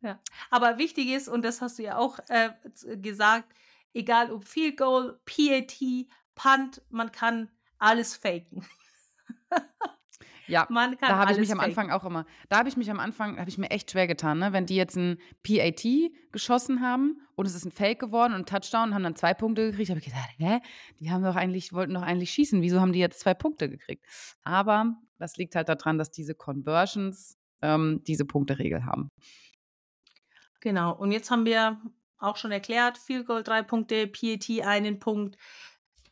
Ja, 0.00 0.18
aber 0.50 0.78
wichtig 0.78 1.10
ist, 1.10 1.28
und 1.28 1.44
das 1.44 1.60
hast 1.60 1.78
du 1.78 1.84
ja 1.84 1.96
auch 1.96 2.18
äh, 2.28 2.50
gesagt, 2.96 3.52
egal 3.92 4.32
ob 4.32 4.44
Field 4.44 4.78
Goal, 4.78 5.20
PAT, 5.26 5.78
Punt, 6.34 6.82
man 6.88 7.12
kann 7.12 7.50
alles 7.78 8.16
faken. 8.16 8.66
Ja, 10.52 10.66
Man 10.68 10.98
kann 10.98 11.08
da 11.08 11.16
habe 11.16 11.32
ich 11.32 11.38
mich 11.38 11.50
am 11.50 11.60
Anfang 11.60 11.90
auch 11.90 12.04
immer, 12.04 12.26
da 12.50 12.58
habe 12.58 12.68
ich 12.68 12.76
mich 12.76 12.90
am 12.90 13.00
Anfang, 13.00 13.38
habe 13.38 13.48
ich 13.48 13.56
mir 13.56 13.70
echt 13.70 13.90
schwer 13.90 14.06
getan, 14.06 14.38
ne? 14.38 14.52
wenn 14.52 14.66
die 14.66 14.76
jetzt 14.76 14.96
ein 14.96 15.16
PAT 15.42 15.82
geschossen 16.30 16.82
haben 16.82 17.22
und 17.36 17.46
es 17.46 17.54
ist 17.54 17.64
ein 17.64 17.72
Fake 17.72 17.98
geworden 17.98 18.34
und 18.34 18.40
ein 18.40 18.44
Touchdown 18.44 18.90
und 18.90 18.94
haben 18.94 19.02
dann 19.02 19.16
zwei 19.16 19.32
Punkte 19.32 19.70
gekriegt, 19.70 19.88
habe 19.88 20.00
ich 20.00 20.04
gedacht, 20.04 20.28
hä, 20.36 20.58
die 21.00 21.10
haben 21.10 21.24
doch 21.24 21.36
eigentlich, 21.36 21.72
wollten 21.72 21.94
doch 21.94 22.02
eigentlich 22.02 22.32
schießen, 22.32 22.60
wieso 22.60 22.82
haben 22.82 22.92
die 22.92 22.98
jetzt 22.98 23.20
zwei 23.20 23.32
Punkte 23.32 23.70
gekriegt? 23.70 24.04
Aber 24.44 24.94
das 25.18 25.38
liegt 25.38 25.54
halt 25.54 25.70
daran, 25.70 25.96
dass 25.96 26.10
diese 26.10 26.34
Conversions 26.34 27.38
ähm, 27.62 28.02
diese 28.06 28.26
Punkteregel 28.26 28.84
haben. 28.84 29.08
Genau, 30.60 30.94
und 30.94 31.12
jetzt 31.12 31.30
haben 31.30 31.46
wir 31.46 31.80
auch 32.18 32.36
schon 32.36 32.52
erklärt, 32.52 32.98
Field 32.98 33.26
Goal 33.26 33.42
drei 33.42 33.62
Punkte, 33.62 34.06
PAT 34.06 34.50
einen 34.62 34.98
Punkt. 34.98 35.38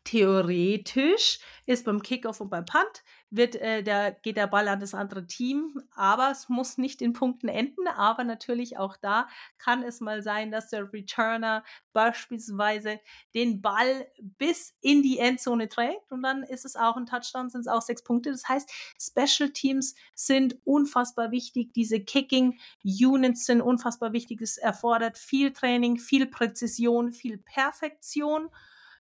Theoretisch 0.04 1.40
ist 1.66 1.84
beim 1.84 2.00
Kickoff 2.00 2.40
und 2.40 2.48
beim 2.48 2.64
Punt 2.64 3.02
wird, 3.30 3.54
äh, 3.56 3.82
der, 3.82 4.12
geht 4.12 4.36
der 4.36 4.48
Ball 4.48 4.68
an 4.68 4.80
das 4.80 4.92
andere 4.94 5.26
Team, 5.26 5.82
aber 5.94 6.30
es 6.30 6.48
muss 6.48 6.78
nicht 6.78 7.00
in 7.00 7.12
Punkten 7.12 7.48
enden. 7.48 7.86
Aber 7.88 8.24
natürlich 8.24 8.78
auch 8.78 8.96
da 8.96 9.28
kann 9.58 9.82
es 9.82 10.00
mal 10.00 10.22
sein, 10.22 10.50
dass 10.50 10.68
der 10.68 10.92
Returner 10.92 11.64
beispielsweise 11.92 13.00
den 13.34 13.62
Ball 13.62 14.06
bis 14.20 14.76
in 14.80 15.02
die 15.02 15.18
Endzone 15.18 15.68
trägt 15.68 16.10
und 16.10 16.22
dann 16.22 16.42
ist 16.42 16.64
es 16.64 16.76
auch 16.76 16.96
ein 16.96 17.06
Touchdown, 17.06 17.50
sind 17.50 17.62
es 17.62 17.68
auch 17.68 17.82
sechs 17.82 18.02
Punkte. 18.02 18.30
Das 18.30 18.48
heißt, 18.48 18.70
Special 18.98 19.50
Teams 19.50 19.94
sind 20.14 20.58
unfassbar 20.64 21.30
wichtig. 21.30 21.72
Diese 21.72 22.00
Kicking 22.00 22.58
Units 22.84 23.46
sind 23.46 23.60
unfassbar 23.60 24.12
wichtig. 24.12 24.40
Es 24.40 24.56
erfordert 24.56 25.18
viel 25.18 25.52
Training, 25.52 25.98
viel 25.98 26.26
Präzision, 26.26 27.12
viel 27.12 27.38
Perfektion 27.38 28.50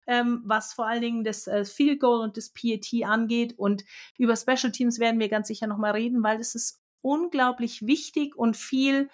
ähm, 0.06 0.42
was 0.44 0.72
vor 0.72 0.86
allen 0.86 1.02
Dingen 1.02 1.24
das 1.24 1.46
äh, 1.46 1.64
Field 1.64 2.00
Goal 2.00 2.20
und 2.20 2.36
das 2.36 2.50
PAT 2.50 2.88
angeht. 3.04 3.54
Und 3.56 3.84
über 4.18 4.36
Special 4.36 4.72
Teams 4.72 4.98
werden 4.98 5.20
wir 5.20 5.28
ganz 5.28 5.48
sicher 5.48 5.66
nochmal 5.66 5.92
reden, 5.92 6.22
weil 6.22 6.40
es 6.40 6.54
ist 6.54 6.80
unglaublich 7.00 7.86
wichtig 7.86 8.36
und 8.36 8.56
viel 8.56 9.08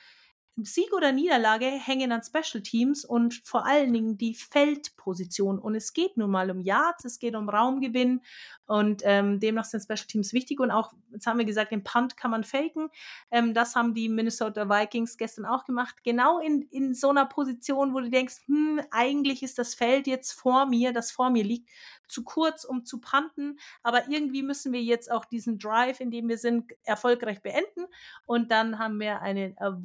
Sieg 0.56 0.92
oder 0.92 1.12
Niederlage 1.12 1.66
hängen 1.66 2.12
an 2.12 2.22
Special 2.22 2.62
Teams 2.62 3.04
und 3.04 3.40
vor 3.44 3.66
allen 3.66 3.92
Dingen 3.92 4.18
die 4.18 4.34
Feldposition. 4.34 5.58
Und 5.58 5.74
es 5.74 5.92
geht 5.92 6.16
nun 6.16 6.30
mal 6.30 6.50
um 6.50 6.60
Yards, 6.60 7.04
es 7.04 7.18
geht 7.18 7.34
um 7.34 7.48
Raumgewinn 7.48 8.20
und 8.66 9.02
ähm, 9.04 9.40
demnach 9.40 9.64
sind 9.64 9.82
Special 9.82 10.06
Teams 10.06 10.32
wichtig. 10.32 10.60
Und 10.60 10.70
auch, 10.70 10.92
jetzt 11.12 11.26
haben 11.26 11.38
wir 11.38 11.44
gesagt, 11.44 11.72
den 11.72 11.82
Punt 11.82 12.16
kann 12.16 12.30
man 12.30 12.44
faken. 12.44 12.88
Ähm, 13.30 13.54
das 13.54 13.74
haben 13.74 13.94
die 13.94 14.08
Minnesota 14.08 14.68
Vikings 14.68 15.16
gestern 15.16 15.44
auch 15.46 15.64
gemacht. 15.64 15.96
Genau 16.04 16.38
in, 16.40 16.62
in 16.70 16.94
so 16.94 17.10
einer 17.10 17.26
Position, 17.26 17.94
wo 17.94 18.00
du 18.00 18.10
denkst, 18.10 18.42
hm, 18.46 18.80
eigentlich 18.90 19.42
ist 19.42 19.58
das 19.58 19.74
Feld 19.74 20.06
jetzt 20.06 20.32
vor 20.32 20.66
mir, 20.66 20.92
das 20.92 21.10
vor 21.10 21.30
mir 21.30 21.44
liegt, 21.44 21.68
zu 22.06 22.24
kurz, 22.24 22.64
um 22.64 22.84
zu 22.84 23.00
punten. 23.00 23.58
Aber 23.82 24.08
irgendwie 24.08 24.42
müssen 24.42 24.72
wir 24.72 24.82
jetzt 24.82 25.10
auch 25.10 25.24
diesen 25.24 25.58
Drive, 25.58 26.00
in 26.00 26.10
dem 26.10 26.28
wir 26.28 26.38
sind, 26.38 26.72
erfolgreich 26.84 27.42
beenden. 27.42 27.86
Und 28.26 28.50
dann 28.50 28.78
haben 28.78 29.00
wir 29.00 29.20
einen 29.20 29.56
äh, 29.56 29.82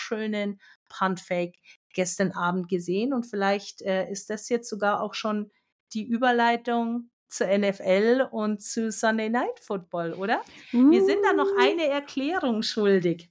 wunderschönen 0.00 0.60
Punt-Fake 0.88 1.56
gestern 1.94 2.32
Abend 2.32 2.68
gesehen. 2.68 3.12
Und 3.12 3.24
vielleicht 3.24 3.82
äh, 3.82 4.10
ist 4.10 4.30
das 4.30 4.48
jetzt 4.48 4.68
sogar 4.68 5.00
auch 5.00 5.14
schon 5.14 5.50
die 5.92 6.04
Überleitung 6.04 7.10
zur 7.28 7.46
NFL 7.46 8.28
und 8.30 8.60
zu 8.60 8.90
Sunday 8.90 9.28
Night 9.28 9.60
Football, 9.60 10.14
oder? 10.14 10.40
Uh. 10.72 10.90
Wir 10.90 11.04
sind 11.04 11.20
da 11.24 11.32
noch 11.32 11.48
eine 11.58 11.86
Erklärung 11.86 12.62
schuldig. 12.62 13.30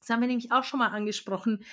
Das 0.00 0.08
haben 0.08 0.20
wir 0.20 0.28
nämlich 0.28 0.52
auch 0.52 0.64
schon 0.64 0.78
mal 0.78 0.88
angesprochen 0.88 1.64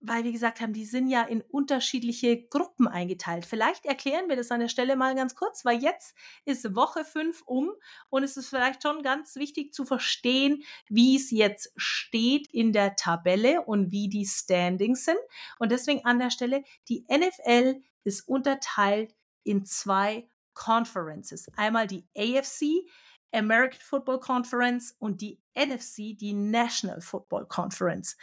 weil 0.00 0.24
wir 0.24 0.32
gesagt 0.32 0.60
haben, 0.60 0.72
die 0.72 0.84
sind 0.84 1.08
ja 1.08 1.22
in 1.22 1.42
unterschiedliche 1.42 2.42
Gruppen 2.46 2.88
eingeteilt. 2.88 3.44
Vielleicht 3.44 3.84
erklären 3.84 4.28
wir 4.28 4.36
das 4.36 4.50
an 4.50 4.60
der 4.60 4.68
Stelle 4.68 4.96
mal 4.96 5.14
ganz 5.14 5.34
kurz, 5.34 5.64
weil 5.64 5.82
jetzt 5.82 6.14
ist 6.44 6.74
Woche 6.74 7.04
fünf 7.04 7.42
um 7.44 7.70
und 8.08 8.22
es 8.22 8.36
ist 8.36 8.48
vielleicht 8.48 8.82
schon 8.82 9.02
ganz 9.02 9.36
wichtig 9.36 9.74
zu 9.74 9.84
verstehen, 9.84 10.62
wie 10.88 11.16
es 11.16 11.30
jetzt 11.30 11.72
steht 11.76 12.48
in 12.52 12.72
der 12.72 12.96
Tabelle 12.96 13.62
und 13.62 13.92
wie 13.92 14.08
die 14.08 14.26
Standings 14.26 15.04
sind. 15.04 15.18
Und 15.58 15.70
deswegen 15.70 16.04
an 16.04 16.18
der 16.18 16.30
Stelle, 16.30 16.64
die 16.88 17.04
NFL 17.10 17.82
ist 18.04 18.26
unterteilt 18.26 19.14
in 19.44 19.66
zwei 19.66 20.26
Conferences. 20.54 21.46
Einmal 21.56 21.86
die 21.86 22.06
AFC, 22.16 22.86
American 23.32 23.80
Football 23.80 24.20
Conference 24.20 24.94
und 24.98 25.20
die 25.20 25.40
NFC, 25.54 26.16
die 26.16 26.32
National 26.32 27.00
Football 27.00 27.46
Conference. 27.46 28.16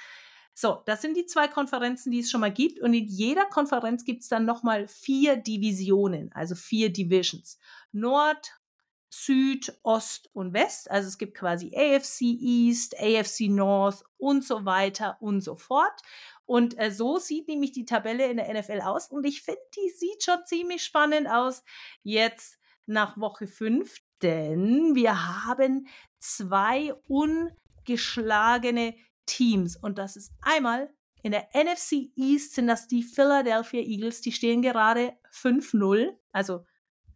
So, 0.60 0.82
das 0.88 1.04
sind 1.04 1.15
die 1.15 1.28
zwei 1.28 1.48
Konferenzen, 1.48 2.10
die 2.12 2.22
es 2.22 2.32
schon 2.32 2.41
mal 2.41 2.52
gibt. 2.52 2.80
Und 2.80 2.96
in 2.96 3.06
jeder 3.06 3.46
Konferenz 3.46 4.06
gibt 4.06 4.24
es 4.24 4.28
dann 4.28 4.43
nochmal 4.43 4.88
vier 4.88 5.38
Divisionen, 5.38 6.32
also 6.34 6.56
vier 6.56 6.91
Divisions. 6.91 7.60
Nord, 7.91 8.60
Süd, 9.08 9.78
Ost 9.84 10.32
und 10.34 10.54
West. 10.54 10.89
Also 10.89 11.10
es 11.10 11.20
gibt 11.20 11.38
quasi 11.38 11.76
AFC 11.76 12.22
East, 12.22 13.00
AFC 13.00 13.41
North 13.50 14.04
und 14.17 14.43
so 14.43 14.65
weiter 14.65 15.17
und 15.20 15.41
so 15.41 15.56
fort. 15.56 16.02
Und 16.48 16.76
äh, 16.80 16.89
so 16.89 17.20
sieht 17.20 17.48
nämlich 17.48 17.72
die 17.72 17.86
Tabelle 17.86 18.26
in 18.26 18.38
der 18.38 18.52
NFL 18.52 18.82
aus. 18.82 19.12
Und 19.12 19.28
ich 19.28 19.43
finde, 19.43 19.62
die 19.76 19.91
sieht 19.91 20.24
schon 20.24 20.43
ziemlich 20.48 20.84
spannend 20.84 21.30
aus 21.30 21.63
jetzt 22.02 22.58
nach 22.88 23.15
Woche 23.20 23.46
5, 23.46 23.96
denn 24.24 24.96
wir 24.96 25.46
haben 25.46 25.88
zwei 26.17 26.96
ungeschlagene 27.08 28.96
Teams. 29.28 29.78
Und 29.78 30.00
das 30.00 30.16
ist 30.16 30.34
einmal 30.42 30.90
in 31.24 31.32
der 31.32 31.50
NFC 31.54 32.12
East 32.16 32.54
sind 32.54 32.68
das 32.68 32.88
die 32.88 33.04
Philadelphia 33.04 33.82
Eagles. 33.82 34.22
Die 34.22 34.32
stehen 34.32 34.62
gerade 34.62 35.13
5-0, 35.34 36.16
also 36.32 36.66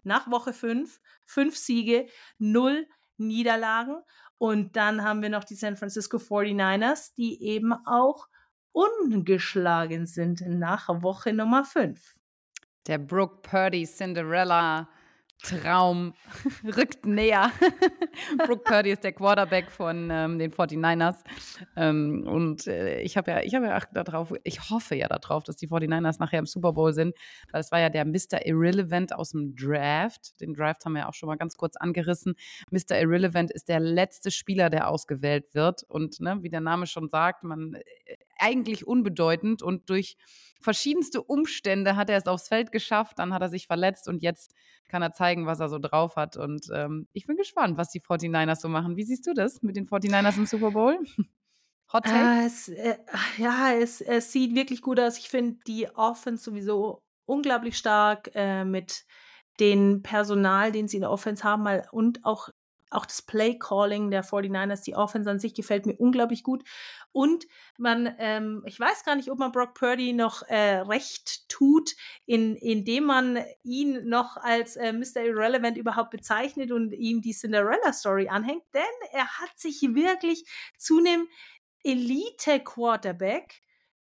nach 0.04 0.30
Woche 0.30 0.54
5, 0.54 1.00
5 1.26 1.56
Siege, 1.56 2.08
0 2.38 2.88
Niederlagen. 3.18 4.02
Und 4.38 4.76
dann 4.76 5.04
haben 5.04 5.22
wir 5.22 5.30
noch 5.30 5.44
die 5.44 5.56
San 5.56 5.78
Francisco 5.78 6.18
49ers, 6.18 7.14
die 7.16 7.42
eben 7.44 7.74
auch 7.86 8.28
ungeschlagen 8.72 10.08
sind 10.08 10.42
nach 10.46 10.90
Woche 11.02 11.32
Nummer 11.32 11.64
5. 11.64 12.18
Der 12.88 12.98
Brooke 12.98 13.42
Purdy 13.44 13.86
Cinderella 13.86 14.90
Traum 15.44 16.14
rückt 16.64 17.06
näher. 17.06 17.52
Brooke 18.46 18.64
Purdy 18.64 18.92
ist 18.92 19.04
der 19.04 19.14
Quarterback 19.14 19.72
von 19.72 20.10
ähm, 20.12 20.40
den 20.40 20.52
49ers. 20.52 21.18
Ähm, 21.76 22.28
und 22.28 22.68
äh, 22.68 23.02
ich 23.02 23.18
habe 23.18 23.32
ja, 23.32 23.42
ich 23.42 23.56
habe 23.56 23.66
ja 23.68 23.80
darauf, 23.94 24.34
ich 24.44 24.70
hoffe 24.70 24.96
ja 24.96 25.08
darauf, 25.08 25.44
dass 25.44 25.56
die 25.56 25.68
49ers 25.68 26.18
nachher 26.20 26.40
im 26.40 26.46
Super 26.46 26.74
Bowl 26.74 26.94
sind. 26.94 27.16
Weil 27.52 27.62
es 27.62 27.72
war 27.72 27.80
ja 27.80 27.90
der 27.90 28.06
Mr. 28.06 28.46
Irrelevant 28.46 29.14
aus 29.14 29.32
dem 29.32 29.56
Draft. 29.56 30.40
Den 30.40 30.54
Draft 30.54 30.86
haben 30.86 30.94
wir 30.94 31.02
ja 31.02 31.10
auch 31.10 31.14
schon 31.14 31.28
mal 31.28 31.38
ganz 31.38 31.58
kurz 31.58 31.76
angerissen. 31.76 32.36
Mr. 32.70 33.00
Irrelevant 33.00 33.52
ist 33.52 33.70
der 33.70 33.80
letzte 33.80 34.32
Spieler, 34.32 34.70
der 34.70 34.88
ausgewählt 34.88 35.54
wird. 35.54 35.84
Und 35.84 36.20
ne, 36.20 36.38
wie 36.42 36.50
der 36.50 36.62
Name 36.62 36.86
schon 36.86 37.10
sagt, 37.10 37.44
man 37.44 37.74
äh, 37.74 38.16
eigentlich 38.42 38.88
unbedeutend 38.88 39.62
und 39.62 39.90
durch 39.90 40.18
verschiedenste 40.62 41.22
Umstände 41.22 41.96
hat 41.96 42.10
er 42.10 42.18
es 42.18 42.28
aufs 42.28 42.48
Feld 42.48 42.72
geschafft, 42.72 43.20
dann 43.20 43.34
hat 43.34 43.42
er 43.42 43.50
sich 43.50 43.68
verletzt 43.68 44.08
und 44.08 44.22
jetzt 44.22 44.54
kann 44.88 45.02
er 45.02 45.12
zeigen, 45.12 45.46
was 45.46 45.60
er 45.60 45.70
so 45.70 45.80
drauf 45.80 46.16
hat. 46.16 46.38
Und 46.38 46.68
ähm, 46.74 47.08
ich 47.14 47.26
bin 47.26 47.38
gespannt, 47.38 47.78
was 47.78 47.90
die 47.90 48.02
49ers 48.02 48.60
so 48.60 48.70
machen. 48.70 48.96
Wie 48.96 49.04
siehst 49.04 49.26
du 49.26 49.34
das 49.34 49.62
mit 49.64 49.76
den 49.76 49.88
49ers 49.88 50.38
im 50.38 50.46
Super 50.46 50.72
Bowl? 50.72 50.98
Hot 51.94 52.06
Take? 52.06 52.18
Äh, 52.18 52.46
es, 52.46 52.70
äh, 52.70 52.98
ja, 53.38 53.74
es, 53.74 54.02
es, 54.02 54.32
sieht 54.32 54.56
wirklich 54.56 54.82
gut 54.82 55.00
aus. 55.00 55.18
Ich 55.18 55.30
finde 55.30 55.60
die 55.68 55.90
Offense 55.96 56.44
sowieso 56.44 57.02
unglaublich 57.26 57.78
stark 57.78 58.32
äh, 58.34 58.64
mit 58.64 59.06
dem 59.60 60.02
Personal, 60.02 60.72
den 60.72 60.88
sie 60.88 60.98
in 60.98 61.02
der 61.02 61.12
Offense 61.12 61.44
haben, 61.44 61.64
mal, 61.64 61.88
und 61.92 62.24
auch 62.24 62.50
auch 62.92 63.06
das 63.06 63.22
Play-Calling 63.22 64.12
der 64.12 64.24
49ers, 64.24 64.84
die 64.84 64.96
Offense 64.96 65.30
an 65.30 65.40
sich 65.40 65.54
gefällt 65.54 65.86
mir 65.86 65.96
unglaublich 65.96 66.44
gut. 66.44 66.64
Und 67.12 67.46
man, 67.78 68.14
ähm, 68.20 68.64
ich 68.66 68.80
weiß 68.80 69.04
gar 69.04 69.16
nicht, 69.16 69.32
ob 69.32 69.40
man 69.40 69.52
Brock 69.52 69.74
Purdy 69.74 70.14
noch 70.14 70.44
äh, 70.44 70.80
recht 70.80 71.50
tut, 71.50 71.96
in, 72.26 72.56
indem 72.56 73.06
man 73.06 73.44
ihn 73.64 74.08
noch 74.08 74.38
als 74.38 74.76
äh, 74.76 74.94
Mr. 74.94 75.24
Irrelevant 75.24 75.78
überhaupt 75.78 76.12
bezeichnet 76.12 76.72
und 76.72 76.92
ihm 76.94 77.22
die 77.22 77.34
Cinderella-Story 77.34 78.28
anhängt, 78.28 78.64
denn 78.74 78.84
er 79.12 79.28
hat 79.40 79.58
sich 79.58 79.82
wirklich 79.82 80.46
zu 80.78 81.00
einem 81.00 81.28
Elite-Quarterback 81.84 83.62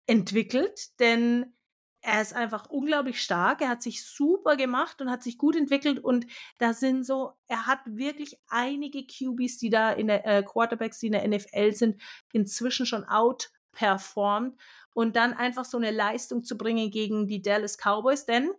entwickelt, 0.08 1.00
denn 1.00 1.57
er 2.02 2.22
ist 2.22 2.34
einfach 2.34 2.70
unglaublich 2.70 3.22
stark. 3.22 3.62
Er 3.62 3.70
hat 3.70 3.82
sich 3.82 4.06
super 4.06 4.56
gemacht 4.56 5.02
und 5.02 5.10
hat 5.10 5.24
sich 5.24 5.38
gut 5.38 5.56
entwickelt. 5.56 6.00
Und 6.00 6.28
da 6.58 6.74
sind 6.74 7.06
so, 7.06 7.34
er 7.48 7.68
hat 7.68 7.80
wirklich 7.86 8.38
einige 8.48 9.06
QBs, 9.06 9.58
die 9.58 9.70
da 9.70 9.92
in 9.92 10.08
der 10.08 10.26
äh, 10.26 10.44
Quarterbacks, 10.44 11.00
die 11.00 11.08
in 11.08 11.14
der 11.14 11.28
NFL 11.28 11.74
sind, 11.74 12.02
inzwischen 12.32 12.86
schon 12.86 13.04
outperformed. 13.04 14.58
Und 14.94 15.16
dann 15.16 15.34
einfach 15.34 15.66
so 15.66 15.78
eine 15.78 15.92
Leistung 15.92 16.44
zu 16.44 16.58
bringen 16.58 16.90
gegen 16.90 17.28
die 17.28 17.42
Dallas 17.42 17.78
Cowboys, 17.78 18.26
denn 18.26 18.50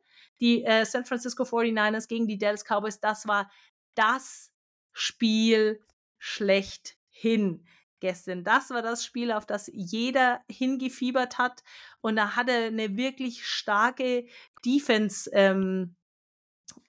die 0.41 0.65
äh, 0.65 0.85
San 0.85 1.05
Francisco 1.05 1.43
49ers 1.43 2.07
gegen 2.07 2.29
die 2.29 2.39
Dallas 2.39 2.65
Cowboys, 2.65 3.01
das 3.01 3.27
war 3.27 3.51
das 3.95 4.53
Spiel 4.93 5.81
schlechthin 6.19 7.65
gestern. 8.01 8.45
Das 8.45 8.71
war 8.71 8.83
das 8.83 9.05
Spiel, 9.05 9.33
auf 9.33 9.47
das 9.47 9.71
jeder 9.73 10.41
hingefiebert 10.51 11.39
hat. 11.39 11.63
Und 12.01 12.17
da 12.17 12.37
hat 12.37 12.49
er 12.49 12.67
eine 12.67 12.97
wirklich 12.97 13.47
starke 13.47 14.27
Defense 14.65 15.31
ähm, 15.33 15.97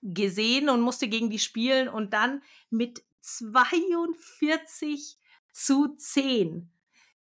gesehen 0.01 0.69
und 0.69 0.81
musste 0.81 1.07
gegen 1.07 1.29
die 1.29 1.39
spielen. 1.39 1.87
Und 1.87 2.13
dann 2.13 2.41
mit 2.69 3.03
42 3.21 5.17
zu 5.51 5.95
10 5.95 6.71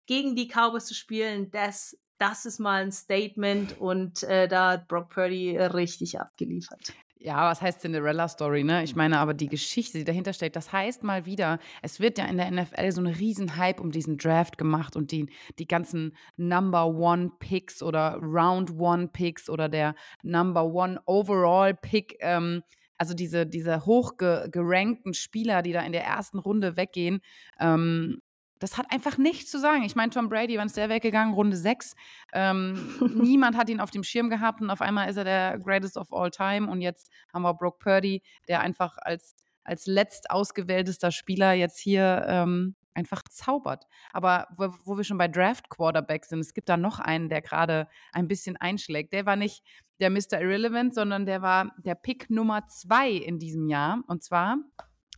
gegen 0.06 0.36
die 0.36 0.48
Cowboys 0.48 0.86
zu 0.86 0.94
spielen, 0.94 1.52
das, 1.52 1.98
das 2.18 2.46
ist 2.46 2.60
mal 2.60 2.84
ein 2.84 2.92
Statement. 2.92 3.80
Und 3.80 4.24
äh, 4.24 4.48
da 4.48 4.72
hat 4.72 4.88
Brock 4.88 5.10
Purdy 5.10 5.58
richtig 5.58 6.20
abgeliefert. 6.20 6.94
Ja, 7.20 7.50
was 7.50 7.62
heißt 7.62 7.82
Cinderella 7.82 8.28
Story, 8.28 8.64
ne? 8.64 8.84
Ich 8.84 8.96
meine, 8.96 9.18
aber 9.18 9.34
die 9.34 9.48
Geschichte, 9.48 9.98
die 9.98 10.04
dahinter 10.04 10.34
steckt, 10.34 10.56
das 10.56 10.72
heißt 10.72 11.04
mal 11.04 11.26
wieder, 11.26 11.58
es 11.82 12.00
wird 12.00 12.20
ja 12.20 12.26
in 12.26 12.38
der 12.38 12.52
NFL 12.52 12.92
so 12.92 13.02
eine 13.02 13.18
riesen 13.18 13.58
Hype 13.58 13.80
um 13.80 13.92
diesen 13.92 14.18
Draft 14.18 14.58
gemacht 14.58 14.96
und 14.96 15.12
die, 15.12 15.28
die 15.58 15.68
ganzen 15.68 16.16
Number 16.36 16.86
One 16.86 17.32
Picks 17.40 17.82
oder 17.82 18.20
Round 18.22 18.78
One 18.78 19.08
Picks 19.08 19.50
oder 19.50 19.68
der 19.68 19.96
Number 20.22 20.66
One 20.66 21.02
Overall 21.06 21.74
Pick, 21.74 22.18
ähm, 22.20 22.62
also 23.00 23.16
diese, 23.16 23.48
diese 23.48 23.86
hochgerankten 23.86 25.14
Spieler, 25.14 25.64
die 25.64 25.72
da 25.72 25.82
in 25.82 25.94
der 25.94 26.04
ersten 26.04 26.38
Runde 26.38 26.78
weggehen, 26.78 27.22
ähm, 27.60 28.22
das 28.60 28.78
hat 28.78 28.92
einfach 28.92 29.18
nichts 29.18 29.52
zu 29.52 29.60
sagen. 29.60 29.84
Ich 29.84 29.96
meine, 29.96 30.12
Tom 30.12 30.30
Brady, 30.30 30.58
wann 30.58 30.68
ist 30.68 30.78
der 30.78 30.90
weggegangen? 30.90 31.34
Runde 31.34 31.58
6. 31.58 31.96
Ähm, 32.34 32.96
niemand 33.22 33.58
hat 33.58 33.70
ihn 33.70 33.80
auf 33.80 33.92
dem 33.92 34.04
Schirm 34.04 34.30
gehabt 34.30 34.62
und 34.62 34.70
auf 34.70 34.82
einmal 34.82 35.10
ist 35.10 35.18
er 35.18 35.24
der 35.24 35.60
Greatest 35.60 35.98
of 35.98 36.14
All 36.14 36.32
Time. 36.32 36.70
Und 36.70 36.82
jetzt 36.82 37.12
haben 37.34 37.44
wir 37.44 37.54
Brock 37.54 37.80
Purdy, 37.80 38.22
der 38.48 38.62
einfach 38.62 38.98
als, 38.98 39.36
als 39.64 39.86
letzt 39.86 40.32
ausgewähltester 40.32 41.12
Spieler 41.12 41.54
jetzt 41.54 41.80
hier 41.80 42.26
ähm, 42.28 42.76
einfach 42.94 43.24
zaubert. 43.30 43.86
Aber 44.12 44.48
wo, 44.56 44.74
wo, 44.84 44.98
wir 44.98 45.04
schon 45.04 45.20
bei 45.20 45.28
Draft 45.28 45.70
Quarterbacks 45.70 46.30
sind, 46.30 46.40
es 46.40 46.54
gibt 46.54 46.68
da 46.68 46.78
noch 46.78 47.00
einen, 47.00 47.30
der 47.30 47.42
gerade 47.42 47.88
ein 48.12 48.28
bisschen 48.28 48.58
einschlägt. 48.58 49.14
Der 49.14 49.26
war 49.26 49.36
nicht 49.36 49.64
der 50.00 50.10
Mr. 50.10 50.42
Irrelevant, 50.42 50.94
sondern 50.94 51.26
der 51.26 51.42
war 51.42 51.72
der 51.78 51.96
Pick 51.96 52.30
Nummer 52.30 52.66
2 52.66 53.12
in 53.12 53.40
diesem 53.40 53.68
Jahr. 53.68 54.04
Und 54.08 54.24
zwar 54.24 54.58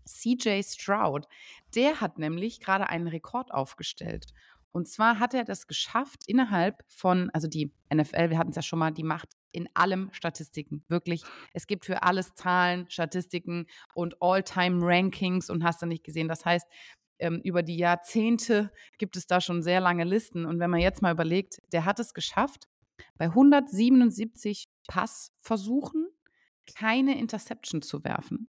CJ 0.09 0.61
Stroud. 0.63 1.27
Der 1.75 2.01
hat 2.01 2.17
nämlich 2.17 2.59
gerade 2.59 2.89
einen 2.89 3.07
Rekord 3.07 3.53
aufgestellt. 3.53 4.33
Und 4.71 4.87
zwar 4.87 5.19
hat 5.19 5.33
er 5.33 5.43
das 5.43 5.67
geschafft 5.67 6.21
innerhalb 6.27 6.83
von, 6.87 7.29
also 7.31 7.47
die 7.47 7.73
NFL, 7.93 8.29
wir 8.29 8.37
hatten 8.37 8.51
es 8.51 8.55
ja 8.55 8.61
schon 8.61 8.79
mal, 8.79 8.91
die 8.91 9.03
macht 9.03 9.29
in 9.51 9.67
allem 9.73 10.09
Statistiken. 10.11 10.83
Wirklich. 10.87 11.23
Es 11.53 11.65
gibt 11.65 11.85
für 11.85 12.03
alles 12.03 12.35
Zahlen, 12.35 12.87
Statistiken 12.89 13.65
und 13.95 14.21
All-Time-Rankings 14.21 15.49
und 15.49 15.63
hast 15.63 15.81
du 15.81 15.87
nicht 15.87 16.03
gesehen. 16.03 16.27
Das 16.27 16.45
heißt, 16.45 16.67
ähm, 17.17 17.41
über 17.43 17.63
die 17.63 17.77
Jahrzehnte 17.77 18.71
gibt 18.97 19.17
es 19.17 19.25
da 19.25 19.41
schon 19.41 19.63
sehr 19.63 19.81
lange 19.81 20.03
Listen. 20.03 20.45
Und 20.45 20.59
wenn 20.59 20.69
man 20.69 20.79
jetzt 20.81 21.01
mal 21.01 21.11
überlegt, 21.11 21.61
der 21.71 21.85
hat 21.85 21.99
es 21.99 22.13
geschafft, 22.13 22.67
bei 23.17 23.25
177 23.25 24.69
Passversuchen 24.87 26.07
keine 26.75 27.17
Interception 27.17 27.81
zu 27.81 28.03
werfen. 28.03 28.49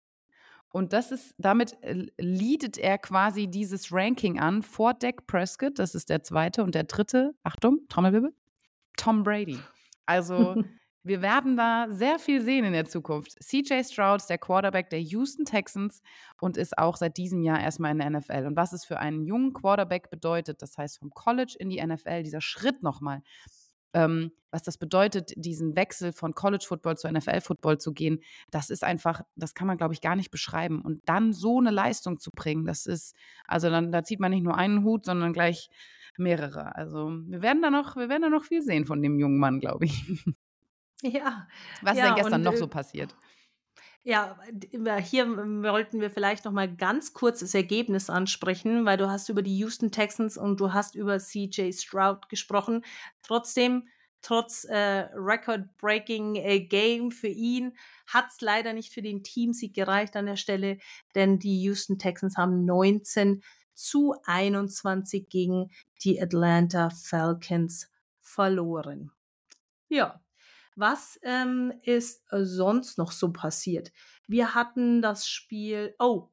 Und 0.71 0.93
das 0.93 1.12
ist, 1.12 1.34
damit 1.38 1.82
äh, 1.82 2.08
leadet 2.17 2.77
er 2.77 2.97
quasi 2.97 3.47
dieses 3.47 3.91
Ranking 3.91 4.39
an 4.39 4.62
vor 4.62 4.93
Dak 4.93 5.25
Prescott, 5.27 5.80
das 5.80 5.95
ist 5.95 6.10
der 6.10 6.23
zweite 6.23 6.63
und 6.63 6.75
der 6.75 6.84
dritte, 6.84 7.36
Achtung, 7.43 7.80
Trommelwirbel, 7.89 8.34
Tom 8.97 9.23
Brady. 9.23 9.60
Also 10.06 10.62
wir 11.08 11.21
werden 11.21 11.56
da 11.56 11.88
sehr 11.89 12.19
viel 12.19 12.41
sehen 12.41 12.65
in 12.65 12.73
der 12.73 12.86
Zukunft. 12.86 13.41
CJ 13.41 13.84
Stroud 13.84 14.17
ist 14.21 14.30
der 14.30 14.38
Quarterback 14.38 14.89
der 14.89 14.99
Houston 14.99 15.45
Texans 15.45 16.01
und 16.41 16.58
ist 16.58 16.77
auch 16.77 16.97
seit 16.97 17.17
diesem 17.17 17.41
Jahr 17.43 17.62
erstmal 17.62 17.91
in 17.91 17.99
der 17.99 18.10
NFL. 18.10 18.45
Und 18.45 18.56
was 18.58 18.73
es 18.73 18.84
für 18.84 18.99
einen 18.99 19.23
jungen 19.23 19.53
Quarterback 19.53 20.10
bedeutet, 20.10 20.62
das 20.62 20.77
heißt 20.77 20.99
vom 20.99 21.12
College 21.12 21.56
in 21.58 21.69
die 21.69 21.84
NFL, 21.84 22.23
dieser 22.23 22.41
Schritt 22.41 22.84
nochmal, 22.84 23.21
ähm, 23.93 24.32
was 24.52 24.63
das 24.63 24.78
bedeutet, 24.78 25.34
diesen 25.36 25.76
Wechsel 25.76 26.13
von 26.13 26.34
College 26.34 26.65
Football 26.67 26.97
zu 26.97 27.12
NFL 27.12 27.41
Football 27.41 27.78
zu 27.78 27.93
gehen, 27.93 28.21
das 28.50 28.69
ist 28.69 28.84
einfach, 28.84 29.21
das 29.36 29.54
kann 29.54 29.67
man, 29.67 29.78
glaube 29.78 29.93
ich, 29.93 30.02
gar 30.02 30.15
nicht 30.15 30.32
beschreiben. 30.32 30.82
Und 30.82 31.08
dann 31.08 31.34
so 31.34 31.60
eine 31.60 31.71
Leistung 31.71 32.19
zu 32.19 32.32
bringen, 32.32 32.65
das 32.65 32.86
ist, 32.86 33.15
also 33.45 33.69
dann, 33.69 33.91
da 33.91 34.04
zieht 34.04 34.19
man 34.19 34.32
nicht 34.32 34.43
nur 34.43 34.58
einen 34.58 34.84
Hut, 34.84 35.06
sondern 35.06 35.34
gleich 35.34 35.69
mehrere. 36.17 36.76
Also 36.76 37.12
wir 37.28 37.41
werden 37.41 37.62
da 37.62 37.69
noch, 37.69 37.95
wir 37.95 38.10
werden 38.10 38.23
da 38.23 38.30
noch 38.30 38.43
viel 38.43 38.62
sehen 38.62 38.86
von 38.86 39.02
dem 39.02 39.19
jungen 39.19 39.38
Mann, 39.38 39.60
glaube 39.60 39.86
ich. 39.86 40.06
Ja. 41.04 41.47
Was 41.84 41.93
ist 41.93 42.00
ja, 42.00 42.06
denn 42.06 42.15
gestern 42.15 42.34
und, 42.41 42.43
noch 42.43 42.54
äh, 42.54 42.58
so 42.58 42.67
passiert? 42.67 43.15
Ja, 44.08 44.39
hier 45.02 45.28
wollten 45.28 46.00
wir 46.00 46.10
vielleicht 46.10 46.46
noch 46.46 46.54
mal 46.54 46.74
ganz 46.74 47.12
kurz 47.12 47.41
das 47.41 47.54
Ergebnis 47.54 48.10
ansprechen, 48.10 48.86
weil 48.86 48.96
du 48.96 49.10
hast 49.10 49.28
über 49.28 49.41
die 49.41 49.58
Houston 49.58 49.91
Texans 49.91 50.38
und 50.38 50.62
du 50.62 50.72
hast 50.72 50.96
über 50.96 51.20
CJ 51.20 51.74
Stroud 51.74 52.30
gesprochen. 52.30 52.86
Trotzdem, 53.22 53.89
trotz 54.22 54.63
äh, 54.63 55.10
Record-Breaking 55.13 56.36
äh, 56.36 56.62
Game 56.62 57.12
für 57.12 57.28
ihn, 57.28 57.76
hat 58.06 58.28
es 58.30 58.39
leider 58.39 58.72
nicht 58.72 58.93
für 58.93 59.02
den 59.02 59.24
Teamsieg 59.24 59.74
gereicht 59.74 60.15
an 60.15 60.28
der 60.28 60.38
Stelle, 60.38 60.78
denn 61.13 61.38
die 61.38 61.62
Houston 61.63 62.00
Texans 62.00 62.38
haben 62.38 62.63
19 62.63 63.43
zu 63.74 64.15
21 64.24 65.28
gegen 65.28 65.70
die 66.02 66.22
Atlanta 66.22 66.91
Falcons 66.91 67.91
verloren. 68.22 69.12
Ja, 69.89 70.22
was 70.78 71.20
ähm, 71.24 71.74
ist 71.84 72.24
äh, 72.32 72.46
sonst 72.46 72.98
noch 72.98 73.12
so 73.12 73.32
passiert? 73.32 73.92
Wir 74.28 74.54
hatten 74.54 75.02
das 75.02 75.28
Spiel. 75.28 75.96
Oh. 76.00 76.30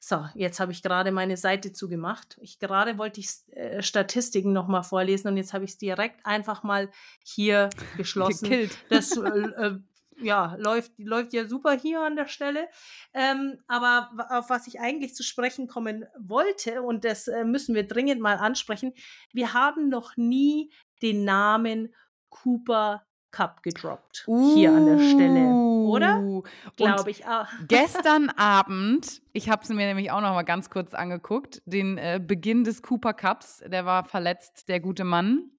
So, 0.00 0.26
jetzt 0.34 0.60
habe 0.60 0.72
ich 0.72 0.82
gerade 0.82 1.10
meine 1.10 1.36
Seite 1.36 1.72
zugemacht. 1.72 2.38
Ich 2.40 2.58
gerade 2.58 2.98
wollte 2.98 3.20
ich 3.20 3.30
äh, 3.50 3.82
Statistiken 3.82 4.52
noch 4.52 4.68
mal 4.68 4.82
vorlesen 4.82 5.28
und 5.28 5.36
jetzt 5.36 5.52
habe 5.52 5.64
ich 5.64 5.72
es 5.72 5.78
direkt 5.78 6.24
einfach 6.24 6.62
mal 6.62 6.90
hier 7.24 7.70
geschlossen. 7.96 8.48
Gekillt. 8.48 8.78
Das 8.90 9.16
äh, 9.16 9.20
äh, 9.30 9.78
ja, 10.20 10.56
läuft, 10.58 10.92
läuft 10.98 11.32
ja 11.32 11.46
super 11.46 11.72
hier 11.72 12.02
an 12.02 12.16
der 12.16 12.26
Stelle. 12.26 12.68
Ähm, 13.14 13.58
aber 13.68 14.10
auf 14.30 14.50
was 14.50 14.66
ich 14.66 14.80
eigentlich 14.80 15.14
zu 15.14 15.22
sprechen 15.22 15.68
kommen 15.68 16.06
wollte, 16.18 16.82
und 16.82 17.04
das 17.04 17.28
äh, 17.28 17.44
müssen 17.44 17.74
wir 17.74 17.86
dringend 17.86 18.20
mal 18.20 18.36
ansprechen, 18.36 18.92
wir 19.32 19.52
haben 19.52 19.88
noch 19.88 20.16
nie 20.16 20.72
den 21.02 21.24
Namen 21.24 21.94
Cooper 22.30 23.02
Cup 23.30 23.62
gedroppt. 23.62 24.24
Hier 24.26 24.72
an 24.72 24.86
der 24.86 24.98
Stelle. 24.98 25.48
Oder? 25.88 26.18
Uh, 26.18 26.42
Glaube 26.76 27.10
ich 27.10 27.26
auch. 27.26 27.46
Gestern 27.68 28.30
Abend, 28.30 29.22
ich 29.32 29.50
habe 29.50 29.62
es 29.62 29.68
mir 29.68 29.86
nämlich 29.86 30.10
auch 30.10 30.20
noch 30.20 30.34
mal 30.34 30.42
ganz 30.42 30.70
kurz 30.70 30.94
angeguckt, 30.94 31.62
den 31.66 31.98
äh, 31.98 32.20
Beginn 32.24 32.64
des 32.64 32.82
Cooper 32.82 33.14
Cups, 33.14 33.62
der 33.66 33.84
war 33.84 34.04
verletzt, 34.04 34.68
der 34.68 34.80
gute 34.80 35.04
Mann, 35.04 35.50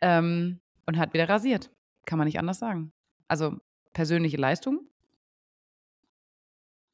ähm, 0.00 0.60
und 0.86 0.98
hat 0.98 1.12
wieder 1.14 1.28
rasiert. 1.28 1.70
Kann 2.04 2.18
man 2.18 2.26
nicht 2.26 2.38
anders 2.38 2.58
sagen. 2.58 2.92
Also 3.28 3.56
persönliche 3.92 4.36
Leistung. 4.36 4.80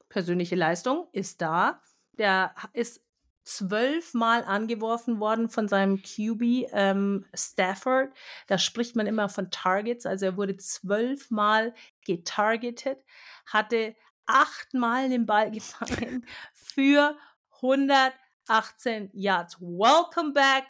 Persönliche 0.08 0.54
Leistung 0.54 1.08
ist 1.12 1.40
da. 1.40 1.80
Der 2.18 2.54
ist 2.72 3.02
zwölfmal 3.50 4.44
angeworfen 4.44 5.20
worden 5.20 5.48
von 5.48 5.68
seinem 5.68 6.02
QB 6.02 6.68
ähm, 6.72 7.26
Stafford. 7.34 8.12
Da 8.46 8.58
spricht 8.58 8.96
man 8.96 9.06
immer 9.06 9.28
von 9.28 9.50
Targets. 9.50 10.06
Also 10.06 10.26
er 10.26 10.36
wurde 10.36 10.56
zwölfmal 10.56 11.74
getargetet, 12.04 13.04
hatte 13.46 13.96
achtmal 14.26 15.08
den 15.08 15.26
Ball 15.26 15.50
gefangen 15.50 16.26
für 16.52 17.16
118 17.56 19.10
Yards. 19.12 19.60
Welcome 19.60 20.32
back, 20.32 20.66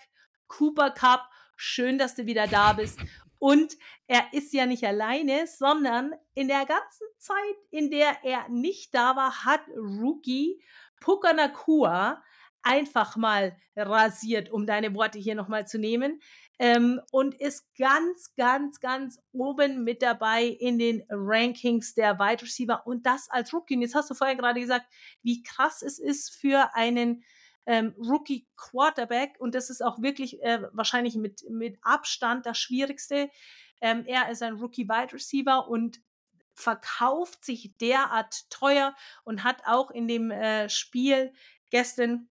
Cooper 0.49 0.91
Cup. 0.91 1.29
Schön, 1.57 1.99
dass 1.99 2.15
du 2.15 2.25
wieder 2.27 2.47
da 2.47 2.73
bist. 2.73 2.99
Und 3.39 3.77
er 4.07 4.33
ist 4.33 4.53
ja 4.53 4.67
nicht 4.67 4.85
alleine, 4.85 5.47
sondern 5.47 6.15
in 6.35 6.49
der 6.49 6.67
ganzen 6.67 7.07
Zeit, 7.19 7.57
in 7.71 7.91
der 7.91 8.25
er 8.25 8.49
nicht 8.49 8.95
da 8.95 9.17
war, 9.17 9.45
hat 9.45 9.61
Rookie 9.77 10.63
Puka 11.01 11.33
Nakua 11.33 12.23
einfach 12.63 13.17
mal 13.17 13.57
rasiert, 13.77 14.51
um 14.51 14.67
deine 14.67 14.95
Worte 14.95 15.19
hier 15.19 15.35
nochmal 15.35 15.67
zu 15.67 15.79
nehmen. 15.79 16.21
Ähm, 16.59 17.01
und 17.11 17.35
ist 17.41 17.75
ganz, 17.79 18.35
ganz, 18.37 18.81
ganz 18.81 19.19
oben 19.33 19.83
mit 19.83 20.03
dabei 20.03 20.45
in 20.45 20.79
den 20.79 21.03
Rankings 21.09 21.95
der 21.95 22.19
Wide 22.19 22.43
Receiver 22.43 22.87
und 22.87 23.07
das 23.07 23.31
als 23.31 23.55
Rookie. 23.55 23.77
Und 23.77 23.83
jetzt 23.83 23.95
hast 23.95 24.11
du 24.11 24.15
vorher 24.15 24.37
gerade 24.37 24.61
gesagt, 24.61 24.87
wie 25.23 25.43
krass 25.43 25.81
es 25.81 25.99
ist 25.99 26.35
für 26.35 26.75
einen 26.75 27.25
ähm, 27.67 27.95
Rookie 27.99 28.47
Quarterback 28.57 29.37
und 29.39 29.55
das 29.55 29.71
ist 29.71 29.83
auch 29.83 30.03
wirklich 30.03 30.43
äh, 30.43 30.63
wahrscheinlich 30.73 31.15
mit, 31.15 31.45
mit 31.49 31.79
Abstand 31.83 32.47
das 32.47 32.59
Schwierigste. 32.59 33.31
Ähm, 33.81 34.05
er 34.07 34.31
ist 34.31 34.43
ein 34.43 34.55
Rookie 34.55 34.89
Wide 34.89 35.13
Receiver 35.13 35.69
und 35.69 36.01
verkauft 36.55 37.45
sich 37.45 37.77
derart 37.79 38.51
teuer 38.51 38.95
und 39.25 39.45
hat 39.45 39.63
auch 39.67 39.91
in 39.91 40.09
dem 40.09 40.31
äh, 40.31 40.69
Spiel 40.69 41.33
gestern 41.71 42.29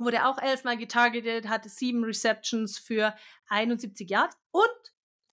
wurde 0.00 0.26
auch 0.26 0.38
elfmal 0.38 0.76
getargetet, 0.76 1.48
hatte 1.48 1.68
sieben 1.68 2.04
Receptions 2.04 2.78
für 2.78 3.14
71 3.48 4.08
Yards 4.08 4.36
und 4.50 4.92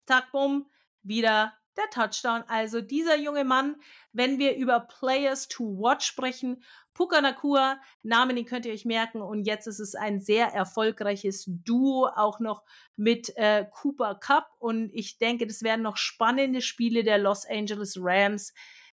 zack, 0.05 0.31
bumm, 0.31 0.69
wieder 1.01 1.53
der 1.77 1.89
Touchdown. 1.89 2.43
Also 2.47 2.81
dieser 2.81 3.17
junge 3.17 3.43
Mann, 3.43 3.75
wenn 4.11 4.39
wir 4.39 4.55
über 4.55 4.81
Players 4.81 5.47
to 5.47 5.63
Watch 5.79 6.05
sprechen, 6.05 6.63
Puka 6.93 7.21
Nakua, 7.21 7.79
Namen, 8.03 8.35
den 8.35 8.45
könnt 8.45 8.65
ihr 8.65 8.73
euch 8.73 8.85
merken. 8.85 9.21
Und 9.21 9.45
jetzt 9.45 9.65
ist 9.67 9.79
es 9.79 9.95
ein 9.95 10.19
sehr 10.19 10.47
erfolgreiches 10.47 11.45
Duo, 11.47 12.07
auch 12.15 12.39
noch 12.39 12.63
mit 12.95 13.35
äh, 13.35 13.65
Cooper 13.71 14.15
Cup. 14.15 14.47
Und 14.59 14.91
ich 14.93 15.17
denke, 15.17 15.47
das 15.47 15.63
werden 15.63 15.81
noch 15.81 15.97
spannende 15.97 16.61
Spiele 16.61 17.03
der 17.03 17.17
Los 17.17 17.45
Angeles 17.47 17.97
Rams 17.99 18.53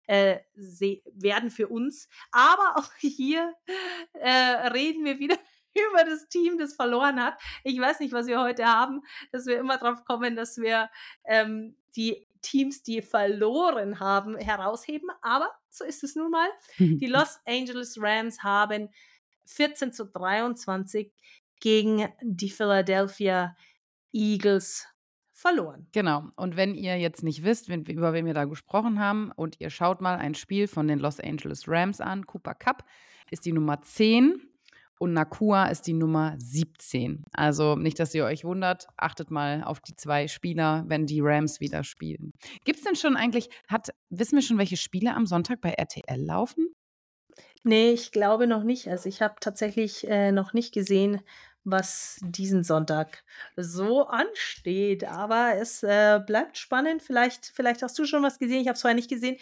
äh, 0.06 0.40
werden 0.54 1.50
für 1.50 1.68
uns. 1.68 2.08
Aber 2.30 2.76
auch 2.76 2.92
hier 2.98 3.54
äh, 4.12 4.68
reden 4.68 5.04
wir 5.04 5.18
wieder 5.18 5.38
über 5.90 6.04
das 6.04 6.28
Team, 6.28 6.58
das 6.58 6.74
verloren 6.74 7.22
hat. 7.22 7.38
Ich 7.64 7.78
weiß 7.80 8.00
nicht, 8.00 8.12
was 8.12 8.26
wir 8.26 8.40
heute 8.40 8.66
haben, 8.66 9.02
dass 9.32 9.46
wir 9.46 9.58
immer 9.58 9.78
drauf 9.78 10.04
kommen, 10.04 10.36
dass 10.36 10.58
wir 10.58 10.90
ähm, 11.24 11.76
die 11.96 12.26
Teams, 12.42 12.82
die 12.82 13.02
verloren 13.02 13.98
haben, 13.98 14.36
herausheben. 14.36 15.10
Aber 15.22 15.50
so 15.68 15.84
ist 15.84 16.04
es 16.04 16.14
nun 16.14 16.30
mal. 16.30 16.48
Die 16.78 17.06
Los 17.06 17.40
Angeles 17.44 17.96
Rams 18.00 18.42
haben 18.42 18.88
14 19.46 19.92
zu 19.92 20.06
23 20.06 21.12
gegen 21.60 22.08
die 22.22 22.50
Philadelphia 22.50 23.56
Eagles 24.12 24.86
verloren. 25.32 25.86
Genau. 25.92 26.24
Und 26.36 26.56
wenn 26.56 26.74
ihr 26.74 26.98
jetzt 26.98 27.22
nicht 27.22 27.44
wisst, 27.44 27.68
über 27.68 28.12
wen 28.12 28.26
wir 28.26 28.34
da 28.34 28.44
gesprochen 28.44 28.98
haben, 28.98 29.32
und 29.32 29.60
ihr 29.60 29.70
schaut 29.70 30.00
mal 30.00 30.16
ein 30.16 30.34
Spiel 30.34 30.68
von 30.68 30.88
den 30.88 30.98
Los 30.98 31.20
Angeles 31.20 31.68
Rams 31.68 32.00
an, 32.00 32.26
Cooper 32.26 32.54
Cup 32.54 32.84
ist 33.30 33.44
die 33.44 33.52
Nummer 33.52 33.82
10 33.82 34.40
und 34.98 35.12
Nakua 35.12 35.66
ist 35.66 35.86
die 35.86 35.92
Nummer 35.92 36.34
17. 36.38 37.24
Also 37.32 37.76
nicht, 37.76 37.98
dass 37.98 38.14
ihr 38.14 38.24
euch 38.24 38.44
wundert, 38.44 38.86
achtet 38.96 39.30
mal 39.30 39.62
auf 39.64 39.80
die 39.80 39.94
zwei 39.94 40.28
Spieler, 40.28 40.84
wenn 40.88 41.06
die 41.06 41.20
Rams 41.20 41.60
wieder 41.60 41.84
spielen. 41.84 42.32
Gibt 42.64 42.78
es 42.78 42.84
denn 42.84 42.96
schon 42.96 43.16
eigentlich, 43.16 43.50
hat, 43.68 43.90
wissen 44.10 44.36
wir 44.36 44.42
schon, 44.42 44.58
welche 44.58 44.76
Spiele 44.76 45.14
am 45.14 45.26
Sonntag 45.26 45.60
bei 45.60 45.70
RTL 45.70 46.24
laufen? 46.24 46.68
Nee, 47.62 47.90
ich 47.90 48.12
glaube 48.12 48.46
noch 48.46 48.62
nicht. 48.62 48.88
Also 48.88 49.08
ich 49.08 49.22
habe 49.22 49.34
tatsächlich 49.40 50.06
äh, 50.08 50.32
noch 50.32 50.52
nicht 50.52 50.72
gesehen, 50.72 51.20
was 51.64 52.18
diesen 52.22 52.62
Sonntag 52.62 53.24
so 53.56 54.06
ansteht. 54.06 55.04
Aber 55.04 55.56
es 55.56 55.82
äh, 55.82 56.20
bleibt 56.24 56.56
spannend. 56.56 57.02
Vielleicht, 57.02 57.46
vielleicht 57.46 57.82
hast 57.82 57.98
du 57.98 58.04
schon 58.04 58.22
was 58.22 58.38
gesehen. 58.38 58.60
Ich 58.60 58.68
habe 58.68 58.76
es 58.76 58.82
vorher 58.82 58.94
nicht 58.94 59.10
gesehen. 59.10 59.36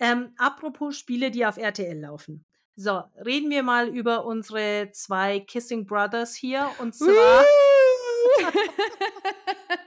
Ähm, 0.00 0.32
apropos 0.38 0.96
Spiele, 0.96 1.30
die 1.30 1.44
auf 1.44 1.58
RTL 1.58 2.00
laufen. 2.00 2.44
So, 2.80 3.02
reden 3.26 3.50
wir 3.50 3.64
mal 3.64 3.88
über 3.88 4.24
unsere 4.24 4.90
zwei 4.92 5.40
Kissing 5.40 5.84
Brothers 5.84 6.36
hier. 6.36 6.70
Und 6.78 6.94
zwar. 6.94 7.08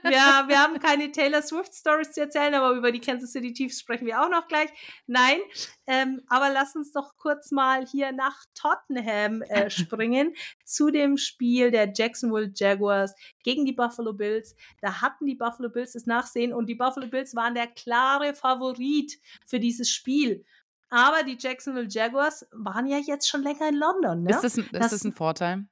ja, 0.04 0.44
wir 0.46 0.58
haben 0.58 0.78
keine 0.78 1.10
Taylor 1.10 1.40
Swift 1.40 1.74
Stories 1.74 2.12
zu 2.12 2.20
erzählen, 2.20 2.52
aber 2.52 2.76
über 2.76 2.92
die 2.92 3.00
Kansas 3.00 3.32
City 3.32 3.54
Chiefs 3.54 3.80
sprechen 3.80 4.04
wir 4.04 4.20
auch 4.20 4.28
noch 4.28 4.46
gleich. 4.46 4.68
Nein, 5.06 5.38
ähm, 5.86 6.20
aber 6.28 6.50
lass 6.52 6.76
uns 6.76 6.92
doch 6.92 7.16
kurz 7.16 7.50
mal 7.50 7.86
hier 7.86 8.12
nach 8.12 8.44
Tottenham 8.52 9.40
äh, 9.40 9.70
springen 9.70 10.34
zu 10.62 10.90
dem 10.90 11.16
Spiel 11.16 11.70
der 11.70 11.90
Jacksonville 11.96 12.52
Jaguars 12.54 13.14
gegen 13.42 13.64
die 13.64 13.72
Buffalo 13.72 14.12
Bills. 14.12 14.54
Da 14.82 15.00
hatten 15.00 15.24
die 15.24 15.36
Buffalo 15.36 15.70
Bills 15.70 15.94
das 15.94 16.04
Nachsehen 16.04 16.52
und 16.52 16.66
die 16.66 16.74
Buffalo 16.74 17.06
Bills 17.06 17.34
waren 17.34 17.54
der 17.54 17.68
klare 17.68 18.34
Favorit 18.34 19.18
für 19.46 19.60
dieses 19.60 19.88
Spiel. 19.88 20.44
Aber 20.92 21.22
die 21.22 21.38
Jacksonville 21.40 21.88
Jaguars 21.88 22.46
waren 22.52 22.86
ja 22.86 22.98
jetzt 22.98 23.26
schon 23.26 23.42
länger 23.42 23.66
in 23.66 23.76
London. 23.76 24.24
Ne? 24.24 24.30
Ist, 24.30 24.44
das 24.44 24.58
ein, 24.58 24.64
ist 24.64 24.74
das, 24.74 24.90
das 24.90 25.04
ein 25.04 25.14
Vorteil? 25.14 25.64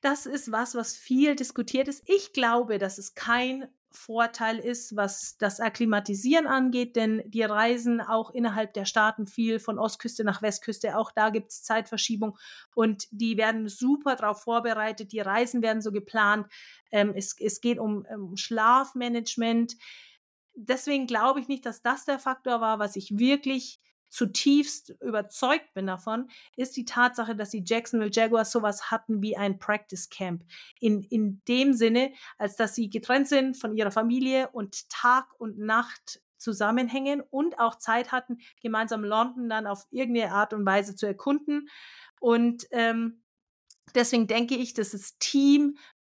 Das 0.00 0.24
ist 0.24 0.52
was, 0.52 0.76
was 0.76 0.96
viel 0.96 1.34
diskutiert 1.34 1.88
ist. 1.88 2.08
Ich 2.08 2.32
glaube, 2.32 2.78
dass 2.78 2.98
es 2.98 3.16
kein 3.16 3.66
Vorteil 3.90 4.60
ist, 4.60 4.94
was 4.94 5.36
das 5.38 5.58
Akklimatisieren 5.58 6.46
angeht, 6.46 6.94
denn 6.94 7.24
die 7.26 7.42
reisen 7.42 8.00
auch 8.00 8.30
innerhalb 8.30 8.72
der 8.74 8.84
Staaten 8.84 9.26
viel 9.26 9.58
von 9.58 9.80
Ostküste 9.80 10.22
nach 10.22 10.42
Westküste. 10.42 10.96
Auch 10.96 11.10
da 11.10 11.30
gibt 11.30 11.50
es 11.50 11.64
Zeitverschiebung 11.64 12.38
und 12.76 13.08
die 13.10 13.36
werden 13.36 13.66
super 13.66 14.14
darauf 14.14 14.42
vorbereitet. 14.44 15.10
Die 15.10 15.18
Reisen 15.18 15.60
werden 15.60 15.82
so 15.82 15.90
geplant. 15.90 16.46
Ähm, 16.92 17.14
es, 17.16 17.34
es 17.40 17.60
geht 17.60 17.80
um, 17.80 18.06
um 18.14 18.36
Schlafmanagement. 18.36 19.74
Deswegen 20.54 21.08
glaube 21.08 21.40
ich 21.40 21.48
nicht, 21.48 21.66
dass 21.66 21.82
das 21.82 22.04
der 22.04 22.20
Faktor 22.20 22.60
war, 22.60 22.78
was 22.78 22.94
ich 22.94 23.18
wirklich 23.18 23.80
zutiefst 24.08 24.90
überzeugt 25.00 25.72
bin 25.74 25.86
davon, 25.86 26.28
ist 26.56 26.76
die 26.76 26.84
Tatsache, 26.84 27.36
dass 27.36 27.50
die 27.50 27.64
Jacksonville 27.64 28.10
Jaguars 28.12 28.50
sowas 28.50 28.90
hatten 28.90 29.22
wie 29.22 29.36
ein 29.36 29.58
Practice 29.58 30.08
Camp. 30.08 30.44
In, 30.80 31.02
in 31.02 31.42
dem 31.46 31.72
Sinne, 31.72 32.12
als 32.38 32.56
dass 32.56 32.74
sie 32.74 32.90
getrennt 32.90 33.28
sind 33.28 33.56
von 33.56 33.74
ihrer 33.76 33.90
Familie 33.90 34.48
und 34.52 34.88
Tag 34.88 35.26
und 35.38 35.58
Nacht 35.58 36.20
zusammenhängen 36.38 37.20
und 37.30 37.58
auch 37.58 37.76
Zeit 37.76 38.12
hatten, 38.12 38.38
gemeinsam 38.62 39.04
London 39.04 39.48
dann 39.48 39.66
auf 39.66 39.86
irgendeine 39.90 40.32
Art 40.32 40.52
und 40.52 40.64
Weise 40.64 40.94
zu 40.94 41.06
erkunden. 41.06 41.68
Und 42.20 42.66
ähm, 42.70 43.22
deswegen 43.94 44.26
denke 44.26 44.54
ich, 44.54 44.74
dass 44.74 44.92
das 44.92 45.18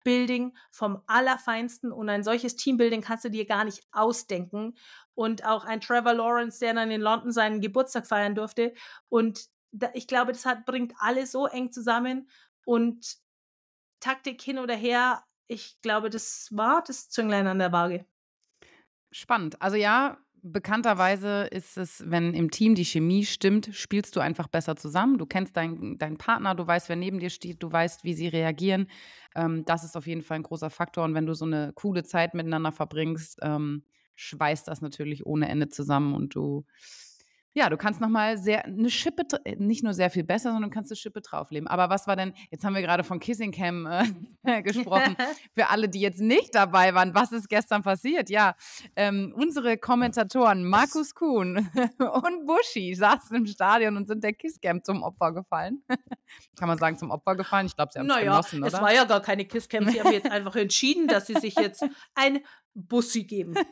Teambuilding 0.05 0.55
vom 0.71 1.01
Allerfeinsten 1.07 1.91
und 1.91 2.09
ein 2.09 2.23
solches 2.23 2.55
Teambuilding 2.55 3.01
kannst 3.01 3.25
du 3.25 3.29
dir 3.29 3.45
gar 3.45 3.65
nicht 3.65 3.83
ausdenken 3.91 4.75
und 5.15 5.45
auch 5.45 5.65
ein 5.65 5.81
Trevor 5.81 6.13
Lawrence, 6.13 6.59
der 6.59 6.73
dann 6.73 6.91
in 6.91 7.01
London 7.01 7.31
seinen 7.31 7.59
Geburtstag 7.59 8.07
feiern 8.07 8.35
durfte. 8.35 8.73
Und 9.09 9.47
da, 9.71 9.89
ich 9.93 10.07
glaube, 10.07 10.31
das 10.31 10.45
hat, 10.45 10.65
bringt 10.65 10.93
alle 10.99 11.25
so 11.25 11.47
eng 11.47 11.71
zusammen 11.71 12.29
und 12.65 13.17
Taktik 13.99 14.41
hin 14.41 14.59
oder 14.59 14.75
her. 14.75 15.23
Ich 15.47 15.81
glaube, 15.81 16.09
das 16.09 16.49
war 16.51 16.83
das 16.83 17.09
Zünglein 17.09 17.47
an 17.47 17.59
der 17.59 17.71
Waage. 17.71 18.05
Spannend. 19.11 19.61
Also 19.61 19.77
ja, 19.77 20.17
bekannterweise 20.45 21.47
ist 21.51 21.75
es, 21.75 22.03
wenn 22.05 22.33
im 22.35 22.51
Team 22.51 22.75
die 22.75 22.85
Chemie 22.85 23.25
stimmt, 23.25 23.69
spielst 23.73 24.15
du 24.15 24.19
einfach 24.19 24.47
besser 24.47 24.75
zusammen. 24.75 25.17
Du 25.17 25.25
kennst 25.25 25.57
deinen, 25.57 25.97
deinen 25.97 26.17
Partner, 26.17 26.53
du 26.53 26.65
weißt, 26.65 26.87
wer 26.87 26.95
neben 26.95 27.19
dir 27.19 27.31
steht, 27.31 27.63
du 27.63 27.71
weißt, 27.71 28.03
wie 28.03 28.13
sie 28.13 28.27
reagieren. 28.27 28.87
Ähm, 29.35 29.65
das 29.65 29.83
ist 29.83 29.97
auf 29.97 30.05
jeden 30.05 30.21
Fall 30.21 30.37
ein 30.37 30.43
großer 30.43 30.69
Faktor. 30.69 31.03
Und 31.03 31.15
wenn 31.15 31.25
du 31.25 31.33
so 31.33 31.45
eine 31.45 31.73
coole 31.73 32.03
Zeit 32.03 32.35
miteinander 32.35 32.71
verbringst, 32.71 33.39
ähm, 33.41 33.83
schweißt 34.15 34.67
das 34.67 34.81
natürlich 34.81 35.25
ohne 35.25 35.49
Ende 35.49 35.67
zusammen 35.69 36.13
und 36.13 36.35
du 36.35 36.65
ja, 37.57 37.69
du 37.69 37.77
kannst 37.77 38.01
nochmal 38.01 38.37
sehr, 38.37 38.65
eine 38.65 38.89
Schippe, 38.89 39.23
äh, 39.45 39.55
nicht 39.55 39.81
nur 39.81 39.93
sehr 39.93 40.09
viel 40.09 40.25
besser, 40.25 40.51
sondern 40.51 40.69
du 40.69 40.75
kannst 40.75 40.91
eine 40.91 40.97
Schippe 40.97 41.21
draufleben. 41.21 41.69
Aber 41.69 41.89
was 41.89 42.05
war 42.05 42.17
denn, 42.17 42.33
jetzt 42.51 42.65
haben 42.65 42.75
wir 42.75 42.81
gerade 42.81 43.05
von 43.05 43.19
Kissing 43.19 43.53
Cam 43.53 43.87
äh, 44.43 44.61
gesprochen, 44.61 45.15
für 45.53 45.69
alle, 45.69 45.87
die 45.87 46.01
jetzt 46.01 46.19
nicht 46.19 46.53
dabei 46.53 46.93
waren, 46.93 47.15
was 47.15 47.31
ist 47.31 47.47
gestern 47.47 47.81
passiert? 47.81 48.29
Ja, 48.29 48.55
ähm, 48.97 49.33
unsere 49.37 49.77
Kommentatoren 49.77 50.65
Markus 50.65 51.15
Kuhn 51.15 51.69
und 51.97 52.45
Buschi 52.45 52.93
saßen 52.93 53.37
im 53.37 53.45
Stadion 53.45 53.95
und 53.95 54.07
sind 54.07 54.21
der 54.25 54.33
Kisscam 54.33 54.83
zum 54.83 55.01
Opfer 55.01 55.31
gefallen. 55.31 55.81
Kann 56.59 56.67
man 56.67 56.77
sagen, 56.77 56.97
zum 56.97 57.09
Opfer 57.09 57.37
gefallen? 57.37 57.67
Ich 57.67 57.75
glaube, 57.77 57.93
sie 57.93 57.99
haben 57.99 58.09
es 58.09 58.15
naja, 58.15 58.31
genossen, 58.31 58.59
oder? 58.63 58.67
es 58.67 58.81
war 58.81 58.93
ja 58.93 59.05
gar 59.05 59.21
keine 59.21 59.45
Kisscam. 59.45 59.87
Sie 59.87 60.01
haben 60.01 60.11
jetzt 60.11 60.29
einfach 60.29 60.57
entschieden, 60.57 61.07
dass 61.07 61.27
sie 61.27 61.35
sich 61.35 61.55
jetzt 61.55 61.85
ein 62.15 62.41
Bussi 62.75 63.23
geben. 63.23 63.53
Ne? 63.53 63.63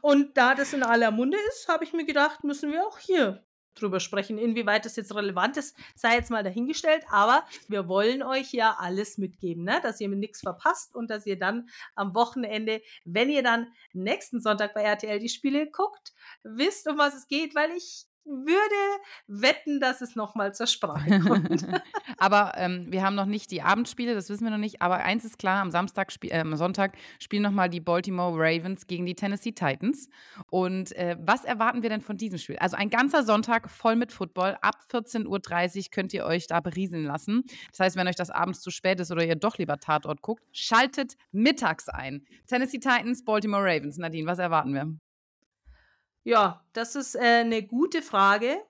und 0.00 0.36
da 0.36 0.54
das 0.54 0.72
in 0.72 0.82
aller 0.82 1.10
Munde 1.10 1.36
ist, 1.48 1.68
habe 1.68 1.84
ich 1.84 1.92
mir 1.92 2.04
gedacht, 2.04 2.44
müssen 2.44 2.70
wir 2.70 2.86
auch 2.92 2.98
hier 2.98 3.44
drüber 3.74 4.00
sprechen. 4.00 4.38
Inwieweit 4.38 4.84
das 4.84 4.96
jetzt 4.96 5.14
relevant 5.14 5.56
ist, 5.56 5.76
sei 5.94 6.14
jetzt 6.14 6.30
mal 6.30 6.42
dahingestellt. 6.42 7.04
Aber 7.10 7.44
wir 7.68 7.88
wollen 7.88 8.22
euch 8.22 8.52
ja 8.52 8.76
alles 8.78 9.18
mitgeben, 9.18 9.64
ne? 9.64 9.80
dass 9.82 10.00
ihr 10.00 10.08
nichts 10.08 10.40
verpasst 10.40 10.94
und 10.94 11.10
dass 11.10 11.26
ihr 11.26 11.38
dann 11.38 11.68
am 11.94 12.14
Wochenende, 12.14 12.82
wenn 13.04 13.30
ihr 13.30 13.42
dann 13.42 13.72
nächsten 13.92 14.40
Sonntag 14.40 14.74
bei 14.74 14.82
RTL 14.82 15.18
die 15.18 15.28
Spiele 15.28 15.70
guckt, 15.70 16.12
wisst, 16.42 16.88
um 16.88 16.98
was 16.98 17.14
es 17.14 17.26
geht, 17.26 17.54
weil 17.54 17.70
ich 17.70 18.06
würde 18.24 19.02
wetten, 19.26 19.80
dass 19.80 20.00
es 20.00 20.16
nochmal 20.16 20.54
zur 20.54 20.66
Sprache 20.66 21.20
kommt. 21.20 21.66
aber 22.18 22.52
ähm, 22.56 22.86
wir 22.90 23.02
haben 23.02 23.14
noch 23.14 23.26
nicht 23.26 23.50
die 23.50 23.62
Abendspiele, 23.62 24.14
das 24.14 24.28
wissen 24.28 24.44
wir 24.44 24.50
noch 24.50 24.58
nicht. 24.58 24.82
Aber 24.82 24.98
eins 24.98 25.24
ist 25.24 25.38
klar: 25.38 25.60
am 25.60 25.70
Samstag, 25.70 26.12
äh, 26.24 26.56
Sonntag 26.56 26.96
spielen 27.18 27.42
nochmal 27.42 27.68
die 27.68 27.80
Baltimore 27.80 28.34
Ravens 28.36 28.86
gegen 28.86 29.06
die 29.06 29.14
Tennessee 29.14 29.52
Titans. 29.52 30.08
Und 30.50 30.94
äh, 30.96 31.16
was 31.20 31.44
erwarten 31.44 31.82
wir 31.82 31.90
denn 31.90 32.00
von 32.00 32.16
diesem 32.16 32.38
Spiel? 32.38 32.56
Also 32.58 32.76
ein 32.76 32.90
ganzer 32.90 33.24
Sonntag 33.24 33.70
voll 33.70 33.96
mit 33.96 34.12
Football. 34.12 34.56
Ab 34.60 34.76
14.30 34.90 35.26
Uhr 35.26 35.84
könnt 35.90 36.14
ihr 36.14 36.24
euch 36.24 36.46
da 36.46 36.60
berieseln 36.60 37.04
lassen. 37.04 37.44
Das 37.70 37.80
heißt, 37.80 37.96
wenn 37.96 38.08
euch 38.08 38.16
das 38.16 38.30
abends 38.30 38.60
zu 38.60 38.70
spät 38.70 39.00
ist 39.00 39.10
oder 39.10 39.24
ihr 39.24 39.36
doch 39.36 39.58
lieber 39.58 39.78
Tatort 39.78 40.22
guckt, 40.22 40.42
schaltet 40.52 41.16
mittags 41.32 41.88
ein. 41.88 42.24
Tennessee 42.46 42.78
Titans, 42.78 43.24
Baltimore 43.24 43.64
Ravens. 43.64 43.98
Nadine, 43.98 44.26
was 44.26 44.38
erwarten 44.38 44.74
wir? 44.74 45.01
Ja, 46.24 46.64
das 46.72 46.94
ist 46.94 47.14
äh, 47.14 47.40
eine 47.40 47.62
gute 47.62 48.02
Frage 48.02 48.62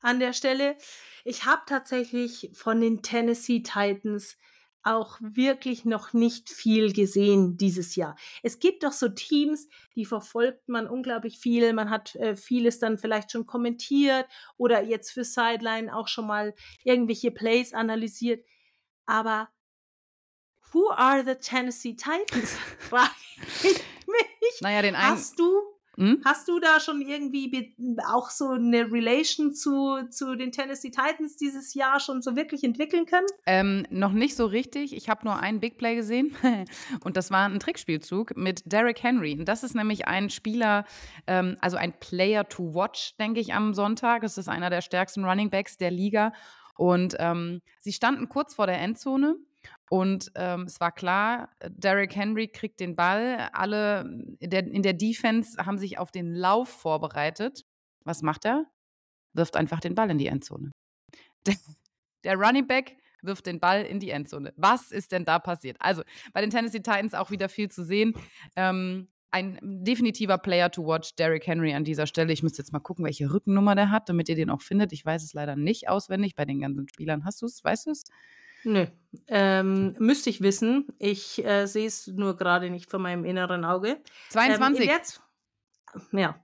an 0.00 0.20
der 0.20 0.32
Stelle. 0.32 0.76
Ich 1.24 1.44
habe 1.44 1.62
tatsächlich 1.66 2.50
von 2.54 2.80
den 2.80 3.02
Tennessee 3.02 3.62
Titans 3.62 4.36
auch 4.82 5.18
wirklich 5.20 5.84
noch 5.84 6.12
nicht 6.12 6.48
viel 6.50 6.92
gesehen 6.92 7.56
dieses 7.56 7.96
Jahr. 7.96 8.16
Es 8.42 8.58
gibt 8.58 8.84
doch 8.84 8.92
so 8.92 9.08
Teams, 9.08 9.68
die 9.96 10.04
verfolgt 10.04 10.68
man 10.68 10.86
unglaublich 10.86 11.38
viel. 11.38 11.72
Man 11.72 11.90
hat 11.90 12.14
äh, 12.16 12.36
vieles 12.36 12.78
dann 12.78 12.96
vielleicht 12.96 13.32
schon 13.32 13.46
kommentiert 13.46 14.26
oder 14.56 14.82
jetzt 14.82 15.10
für 15.10 15.24
Sideline 15.24 15.94
auch 15.94 16.08
schon 16.08 16.26
mal 16.26 16.54
irgendwelche 16.84 17.30
Plays 17.30 17.74
analysiert. 17.74 18.44
Aber 19.04 19.48
who 20.72 20.90
are 20.90 21.24
the 21.24 21.34
Tennessee 21.34 21.94
Titans? 21.94 22.52
Frage 22.78 23.10
ich 23.62 23.82
mich. 24.06 24.60
Naja, 24.60 24.82
den 24.82 24.94
einen. 24.94 25.16
Hast 25.16 25.38
du 25.38 25.77
hm? 25.98 26.22
Hast 26.24 26.46
du 26.46 26.60
da 26.60 26.78
schon 26.78 27.00
irgendwie 27.00 27.74
auch 28.08 28.30
so 28.30 28.50
eine 28.50 28.92
Relation 28.92 29.52
zu, 29.52 29.98
zu 30.10 30.36
den 30.36 30.52
Tennessee 30.52 30.90
Titans 30.90 31.36
dieses 31.36 31.74
Jahr 31.74 31.98
schon 31.98 32.22
so 32.22 32.36
wirklich 32.36 32.62
entwickeln 32.62 33.04
können? 33.04 33.26
Ähm, 33.46 33.84
noch 33.90 34.12
nicht 34.12 34.36
so 34.36 34.46
richtig. 34.46 34.94
Ich 34.94 35.08
habe 35.08 35.24
nur 35.24 35.40
einen 35.40 35.58
Big 35.58 35.76
Play 35.76 35.96
gesehen 35.96 36.36
und 37.04 37.16
das 37.16 37.32
war 37.32 37.48
ein 37.48 37.58
Trickspielzug 37.58 38.36
mit 38.36 38.62
Derrick 38.64 39.02
Henry. 39.02 39.32
Und 39.32 39.46
das 39.46 39.64
ist 39.64 39.74
nämlich 39.74 40.06
ein 40.06 40.30
Spieler, 40.30 40.84
ähm, 41.26 41.56
also 41.60 41.76
ein 41.76 41.92
Player 41.98 42.48
to 42.48 42.74
watch, 42.74 43.16
denke 43.16 43.40
ich, 43.40 43.52
am 43.52 43.74
Sonntag. 43.74 44.22
Das 44.22 44.38
ist 44.38 44.48
einer 44.48 44.70
der 44.70 44.82
stärksten 44.82 45.24
Running 45.24 45.50
Backs 45.50 45.78
der 45.78 45.90
Liga. 45.90 46.32
Und 46.76 47.16
ähm, 47.18 47.60
sie 47.80 47.92
standen 47.92 48.28
kurz 48.28 48.54
vor 48.54 48.68
der 48.68 48.80
Endzone 48.80 49.34
und 49.90 50.30
ähm, 50.34 50.62
es 50.62 50.80
war 50.80 50.92
klar, 50.92 51.50
Derrick 51.68 52.14
Henry 52.14 52.48
kriegt 52.48 52.80
den 52.80 52.94
Ball. 52.94 53.48
Alle 53.52 54.00
in 54.38 54.50
der, 54.50 54.66
in 54.66 54.82
der 54.82 54.92
Defense 54.92 55.64
haben 55.64 55.78
sich 55.78 55.98
auf 55.98 56.10
den 56.10 56.34
Lauf 56.34 56.68
vorbereitet. 56.68 57.64
Was 58.04 58.22
macht 58.22 58.44
er? 58.44 58.66
Wirft 59.32 59.56
einfach 59.56 59.80
den 59.80 59.94
Ball 59.94 60.10
in 60.10 60.18
die 60.18 60.26
Endzone. 60.26 60.70
Der, 61.46 61.54
der 62.24 62.36
Running 62.36 62.66
Back 62.66 62.96
wirft 63.22 63.46
den 63.46 63.60
Ball 63.60 63.84
in 63.84 64.00
die 64.00 64.10
Endzone. 64.10 64.52
Was 64.56 64.90
ist 64.90 65.12
denn 65.12 65.24
da 65.24 65.38
passiert? 65.38 65.76
Also 65.80 66.02
bei 66.32 66.40
den 66.40 66.50
Tennessee 66.50 66.80
Titans 66.80 67.14
auch 67.14 67.30
wieder 67.30 67.48
viel 67.48 67.70
zu 67.70 67.84
sehen. 67.84 68.12
Ähm, 68.56 69.08
ein 69.30 69.58
definitiver 69.62 70.36
Player 70.36 70.70
to 70.70 70.84
watch, 70.84 71.14
Derrick 71.14 71.46
Henry 71.46 71.74
an 71.74 71.84
dieser 71.84 72.06
Stelle. 72.06 72.32
Ich 72.32 72.42
müsste 72.42 72.60
jetzt 72.60 72.72
mal 72.72 72.80
gucken, 72.80 73.04
welche 73.04 73.32
Rückennummer 73.32 73.74
der 73.76 73.90
hat, 73.90 74.08
damit 74.08 74.28
ihr 74.28 74.34
den 74.34 74.50
auch 74.50 74.62
findet. 74.62 74.92
Ich 74.92 75.04
weiß 75.06 75.22
es 75.22 75.32
leider 75.32 75.54
nicht 75.54 75.88
auswendig 75.88 76.34
bei 76.34 76.44
den 76.44 76.60
ganzen 76.60 76.88
Spielern. 76.88 77.24
Hast 77.24 77.40
du 77.40 77.46
es? 77.46 77.62
Weißt 77.62 77.86
du 77.86 77.90
es? 77.92 78.04
Nö. 78.64 78.86
Ähm, 79.26 79.94
müsste 79.98 80.30
ich 80.30 80.42
wissen. 80.42 80.86
Ich 80.98 81.44
äh, 81.44 81.66
sehe 81.66 81.86
es 81.86 82.06
nur 82.06 82.36
gerade 82.36 82.70
nicht 82.70 82.90
vor 82.90 83.00
meinem 83.00 83.24
inneren 83.24 83.64
Auge. 83.64 84.00
22. 84.30 84.84
Ähm, 84.84 84.88
jetzt, 84.90 85.22
ja. 86.12 86.38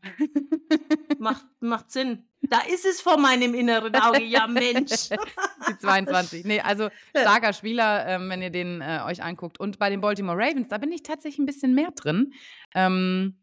macht, 1.19 1.47
macht 1.61 1.91
Sinn. 1.91 2.27
Da 2.43 2.61
ist 2.61 2.85
es 2.85 3.01
vor 3.01 3.19
meinem 3.19 3.55
inneren 3.55 3.95
Auge, 3.97 4.23
ja 4.23 4.47
Mensch. 4.47 5.09
Die 5.69 5.79
22. 5.79 6.45
Nee, 6.45 6.61
also 6.61 6.91
starker 7.17 7.53
Spieler, 7.53 8.07
ähm, 8.07 8.29
wenn 8.29 8.43
ihr 8.43 8.51
den 8.51 8.81
äh, 8.81 9.01
euch 9.07 9.23
anguckt. 9.23 9.59
Und 9.59 9.79
bei 9.79 9.91
den 9.91 10.01
Baltimore 10.01 10.37
Ravens, 10.39 10.69
da 10.69 10.79
bin 10.79 10.93
ich 10.93 11.03
tatsächlich 11.03 11.39
ein 11.39 11.47
bisschen 11.47 11.75
mehr 11.75 11.91
drin. 11.93 12.35
Ähm, 12.75 13.37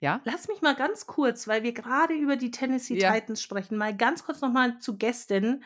Ja? 0.00 0.20
Lass 0.24 0.48
mich 0.48 0.62
mal 0.62 0.74
ganz 0.74 1.06
kurz, 1.06 1.46
weil 1.46 1.62
wir 1.62 1.72
gerade 1.72 2.14
über 2.14 2.36
die 2.36 2.50
Tennessee 2.50 2.98
Ja. 2.98 3.12
Titans 3.12 3.42
sprechen, 3.42 3.76
mal 3.76 3.96
ganz 3.96 4.24
kurz 4.24 4.40
nochmal 4.40 4.78
zu 4.78 4.96
Gästen 4.96 5.62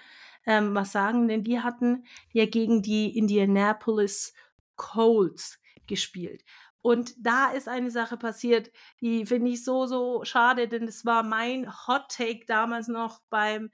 ähm, 0.47 0.75
was 0.75 0.93
sagen, 0.93 1.29
denn 1.29 1.45
die 1.45 1.61
hatten 1.61 2.05
ja 2.33 2.47
gegen 2.47 2.83
die 2.83 3.17
Indianapolis 3.17 4.35
Colts 4.77 5.59
gespielt. 5.87 6.45
Und 6.83 7.15
da 7.19 7.51
ist 7.51 7.67
eine 7.67 7.91
Sache 7.91 8.19
passiert, 8.19 8.71
die 9.01 9.25
finde 9.25 9.51
ich 9.51 9.65
so, 9.65 9.87
so 9.87 10.23
schade, 10.25 10.69
denn 10.69 10.85
es 10.85 11.07
war 11.07 11.23
mein 11.23 11.67
Hot 11.87 12.11
Take 12.11 12.45
damals 12.47 12.89
noch 12.89 13.21
beim 13.31 13.71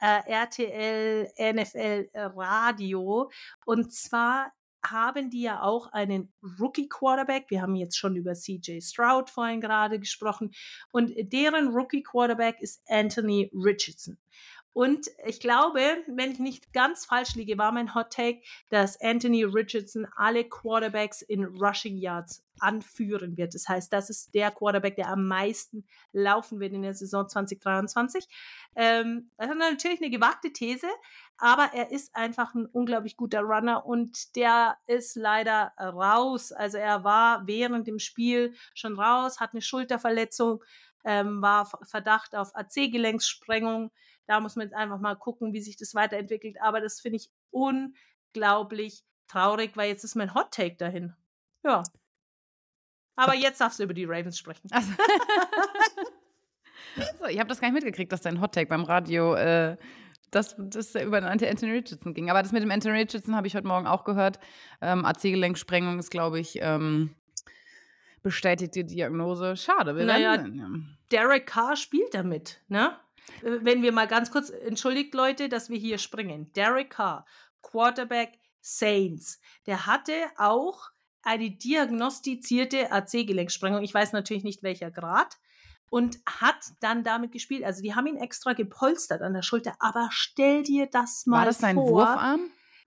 äh, 0.00 0.20
RTL 0.26 1.28
NFL 1.38 2.08
Radio. 2.14 3.30
Und 3.66 3.92
zwar 3.92 4.50
haben 4.82 5.30
die 5.30 5.42
ja 5.42 5.62
auch 5.62 5.92
einen 5.92 6.32
Rookie 6.58 6.88
Quarterback. 6.88 7.46
Wir 7.48 7.62
haben 7.62 7.74
jetzt 7.74 7.98
schon 7.98 8.16
über 8.16 8.34
CJ 8.34 8.80
Stroud 8.80 9.30
vorhin 9.30 9.60
gerade 9.60 9.98
gesprochen. 9.98 10.52
Und 10.90 11.12
deren 11.16 11.68
Rookie 11.68 12.02
Quarterback 12.02 12.60
ist 12.60 12.82
Anthony 12.88 13.50
Richardson. 13.54 14.18
Und 14.74 15.08
ich 15.24 15.38
glaube, 15.38 15.80
wenn 16.08 16.32
ich 16.32 16.40
nicht 16.40 16.72
ganz 16.72 17.06
falsch 17.06 17.36
liege, 17.36 17.56
war 17.58 17.70
mein 17.70 17.94
Hot 17.94 18.10
Take, 18.10 18.42
dass 18.70 19.00
Anthony 19.00 19.44
Richardson 19.44 20.06
alle 20.16 20.44
Quarterbacks 20.44 21.22
in 21.22 21.44
Rushing 21.44 21.96
Yards 21.96 22.44
anführen 22.58 23.36
wird. 23.36 23.54
Das 23.54 23.68
heißt, 23.68 23.92
das 23.92 24.10
ist 24.10 24.34
der 24.34 24.50
Quarterback, 24.50 24.96
der 24.96 25.08
am 25.08 25.28
meisten 25.28 25.86
laufen 26.12 26.58
wird 26.58 26.72
in 26.72 26.82
der 26.82 26.94
Saison 26.94 27.28
2023. 27.28 28.26
Ähm, 28.74 29.30
das 29.36 29.50
ist 29.50 29.58
natürlich 29.58 30.02
eine 30.02 30.10
gewagte 30.10 30.52
These, 30.52 30.88
aber 31.38 31.70
er 31.72 31.92
ist 31.92 32.14
einfach 32.16 32.54
ein 32.54 32.66
unglaublich 32.66 33.16
guter 33.16 33.42
Runner 33.42 33.86
und 33.86 34.34
der 34.34 34.76
ist 34.88 35.14
leider 35.14 35.72
raus. 35.78 36.50
Also 36.50 36.78
er 36.78 37.04
war 37.04 37.46
während 37.46 37.86
dem 37.86 38.00
Spiel 38.00 38.54
schon 38.74 38.98
raus, 38.98 39.38
hat 39.38 39.52
eine 39.52 39.62
Schulterverletzung, 39.62 40.64
ähm, 41.04 41.42
war 41.42 41.66
Verdacht 41.82 42.34
auf 42.34 42.56
AC-Gelenkssprengung. 42.56 43.92
Da 44.26 44.40
muss 44.40 44.56
man 44.56 44.66
jetzt 44.66 44.74
einfach 44.74 44.98
mal 44.98 45.14
gucken, 45.14 45.52
wie 45.52 45.60
sich 45.60 45.76
das 45.76 45.94
weiterentwickelt. 45.94 46.60
Aber 46.60 46.80
das 46.80 47.00
finde 47.00 47.16
ich 47.16 47.30
unglaublich 47.50 49.04
traurig, 49.28 49.76
weil 49.76 49.88
jetzt 49.88 50.04
ist 50.04 50.14
mein 50.14 50.34
Hot 50.34 50.50
Take 50.50 50.76
dahin. 50.76 51.14
Ja. 51.62 51.82
Aber 53.16 53.34
jetzt 53.34 53.60
darfst 53.60 53.78
du 53.78 53.84
über 53.84 53.94
die 53.94 54.04
Ravens 54.04 54.38
sprechen. 54.38 54.68
Also, 54.72 54.90
so, 57.18 57.26
ich 57.26 57.38
habe 57.38 57.48
das 57.48 57.60
gar 57.60 57.68
nicht 57.68 57.74
mitgekriegt, 57.74 58.12
dass 58.12 58.22
dein 58.22 58.40
Hottake 58.40 58.68
beim 58.68 58.82
Radio 58.82 59.34
äh, 59.34 59.76
dass 60.34 60.54
das 60.58 60.94
über 60.94 61.20
den 61.20 61.28
Anthony 61.28 61.72
Richardson 61.72 62.14
ging. 62.14 62.30
Aber 62.30 62.42
das 62.42 62.52
mit 62.52 62.62
dem 62.62 62.70
Anthony 62.70 62.98
Richardson 62.98 63.36
habe 63.36 63.46
ich 63.46 63.54
heute 63.54 63.66
Morgen 63.66 63.86
auch 63.86 64.04
gehört. 64.04 64.38
Ähm, 64.80 65.04
AC-Gelenksprengung 65.04 65.98
ist, 65.98 66.10
glaube 66.10 66.40
ich, 66.40 66.58
ähm, 66.60 67.14
bestätigte 68.22 68.84
Diagnose. 68.84 69.56
Schade, 69.56 69.96
wir 69.96 70.04
Naja, 70.04 70.32
werden 70.32 70.52
sehen. 70.52 70.58
Ja. 70.58 71.18
Derek 71.18 71.46
Carr 71.46 71.76
spielt 71.76 72.14
damit, 72.14 72.60
ne? 72.68 72.96
Wenn 73.42 73.82
wir 73.82 73.92
mal 73.92 74.06
ganz 74.06 74.30
kurz, 74.30 74.50
entschuldigt 74.50 75.14
Leute, 75.14 75.48
dass 75.48 75.70
wir 75.70 75.78
hier 75.78 75.98
springen. 75.98 76.52
Derek 76.54 76.90
Carr, 76.90 77.26
Quarterback 77.62 78.38
Saints, 78.60 79.40
der 79.66 79.86
hatte 79.86 80.12
auch 80.36 80.90
eine 81.22 81.50
diagnostizierte 81.50 82.90
AC-Gelenksprengung. 82.92 83.82
Ich 83.82 83.94
weiß 83.94 84.12
natürlich 84.12 84.44
nicht 84.44 84.62
welcher 84.62 84.90
Grad. 84.90 85.38
Und 85.90 86.18
hat 86.26 86.56
dann 86.80 87.04
damit 87.04 87.30
gespielt. 87.30 87.62
Also 87.62 87.80
die 87.82 87.94
haben 87.94 88.06
ihn 88.06 88.16
extra 88.16 88.52
gepolstert 88.52 89.22
an 89.22 89.32
der 89.32 89.42
Schulter. 89.42 89.74
Aber 89.78 90.08
stell 90.10 90.64
dir 90.64 90.86
das 90.86 91.24
mal 91.26 91.38
War 91.38 91.44
das 91.44 91.58
sein 91.58 91.76
vor, 91.76 91.88
Wurfarm? 91.90 92.40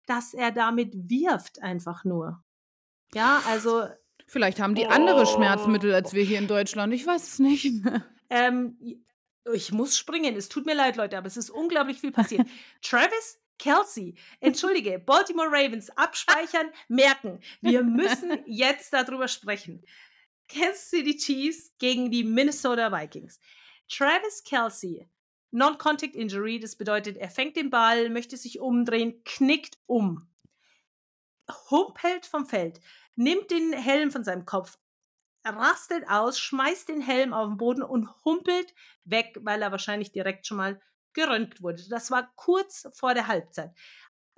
dass 0.06 0.34
er 0.34 0.50
damit 0.50 0.92
wirft 1.08 1.62
einfach 1.62 2.04
nur. 2.04 2.42
Ja, 3.14 3.42
also 3.48 3.84
Vielleicht 4.26 4.58
haben 4.60 4.74
die 4.74 4.88
andere 4.88 5.22
Oh. 5.22 5.24
Schmerzmittel 5.26 5.94
als 5.94 6.14
wir 6.14 6.24
hier 6.24 6.38
in 6.38 6.48
Deutschland. 6.48 6.92
Ich 6.94 7.06
weiß 7.06 7.22
es 7.22 7.38
nicht. 7.38 7.72
Ähm, 8.28 8.76
ich 9.52 9.72
muss 9.72 9.96
springen. 9.96 10.36
Es 10.36 10.48
tut 10.48 10.66
mir 10.66 10.74
leid, 10.74 10.96
Leute, 10.96 11.16
aber 11.18 11.26
es 11.26 11.36
ist 11.36 11.50
unglaublich 11.50 12.00
viel 12.00 12.12
passiert. 12.12 12.46
Travis 12.82 13.38
Kelsey, 13.58 14.14
entschuldige, 14.40 14.98
Baltimore 14.98 15.48
Ravens, 15.50 15.90
abspeichern, 15.90 16.70
merken. 16.88 17.40
Wir 17.62 17.82
müssen 17.82 18.38
jetzt 18.46 18.92
darüber 18.92 19.28
sprechen. 19.28 19.82
Kansas 20.48 20.90
City 20.90 21.16
Chiefs 21.16 21.72
gegen 21.78 22.10
die 22.10 22.22
Minnesota 22.22 22.92
Vikings. 22.92 23.40
Travis 23.88 24.42
Kelsey, 24.44 25.08
Non-Contact 25.50 26.14
Injury, 26.14 26.60
das 26.60 26.76
bedeutet, 26.76 27.16
er 27.16 27.30
fängt 27.30 27.56
den 27.56 27.70
Ball, 27.70 28.10
möchte 28.10 28.36
sich 28.36 28.60
umdrehen, 28.60 29.22
knickt 29.24 29.78
um, 29.86 30.28
humpelt 31.70 32.26
vom 32.26 32.46
Feld, 32.46 32.80
nimmt 33.14 33.50
den 33.50 33.72
Helm 33.72 34.10
von 34.10 34.24
seinem 34.24 34.44
Kopf, 34.44 34.78
rastet 35.50 36.08
aus, 36.08 36.38
schmeißt 36.38 36.88
den 36.88 37.00
Helm 37.00 37.32
auf 37.32 37.48
den 37.48 37.56
Boden 37.56 37.82
und 37.82 38.08
humpelt 38.24 38.74
weg, 39.04 39.36
weil 39.42 39.62
er 39.62 39.70
wahrscheinlich 39.70 40.12
direkt 40.12 40.46
schon 40.46 40.56
mal 40.56 40.80
geröntgt 41.12 41.62
wurde. 41.62 41.82
Das 41.88 42.10
war 42.10 42.30
kurz 42.36 42.88
vor 42.92 43.14
der 43.14 43.26
Halbzeit. 43.26 43.72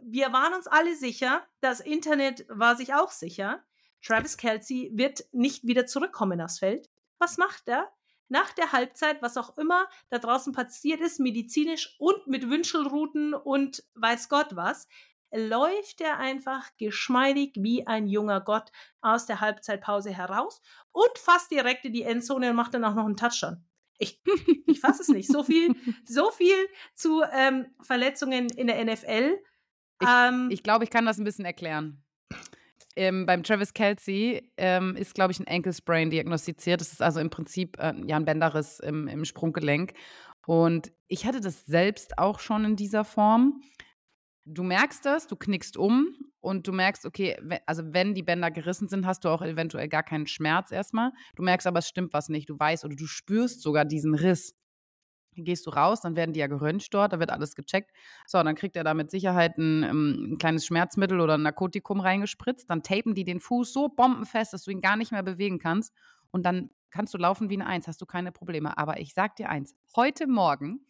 Wir 0.00 0.32
waren 0.32 0.54
uns 0.54 0.66
alle 0.68 0.94
sicher, 0.94 1.44
das 1.60 1.80
Internet 1.80 2.46
war 2.48 2.76
sich 2.76 2.94
auch 2.94 3.10
sicher. 3.10 3.64
Travis 4.02 4.36
Kelsey 4.36 4.90
wird 4.94 5.24
nicht 5.32 5.66
wieder 5.66 5.86
zurückkommen 5.86 6.40
aufs 6.40 6.60
Feld. 6.60 6.88
Was 7.18 7.36
macht 7.36 7.66
er? 7.66 7.90
Nach 8.28 8.52
der 8.52 8.72
Halbzeit, 8.72 9.22
was 9.22 9.36
auch 9.36 9.56
immer 9.56 9.88
da 10.10 10.18
draußen 10.18 10.52
passiert 10.52 11.00
ist, 11.00 11.18
medizinisch 11.18 11.96
und 11.98 12.26
mit 12.26 12.48
Wünschelruten 12.48 13.34
und 13.34 13.82
weiß 13.94 14.28
Gott 14.28 14.54
was, 14.54 14.86
läuft 15.32 16.00
er 16.00 16.18
einfach 16.18 16.68
geschmeidig 16.78 17.54
wie 17.56 17.86
ein 17.86 18.06
junger 18.06 18.40
Gott 18.40 18.70
aus 19.00 19.26
der 19.26 19.40
Halbzeitpause 19.40 20.10
heraus 20.10 20.60
und 20.92 21.10
fast 21.16 21.50
direkt 21.50 21.84
in 21.84 21.92
die 21.92 22.02
Endzone 22.02 22.50
und 22.50 22.56
macht 22.56 22.74
dann 22.74 22.84
auch 22.84 22.94
noch 22.94 23.06
einen 23.06 23.16
Touchdown. 23.16 23.64
Ich, 23.98 24.22
ich 24.66 24.80
fasse 24.80 25.02
es 25.02 25.08
nicht. 25.08 25.30
So 25.30 25.42
viel, 25.42 25.74
so 26.04 26.30
viel 26.30 26.56
zu 26.94 27.22
ähm, 27.32 27.66
Verletzungen 27.80 28.48
in 28.50 28.68
der 28.68 28.84
NFL. 28.84 29.38
ähm, 30.06 30.48
Ich 30.50 30.62
glaube, 30.62 30.84
ich 30.84 30.90
kann 30.90 31.04
das 31.04 31.18
ein 31.18 31.24
bisschen 31.24 31.44
erklären. 31.44 32.04
Ähm, 32.96 33.26
beim 33.26 33.44
Travis 33.44 33.74
Kelsey 33.74 34.50
ähm, 34.56 34.96
ist, 34.96 35.14
glaube 35.14 35.32
ich, 35.32 35.38
ein 35.38 35.46
Ankle 35.46 35.72
Sprain 35.72 36.10
diagnostiziert. 36.10 36.80
Das 36.80 36.92
ist 36.92 37.02
also 37.02 37.20
im 37.20 37.30
Prinzip 37.30 37.78
äh, 37.78 37.94
ja, 38.06 38.16
ein 38.16 38.24
Bänderriss 38.24 38.80
im, 38.80 39.06
im 39.06 39.24
Sprunggelenk. 39.24 39.92
Und 40.46 40.90
ich 41.06 41.26
hatte 41.26 41.40
das 41.40 41.66
selbst 41.66 42.18
auch 42.18 42.40
schon 42.40 42.64
in 42.64 42.74
dieser 42.76 43.04
Form. 43.04 43.62
Du 44.50 44.62
merkst 44.62 45.04
das, 45.04 45.26
du 45.26 45.36
knickst 45.36 45.76
um 45.76 46.14
und 46.40 46.66
du 46.66 46.72
merkst, 46.72 47.04
okay, 47.04 47.36
also 47.66 47.82
wenn 47.92 48.14
die 48.14 48.22
Bänder 48.22 48.50
gerissen 48.50 48.88
sind, 48.88 49.04
hast 49.04 49.24
du 49.24 49.28
auch 49.28 49.42
eventuell 49.42 49.88
gar 49.88 50.02
keinen 50.02 50.26
Schmerz 50.26 50.70
erstmal. 50.70 51.12
Du 51.36 51.42
merkst 51.42 51.66
aber, 51.66 51.80
es 51.80 51.88
stimmt 51.88 52.14
was 52.14 52.30
nicht. 52.30 52.48
Du 52.48 52.58
weißt 52.58 52.84
oder 52.86 52.96
du 52.96 53.06
spürst 53.06 53.60
sogar 53.60 53.84
diesen 53.84 54.14
Riss. 54.14 54.54
Dann 55.36 55.44
gehst 55.44 55.66
du 55.66 55.70
raus, 55.70 56.00
dann 56.00 56.16
werden 56.16 56.32
die 56.32 56.40
ja 56.40 56.46
geröntgt 56.46 56.92
dort, 56.94 57.12
da 57.12 57.20
wird 57.20 57.30
alles 57.30 57.54
gecheckt. 57.54 57.90
So, 58.26 58.42
dann 58.42 58.54
kriegt 58.54 58.74
er 58.74 58.84
da 58.84 58.94
mit 58.94 59.10
Sicherheit 59.10 59.58
ein, 59.58 59.82
ähm, 59.82 60.32
ein 60.32 60.38
kleines 60.38 60.64
Schmerzmittel 60.64 61.20
oder 61.20 61.34
ein 61.34 61.42
Narkotikum 61.42 62.00
reingespritzt. 62.00 62.70
Dann 62.70 62.82
tapen 62.82 63.14
die 63.14 63.24
den 63.24 63.40
Fuß 63.40 63.72
so 63.72 63.88
bombenfest, 63.90 64.54
dass 64.54 64.64
du 64.64 64.70
ihn 64.70 64.80
gar 64.80 64.96
nicht 64.96 65.12
mehr 65.12 65.22
bewegen 65.22 65.58
kannst. 65.58 65.92
Und 66.30 66.46
dann 66.46 66.70
kannst 66.90 67.12
du 67.12 67.18
laufen 67.18 67.50
wie 67.50 67.54
eine 67.54 67.66
Eins, 67.66 67.86
hast 67.86 68.00
du 68.00 68.06
keine 68.06 68.32
Probleme. 68.32 68.78
Aber 68.78 68.98
ich 68.98 69.12
sag 69.12 69.36
dir 69.36 69.50
eins, 69.50 69.76
heute 69.94 70.26
Morgen 70.26 70.80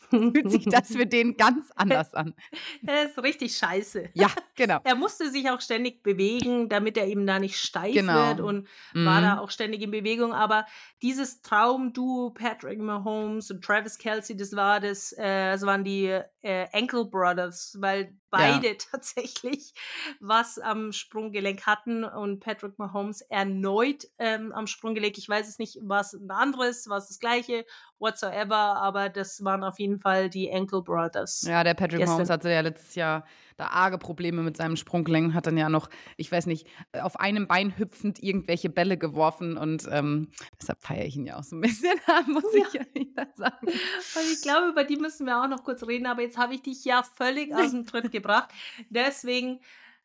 fühlt 0.10 0.50
sich 0.50 0.64
das 0.64 0.88
für 0.88 1.06
den 1.06 1.36
ganz 1.36 1.70
anders 1.76 2.14
an. 2.14 2.34
Das 2.82 3.10
ist 3.10 3.22
richtig 3.22 3.56
scheiße. 3.56 4.10
Ja, 4.14 4.28
genau. 4.54 4.78
Er 4.84 4.94
musste 4.94 5.30
sich 5.30 5.48
auch 5.50 5.60
ständig 5.60 6.02
bewegen, 6.02 6.68
damit 6.68 6.96
er 6.96 7.06
eben 7.06 7.26
da 7.26 7.38
nicht 7.38 7.56
steif 7.58 7.92
Genau. 7.94 8.28
wird 8.28 8.40
und 8.40 8.68
war 8.94 9.20
Mhm. 9.20 9.24
da 9.24 9.38
auch 9.40 9.50
ständig 9.50 9.82
in 9.82 9.90
Bewegung. 9.90 10.32
Aber 10.32 10.64
dieses 11.02 11.42
Traumduo 11.42 12.30
Patrick 12.30 12.78
Mahomes 12.78 13.50
und 13.50 13.62
Travis 13.64 13.98
Kelsey, 13.98 14.36
das 14.36 14.54
war 14.56 14.80
das, 14.80 15.12
äh, 15.12 15.52
das 15.52 15.62
waren 15.66 15.84
die 15.84 16.18
äh, 16.42 16.66
Ankle 16.72 17.04
Brothers, 17.04 17.76
weil 17.80 18.14
beide 18.30 18.76
tatsächlich 18.90 19.72
was 20.20 20.58
am 20.58 20.92
Sprunggelenk 20.92 21.66
hatten 21.66 22.04
und 22.04 22.40
Patrick 22.40 22.78
Mahomes 22.78 23.22
erneut 23.22 24.06
ähm, 24.18 24.52
am 24.52 24.66
Sprunggelenk. 24.66 25.18
Ich 25.18 25.28
weiß 25.28 25.48
es 25.48 25.58
nicht, 25.58 25.78
was 25.82 26.12
ein 26.12 26.30
anderes, 26.30 26.88
was 26.88 27.08
das 27.08 27.18
gleiche, 27.18 27.64
whatsoever, 27.98 28.56
aber 28.56 29.08
das 29.08 29.42
waren 29.44 29.64
auf 29.64 29.78
jeden 29.78 30.00
Fall 30.00 30.30
die 30.30 30.52
Ankle 30.52 30.82
Brothers. 30.82 31.42
Ja, 31.42 31.64
der 31.64 31.74
Patrick 31.74 32.00
Gestern. 32.00 32.14
Mahomes 32.14 32.30
hatte 32.30 32.50
ja 32.50 32.60
letztes 32.60 32.94
Jahr 32.94 33.24
da 33.58 33.66
arge 33.66 33.98
Probleme 33.98 34.42
mit 34.42 34.56
seinem 34.56 34.76
Sprunggelenk, 34.76 35.34
hat 35.34 35.46
dann 35.46 35.56
ja 35.56 35.68
noch, 35.68 35.90
ich 36.16 36.30
weiß 36.30 36.46
nicht, 36.46 36.66
auf 36.92 37.18
einem 37.18 37.48
Bein 37.48 37.76
hüpfend 37.76 38.22
irgendwelche 38.22 38.70
Bälle 38.70 38.96
geworfen 38.96 39.58
und 39.58 39.86
ähm, 39.90 40.28
deshalb 40.60 40.80
feiere 40.80 41.04
ich 41.06 41.16
ihn 41.16 41.26
ja 41.26 41.38
auch 41.38 41.42
so 41.42 41.56
ein 41.56 41.60
bisschen, 41.62 41.98
muss 42.28 42.54
ich 42.54 42.72
ja 42.72 42.82
wieder 42.94 43.26
sagen. 43.34 43.66
Und 43.66 44.32
ich 44.32 44.42
glaube, 44.42 44.68
über 44.68 44.84
die 44.84 44.96
müssen 44.96 45.26
wir 45.26 45.42
auch 45.42 45.48
noch 45.48 45.64
kurz 45.64 45.82
reden, 45.82 46.06
aber 46.06 46.22
jetzt 46.22 46.38
habe 46.38 46.54
ich 46.54 46.62
dich 46.62 46.84
ja 46.84 47.02
völlig 47.02 47.52
aus 47.52 47.72
dem 47.72 47.84
Tritt 47.84 48.12
gebracht. 48.20 48.50
Deswegen, 48.90 49.60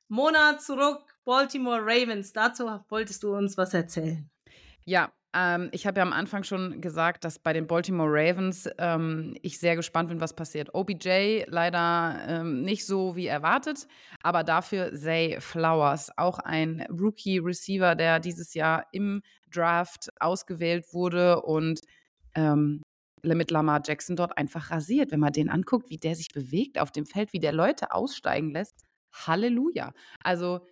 Monat 0.07 0.61
zurück, 0.61 1.01
Baltimore 1.25 1.81
Ravens. 1.81 2.33
Dazu 2.33 2.65
wolltest 2.89 3.23
du 3.23 3.35
uns 3.35 3.57
was 3.57 3.73
erzählen. 3.73 4.29
Ja, 4.85 5.11
Ähm, 5.35 5.69
ich 5.71 5.87
habe 5.87 5.99
ja 5.99 6.03
am 6.03 6.13
Anfang 6.13 6.43
schon 6.43 6.79
gesagt, 6.79 7.23
dass 7.25 7.39
bei 7.39 7.53
den 7.53 7.65
Baltimore 7.65 8.09
Ravens 8.11 8.69
ähm, 8.77 9.35
ich 9.41 9.59
sehr 9.59 9.75
gespannt 9.75 10.09
bin, 10.09 10.21
was 10.21 10.35
passiert. 10.35 10.73
OBJ 10.75 11.45
leider 11.47 12.19
ähm, 12.27 12.61
nicht 12.61 12.85
so 12.85 13.15
wie 13.15 13.25
erwartet, 13.25 13.87
aber 14.21 14.43
dafür 14.43 14.93
Zay 14.93 15.41
Flowers, 15.41 16.11
auch 16.17 16.37
ein 16.39 16.85
Rookie-Receiver, 16.89 17.95
der 17.95 18.19
dieses 18.19 18.53
Jahr 18.53 18.85
im 18.91 19.23
Draft 19.51 20.09
ausgewählt 20.19 20.85
wurde 20.93 21.41
und 21.41 21.81
ähm, 22.35 22.83
mit 23.23 23.51
Lamar 23.51 23.81
Jackson 23.85 24.15
dort 24.15 24.37
einfach 24.37 24.71
rasiert. 24.71 25.11
Wenn 25.11 25.19
man 25.19 25.33
den 25.33 25.49
anguckt, 25.49 25.89
wie 25.89 25.97
der 25.97 26.15
sich 26.15 26.29
bewegt 26.33 26.79
auf 26.79 26.91
dem 26.91 27.05
Feld, 27.05 27.33
wie 27.33 27.39
der 27.39 27.53
Leute 27.53 27.93
aussteigen 27.93 28.51
lässt. 28.51 28.85
Halleluja. 29.13 29.93
Also 30.23 30.67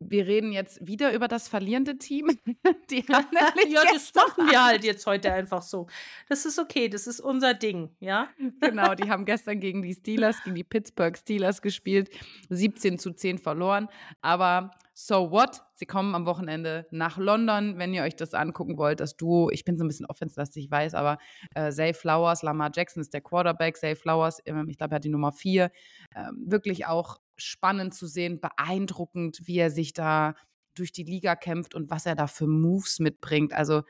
wir 0.00 0.26
reden 0.26 0.50
jetzt 0.50 0.84
wieder 0.86 1.12
über 1.12 1.28
das 1.28 1.46
verlierende 1.46 1.98
Team. 1.98 2.26
Die 2.90 3.02
haben 3.12 3.28
ja, 3.68 3.82
das 3.92 4.12
machen 4.14 4.50
wir 4.50 4.64
halt 4.64 4.82
jetzt 4.82 5.06
heute 5.06 5.32
einfach 5.32 5.62
so. 5.62 5.86
Das 6.28 6.46
ist 6.46 6.58
okay, 6.58 6.88
das 6.88 7.06
ist 7.06 7.20
unser 7.20 7.54
Ding, 7.54 7.94
ja? 8.00 8.28
Genau, 8.60 8.94
die 8.94 9.08
haben 9.10 9.24
gestern 9.24 9.60
gegen 9.60 9.82
die 9.82 9.92
Steelers, 9.92 10.42
gegen 10.42 10.56
die 10.56 10.64
Pittsburgh 10.64 11.16
Steelers 11.16 11.62
gespielt, 11.62 12.10
17 12.48 12.98
zu 12.98 13.12
10 13.12 13.38
verloren. 13.38 13.88
Aber 14.22 14.70
so 14.94 15.30
what? 15.30 15.62
Sie 15.74 15.86
kommen 15.86 16.14
am 16.14 16.26
Wochenende 16.26 16.86
nach 16.90 17.16
London, 17.16 17.78
wenn 17.78 17.94
ihr 17.94 18.02
euch 18.02 18.16
das 18.16 18.34
angucken 18.34 18.76
wollt. 18.76 19.00
Das 19.00 19.16
Duo, 19.16 19.50
ich 19.50 19.64
bin 19.64 19.78
so 19.78 19.84
ein 19.84 19.88
bisschen 19.88 20.06
offenslastig, 20.06 20.64
ich 20.64 20.70
weiß, 20.70 20.94
aber 20.94 21.18
äh, 21.54 21.70
Zay 21.70 21.94
Flowers, 21.94 22.42
Lamar 22.42 22.70
Jackson 22.74 23.00
ist 23.00 23.14
der 23.14 23.20
Quarterback, 23.20 23.76
Zay 23.76 23.94
Flowers, 23.94 24.40
ähm, 24.44 24.68
ich 24.68 24.76
glaube, 24.76 24.94
er 24.94 24.96
hat 24.96 25.04
die 25.04 25.08
Nummer 25.08 25.32
4. 25.32 25.70
Ähm, 26.14 26.44
wirklich 26.46 26.86
auch 26.86 27.18
spannend 27.40 27.94
zu 27.94 28.06
sehen, 28.06 28.40
beeindruckend, 28.40 29.40
wie 29.44 29.58
er 29.58 29.70
sich 29.70 29.92
da 29.92 30.34
durch 30.74 30.92
die 30.92 31.04
Liga 31.04 31.34
kämpft 31.36 31.74
und 31.74 31.90
was 31.90 32.06
er 32.06 32.14
da 32.14 32.26
für 32.26 32.46
Moves 32.46 33.00
mitbringt. 33.00 33.52
Also 33.52 33.82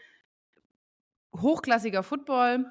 hochklassiger 1.34 2.03
Football. 2.03 2.66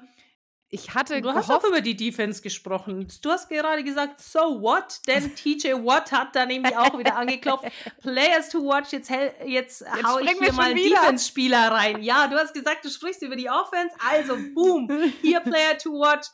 Ich 0.72 0.94
hatte 0.94 1.20
Du 1.20 1.34
hast 1.34 1.50
auch 1.50 1.64
über 1.64 1.80
die 1.80 1.96
Defense 1.96 2.40
gesprochen. 2.40 3.08
Du 3.22 3.30
hast 3.30 3.48
gerade 3.48 3.82
gesagt, 3.82 4.20
so 4.20 4.62
what? 4.62 5.00
Denn 5.08 5.34
TJ 5.34 5.72
Watt 5.84 6.12
hat 6.12 6.36
da 6.36 6.46
nämlich 6.46 6.76
auch 6.76 6.96
wieder 6.96 7.16
angeklopft. 7.16 7.66
Players 8.02 8.50
to 8.50 8.60
watch. 8.60 8.92
Jetzt, 8.92 9.10
jetzt, 9.10 9.80
jetzt 9.80 10.04
hau 10.04 10.20
ich 10.20 10.30
hier 10.30 10.52
mal 10.52 10.72
Defense-Spieler 10.72 11.72
rein. 11.72 12.02
Ja, 12.04 12.28
du 12.28 12.36
hast 12.36 12.54
gesagt, 12.54 12.84
du 12.84 12.88
sprichst 12.88 13.20
über 13.22 13.34
die 13.34 13.50
Offense. 13.50 13.92
Also, 14.08 14.36
boom. 14.54 15.12
Hier 15.20 15.40
Player 15.40 15.76
to 15.76 15.90
watch. 15.90 16.28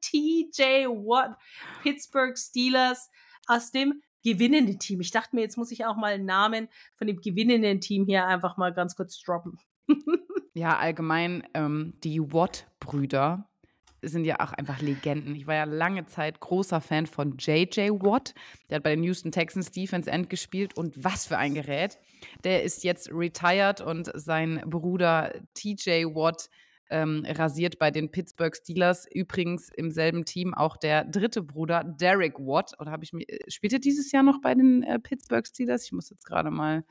TJ 0.00 0.88
Watt. 0.88 1.36
Pittsburgh 1.84 2.36
Steelers 2.36 3.08
aus 3.46 3.70
dem 3.70 4.02
gewinnenden 4.24 4.80
Team. 4.80 5.00
Ich 5.00 5.12
dachte 5.12 5.36
mir, 5.36 5.42
jetzt 5.42 5.56
muss 5.56 5.70
ich 5.70 5.84
auch 5.84 5.96
mal 5.96 6.14
einen 6.14 6.26
Namen 6.26 6.68
von 6.96 7.06
dem 7.06 7.20
gewinnenden 7.20 7.80
Team 7.80 8.04
hier 8.04 8.26
einfach 8.26 8.56
mal 8.56 8.72
ganz 8.72 8.96
kurz 8.96 9.20
droppen. 9.22 9.60
ja, 10.54 10.78
allgemein 10.78 11.42
ähm, 11.54 11.94
die 12.02 12.20
Watt-Brüder 12.20 13.48
sind 14.02 14.24
ja 14.24 14.40
auch 14.40 14.52
einfach 14.52 14.80
Legenden. 14.80 15.34
Ich 15.36 15.46
war 15.46 15.54
ja 15.54 15.64
lange 15.64 16.06
Zeit 16.06 16.40
großer 16.40 16.80
Fan 16.80 17.06
von 17.06 17.36
JJ 17.38 17.90
Watt. 17.90 18.34
Der 18.68 18.76
hat 18.76 18.82
bei 18.82 18.94
den 18.94 19.04
Houston 19.04 19.30
Texans 19.30 19.70
Defense 19.70 20.10
End 20.10 20.28
gespielt 20.28 20.76
und 20.76 21.02
was 21.02 21.26
für 21.26 21.38
ein 21.38 21.54
Gerät. 21.54 21.98
Der 22.42 22.64
ist 22.64 22.82
jetzt 22.84 23.10
retired 23.12 23.80
und 23.80 24.10
sein 24.14 24.62
Bruder 24.66 25.32
TJ 25.54 26.04
Watt 26.06 26.50
ähm, 26.90 27.24
rasiert 27.26 27.78
bei 27.78 27.90
den 27.90 28.10
Pittsburgh 28.10 28.54
Steelers. 28.54 29.06
Übrigens 29.10 29.70
im 29.70 29.90
selben 29.90 30.24
Team 30.24 30.52
auch 30.52 30.76
der 30.76 31.04
dritte 31.04 31.42
Bruder, 31.42 31.84
Derek 31.84 32.38
Watt. 32.38 32.74
Oder 32.80 32.90
habe 32.90 33.04
ich 33.04 33.12
mir, 33.12 33.26
äh, 33.28 33.50
spielt 33.50 33.72
er 33.72 33.78
dieses 33.78 34.10
Jahr 34.10 34.24
noch 34.24 34.40
bei 34.40 34.54
den 34.54 34.82
äh, 34.82 34.98
Pittsburgh 34.98 35.46
Steelers? 35.46 35.84
Ich 35.84 35.92
muss 35.92 36.10
jetzt 36.10 36.26
gerade 36.26 36.50
mal 36.50 36.84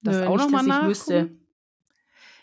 das 0.00 0.16
Nö, 0.16 0.26
auch 0.26 0.38
nochmal 0.38 0.64
nachgucken. 0.64 1.41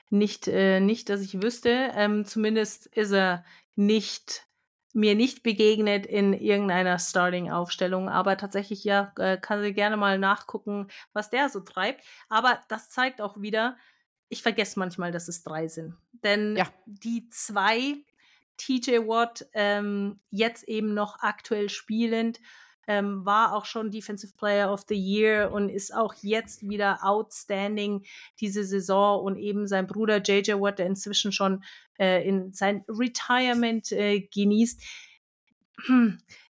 Nicht, 0.09 0.47
äh, 0.47 0.79
nicht, 0.79 1.09
dass 1.09 1.21
ich 1.21 1.41
wüsste. 1.41 1.91
Ähm, 1.95 2.25
zumindest 2.25 2.87
ist 2.87 3.11
er 3.11 3.43
nicht 3.75 4.47
mir 4.93 5.15
nicht 5.15 5.43
begegnet 5.43 6.05
in 6.05 6.33
irgendeiner 6.33 6.97
Starting-Aufstellung, 6.97 8.09
aber 8.09 8.37
tatsächlich 8.37 8.83
ja, 8.83 9.13
äh, 9.17 9.37
kann 9.37 9.61
sie 9.61 9.73
gerne 9.73 9.97
mal 9.97 10.17
nachgucken, 10.17 10.87
was 11.13 11.29
der 11.29 11.49
so 11.49 11.59
treibt. 11.59 12.03
Aber 12.27 12.59
das 12.69 12.89
zeigt 12.89 13.21
auch 13.21 13.39
wieder, 13.39 13.77
ich 14.29 14.41
vergesse 14.41 14.79
manchmal, 14.79 15.11
dass 15.11 15.27
es 15.27 15.43
drei 15.43 15.67
sind. 15.67 15.95
Denn 16.11 16.55
ja. 16.55 16.67
die 16.85 17.29
zwei, 17.29 18.03
TJ 18.57 19.07
Watt, 19.07 19.47
ähm, 19.53 20.19
jetzt 20.31 20.67
eben 20.67 20.93
noch 20.93 21.19
aktuell 21.19 21.69
spielend, 21.69 22.39
ähm, 22.89 23.23
war 23.23 23.53
auch 23.53 23.65
schon 23.65 23.91
Defensive 23.91 24.33
Player 24.35 24.73
of 24.73 24.83
the 24.89 24.95
Year 24.95 25.51
und 25.51 25.69
ist 25.69 25.93
auch 25.93 26.15
jetzt 26.21 26.67
wieder 26.67 26.97
outstanding 27.03 28.03
diese 28.39 28.65
Saison 28.65 29.23
und 29.23 29.37
eben 29.37 29.67
sein 29.67 29.85
Bruder 29.85 30.17
JJ 30.17 30.53
Watt, 30.53 30.79
der 30.79 30.87
inzwischen 30.87 31.31
schon 31.31 31.63
äh, 31.99 32.27
in 32.27 32.51
sein 32.51 32.83
Retirement 32.89 33.91
äh, 33.91 34.21
genießt. 34.21 34.83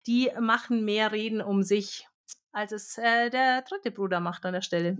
Die 0.07 0.31
machen 0.39 0.83
mehr 0.83 1.11
Reden 1.11 1.39
um 1.39 1.61
sich, 1.61 2.07
als 2.51 2.71
es 2.71 2.97
äh, 2.97 3.29
der 3.29 3.61
dritte 3.61 3.91
Bruder 3.91 4.19
macht 4.19 4.43
an 4.43 4.53
der 4.53 4.61
Stelle. 4.61 4.97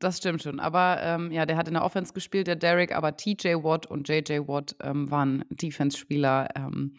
Das 0.00 0.18
stimmt 0.18 0.42
schon. 0.42 0.58
Aber 0.58 1.00
ähm, 1.00 1.30
ja, 1.30 1.46
der 1.46 1.56
hat 1.56 1.68
in 1.68 1.74
der 1.74 1.84
Offense 1.84 2.12
gespielt, 2.12 2.48
der 2.48 2.56
Derek, 2.56 2.92
aber 2.94 3.16
TJ 3.16 3.62
Watt 3.62 3.86
und 3.86 4.08
JJ 4.08 4.48
Watt 4.48 4.74
ähm, 4.80 5.08
waren 5.08 5.44
Defense-Spieler, 5.50 6.48
ähm, 6.56 6.98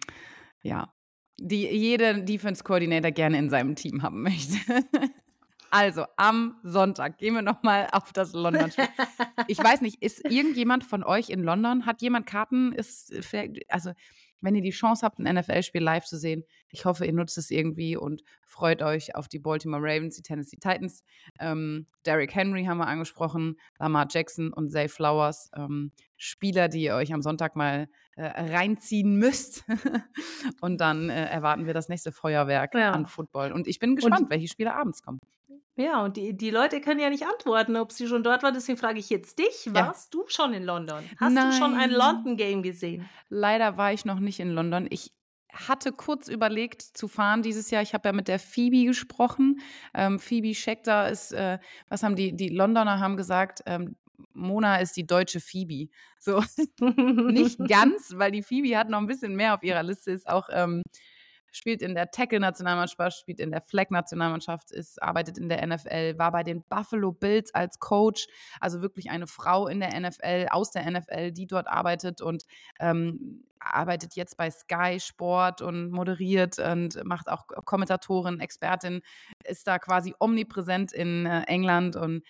ja, 0.61 0.93
die 1.41 1.67
jeder 1.67 2.13
Defense-Coordinator 2.13 3.11
gerne 3.11 3.37
in 3.37 3.49
seinem 3.49 3.75
Team 3.75 4.01
haben 4.01 4.21
möchte. 4.21 4.57
also, 5.71 6.05
am 6.17 6.55
Sonntag 6.63 7.17
gehen 7.17 7.33
wir 7.33 7.41
nochmal 7.41 7.87
auf 7.91 8.13
das 8.13 8.33
London-Spiel. 8.33 8.87
Ich 9.47 9.57
weiß 9.57 9.81
nicht, 9.81 10.01
ist 10.01 10.25
irgendjemand 10.29 10.83
von 10.83 11.03
euch 11.03 11.29
in 11.29 11.43
London? 11.43 11.85
Hat 11.85 12.01
jemand 12.01 12.25
Karten? 12.25 12.73
Ist, 12.73 13.13
also, 13.67 13.91
wenn 14.41 14.55
ihr 14.55 14.61
die 14.61 14.69
Chance 14.69 15.05
habt, 15.05 15.19
ein 15.19 15.35
NFL-Spiel 15.35 15.81
live 15.81 16.05
zu 16.05 16.17
sehen, 16.17 16.43
ich 16.69 16.85
hoffe, 16.85 17.05
ihr 17.05 17.13
nutzt 17.13 17.37
es 17.37 17.51
irgendwie 17.51 17.97
und 17.97 18.23
freut 18.45 18.81
euch 18.81 19.15
auf 19.15 19.27
die 19.27 19.39
Baltimore 19.39 19.81
Ravens, 19.81 20.15
die 20.15 20.21
Tennessee 20.21 20.57
Titans. 20.57 21.03
Ähm, 21.39 21.87
Derrick 22.05 22.33
Henry 22.33 22.65
haben 22.65 22.77
wir 22.77 22.87
angesprochen, 22.87 23.55
Lamar 23.79 24.07
Jackson 24.09 24.53
und 24.53 24.69
Zay 24.71 24.87
Flowers. 24.87 25.49
Ähm, 25.55 25.91
Spieler, 26.17 26.67
die 26.67 26.81
ihr 26.81 26.95
euch 26.95 27.13
am 27.13 27.21
Sonntag 27.21 27.55
mal 27.55 27.87
äh, 28.15 28.25
reinziehen 28.25 29.17
müsst. 29.17 29.63
und 30.61 30.81
dann 30.81 31.09
äh, 31.09 31.25
erwarten 31.25 31.65
wir 31.65 31.73
das 31.73 31.87
nächste 31.87 32.11
Feuerwerk 32.11 32.75
ja. 32.75 32.91
an 32.91 33.05
Football. 33.05 33.53
Und 33.53 33.67
ich 33.67 33.79
bin 33.79 33.95
gespannt, 33.95 34.23
und 34.23 34.29
welche 34.29 34.47
Spieler 34.47 34.75
abends 34.75 35.01
kommen. 35.01 35.19
Ja, 35.79 36.03
und 36.03 36.17
die, 36.17 36.35
die 36.35 36.49
Leute 36.49 36.81
können 36.81 36.99
ja 36.99 37.09
nicht 37.09 37.25
antworten, 37.25 37.77
ob 37.77 37.93
sie 37.93 38.05
schon 38.07 38.21
dort 38.21 38.43
waren. 38.43 38.53
Deswegen 38.53 38.77
frage 38.77 38.99
ich 38.99 39.09
jetzt 39.09 39.39
dich: 39.39 39.67
Warst 39.67 40.13
ja. 40.13 40.19
du 40.19 40.27
schon 40.27 40.53
in 40.53 40.63
London? 40.63 41.01
Hast 41.17 41.33
Nein. 41.33 41.51
du 41.51 41.57
schon 41.57 41.73
ein 41.73 41.89
London-Game 41.89 42.63
gesehen? 42.63 43.07
Leider 43.29 43.77
war 43.77 43.93
ich 43.93 44.03
noch 44.03 44.19
nicht 44.19 44.41
in 44.41 44.49
London. 44.49 44.87
Ich 44.89 45.13
hatte 45.53 45.93
kurz 45.93 46.27
überlegt 46.27 46.81
zu 46.81 47.07
fahren 47.07 47.43
dieses 47.43 47.71
Jahr. 47.71 47.81
Ich 47.81 47.93
habe 47.93 48.09
ja 48.09 48.13
mit 48.13 48.27
der 48.27 48.39
Phoebe 48.39 48.83
gesprochen. 48.83 49.61
Ähm, 49.93 50.19
Phoebe 50.19 50.53
Scheckter 50.53 51.09
ist, 51.09 51.31
äh, 51.31 51.59
was 51.87 52.03
haben 52.03 52.17
die, 52.17 52.35
die 52.35 52.49
Londoner 52.49 52.99
haben 52.99 53.15
gesagt, 53.15 53.61
ähm, 53.65 53.95
Mona 54.33 54.77
ist 54.77 54.97
die 54.97 55.07
deutsche 55.07 55.39
Phoebe. 55.39 55.89
So, 56.19 56.43
nicht 56.81 57.57
ganz, 57.69 58.13
weil 58.17 58.31
die 58.31 58.43
Phoebe 58.43 58.77
hat 58.77 58.89
noch 58.89 58.99
ein 58.99 59.07
bisschen 59.07 59.33
mehr 59.33 59.55
auf 59.55 59.63
ihrer 59.63 59.83
Liste, 59.83 60.11
ist 60.11 60.27
auch 60.27 60.49
ähm, 60.51 60.83
spielt 61.51 61.81
in 61.81 61.95
der 61.95 62.11
Tackle-Nationalmannschaft, 62.11 63.17
spielt 63.17 63.39
in 63.39 63.51
der 63.51 63.61
Flag-Nationalmannschaft, 63.61 64.71
ist, 64.71 65.01
arbeitet 65.01 65.37
in 65.37 65.49
der 65.49 65.65
NFL, 65.65 66.17
war 66.17 66.31
bei 66.31 66.43
den 66.43 66.63
Buffalo 66.63 67.11
Bills 67.11 67.53
als 67.53 67.79
Coach, 67.79 68.27
also 68.59 68.81
wirklich 68.81 69.09
eine 69.09 69.27
Frau 69.27 69.67
in 69.67 69.79
der 69.79 69.99
NFL, 69.99 70.47
aus 70.49 70.71
der 70.71 70.89
NFL, 70.89 71.31
die 71.31 71.47
dort 71.47 71.67
arbeitet 71.67 72.21
und 72.21 72.45
ähm, 72.79 73.43
arbeitet 73.59 74.15
jetzt 74.15 74.37
bei 74.37 74.49
Sky 74.49 74.99
Sport 74.99 75.61
und 75.61 75.91
moderiert 75.91 76.59
und 76.59 77.03
macht 77.03 77.29
auch 77.29 77.45
Kommentatorin, 77.65 78.39
Expertin, 78.39 79.01
ist 79.43 79.67
da 79.67 79.79
quasi 79.79 80.15
omnipräsent 80.19 80.93
in 80.93 81.25
äh, 81.25 81.43
England 81.43 81.95
und 81.95 82.23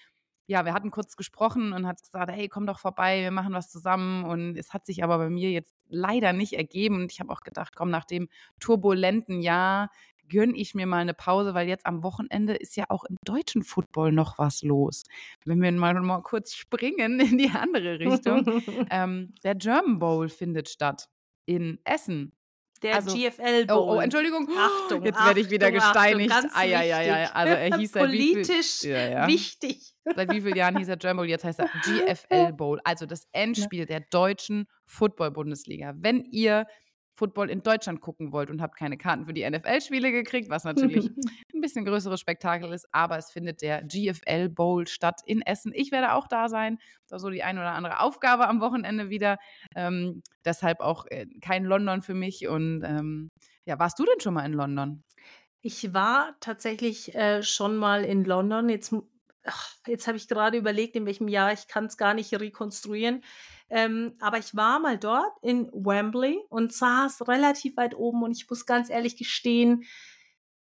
ja, 0.50 0.66
wir 0.66 0.74
hatten 0.74 0.90
kurz 0.90 1.16
gesprochen 1.16 1.74
und 1.74 1.86
hat 1.86 2.02
gesagt, 2.02 2.32
hey, 2.32 2.50
komm 2.50 2.66
doch 2.66 2.80
vorbei, 2.80 3.22
wir 3.22 3.30
machen 3.30 3.54
was 3.54 3.70
zusammen. 3.70 4.24
Und 4.26 4.58
es 4.58 4.74
hat 4.74 4.84
sich 4.84 5.04
aber 5.04 5.20
bei 5.20 5.30
mir 5.30 5.52
jetzt 5.52 5.76
leider 5.90 6.34
nicht 6.34 6.54
ergeben. 6.54 6.96
Und 6.96 7.12
ich 7.12 7.20
habe 7.20 7.32
auch 7.32 7.42
gedacht, 7.42 7.76
komm, 7.76 7.92
nach 7.92 8.04
dem 8.04 8.30
turbulenten 8.60 9.44
Jahr 9.44 9.92
gönne 10.28 10.58
ich 10.58 10.74
mir 10.74 10.88
mal 10.88 11.02
eine 11.02 11.14
Pause, 11.14 11.54
weil 11.54 11.68
jetzt 11.68 11.86
am 11.86 12.02
Wochenende 12.02 12.56
ist 12.56 12.76
ja 12.76 12.86
auch 12.90 13.04
im 13.04 13.18
deutschen 13.24 13.62
Football 13.62 14.12
noch 14.12 14.40
was 14.40 14.64
los. 14.64 15.04
Wenn 15.46 15.62
wir 15.62 15.72
mal, 15.72 15.94
mal 16.02 16.24
kurz 16.24 16.56
springen 16.56 17.20
in 17.20 17.38
die 17.38 17.52
andere 17.52 18.00
Richtung. 18.00 18.44
ähm, 18.90 19.32
der 19.44 19.54
German 19.54 20.00
Bowl 20.00 20.30
findet 20.30 20.68
statt 20.68 21.10
in 21.46 21.78
Essen. 21.84 22.34
Der 22.82 22.96
also, 22.96 23.16
GFL 23.16 23.66
Bowl. 23.66 23.78
Oh, 23.78 23.98
oh, 23.98 24.00
Entschuldigung. 24.00 24.48
Achtung, 24.58 25.04
jetzt 25.04 25.24
werde 25.24 25.40
ich 25.40 25.50
wieder 25.50 25.72
gesteinigt. 25.72 26.32
Achtung, 26.32 26.52
ah, 26.54 26.64
ja, 26.64 26.82
ja, 26.82 27.02
ja. 27.02 27.32
Also 27.34 27.54
er 27.54 27.78
hieß 27.78 27.92
Politisch 27.92 28.80
viel, 28.80 28.92
ja, 28.92 29.10
ja. 29.10 29.28
wichtig. 29.28 29.96
Seit 30.16 30.32
wie 30.32 30.42
vielen 30.42 30.56
Jahren 30.56 30.78
hieß 30.78 30.88
er 30.88 30.98
German 30.98 31.18
Bowl? 31.18 31.30
Jetzt 31.30 31.44
heißt 31.44 31.60
er 31.60 31.70
GFL 31.84 32.54
Bowl. 32.58 32.80
Also 32.84 33.06
das 33.06 33.28
Endspiel 33.32 33.86
der 33.86 34.00
deutschen 34.00 34.68
Football-Bundesliga. 34.86 35.94
Wenn 35.98 36.24
ihr 36.24 36.66
Football 37.20 37.50
in 37.50 37.62
Deutschland 37.62 38.00
gucken 38.00 38.32
wollt 38.32 38.50
und 38.50 38.62
habt 38.62 38.78
keine 38.78 38.98
Karten 38.98 39.26
für 39.26 39.34
die 39.34 39.48
NFL-Spiele 39.48 40.12
gekriegt, 40.12 40.50
was 40.50 40.64
natürlich 40.64 41.06
ein 41.54 41.62
bisschen 41.62 41.84
größeres 41.84 42.20
Spektakel 42.20 42.72
ist, 42.72 42.88
aber 42.94 43.18
es 43.18 43.30
findet 43.30 43.62
der 43.62 43.84
GFL 43.84 44.48
Bowl 44.48 44.88
statt 44.88 45.22
in 45.26 45.42
Essen. 45.42 45.74
Ich 45.76 45.92
werde 45.92 46.14
auch 46.14 46.28
da 46.28 46.48
sein. 46.48 46.80
Ist 47.04 47.20
so 47.20 47.30
die 47.30 47.44
eine 47.44 47.60
oder 47.60 47.74
andere 47.74 48.00
Aufgabe 48.00 48.48
am 48.48 48.62
Wochenende 48.62 49.10
wieder. 49.10 49.38
Ähm, 49.76 50.24
deshalb 50.46 50.80
auch 50.80 51.06
äh, 51.08 51.28
kein 51.42 51.66
London 51.66 52.02
für 52.02 52.14
mich. 52.14 52.48
Und 52.48 52.84
ähm, 52.84 53.30
ja, 53.66 53.78
warst 53.78 54.00
du 54.00 54.06
denn 54.06 54.22
schon 54.22 54.34
mal 54.34 54.46
in 54.46 54.54
London? 54.54 55.04
Ich 55.62 55.94
war 55.94 56.36
tatsächlich 56.40 57.14
äh, 57.16 57.44
schon 57.44 57.76
mal 57.76 58.06
in 58.06 58.24
London. 58.24 58.70
Jetzt, 58.70 58.96
jetzt 59.88 60.08
habe 60.08 60.18
ich 60.18 60.30
gerade 60.30 60.58
überlegt, 60.58 60.96
in 60.96 61.06
welchem 61.06 61.28
Jahr. 61.28 61.52
Ich 61.52 61.68
kann 61.68 61.86
es 61.86 61.98
gar 61.98 62.14
nicht 62.14 62.34
rekonstruieren. 62.34 63.24
Ähm, 63.70 64.16
aber 64.20 64.40
ich 64.40 64.56
war 64.56 64.80
mal 64.80 64.98
dort 64.98 65.32
in 65.42 65.70
Wembley 65.72 66.40
und 66.50 66.74
saß 66.74 67.28
relativ 67.28 67.78
weit 67.78 67.96
oben 67.96 68.24
und 68.24 68.32
ich 68.32 68.50
muss 68.50 68.66
ganz 68.66 68.90
ehrlich 68.90 69.16
gestehen, 69.16 69.84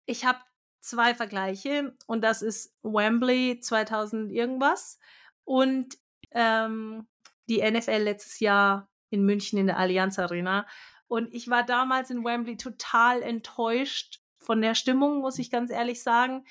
ich 0.06 0.26
habe 0.26 0.39
zwei 0.82 1.14
Vergleiche 1.14 1.95
und 2.08 2.24
das 2.24 2.41
ist 2.41 2.74
Wembley 2.84 3.60
2000 3.60 4.32
irgendwas 4.32 5.00
und 5.45 5.97
ähm, 6.32 7.08
die 7.47 7.62
NFL 7.62 8.04
letztes 8.04 8.39
Jahr 8.39 8.89
in 9.10 9.26
München 9.26 9.60
in 9.60 9.68
der 9.68 9.78
Allianz 9.78 10.20
Arena. 10.20 10.68
Und 11.08 11.34
ich 11.34 11.50
war 11.50 11.66
damals 11.66 12.12
in 12.12 12.24
Wembley 12.24 12.58
total 12.58 13.24
enttäuscht 13.24 14.22
von 14.38 14.62
der 14.62 14.76
Stimmung, 14.76 15.22
muss 15.22 15.39
ich 15.39 15.50
ganz 15.50 15.72
ehrlich 15.72 16.04
sagen. 16.04 16.45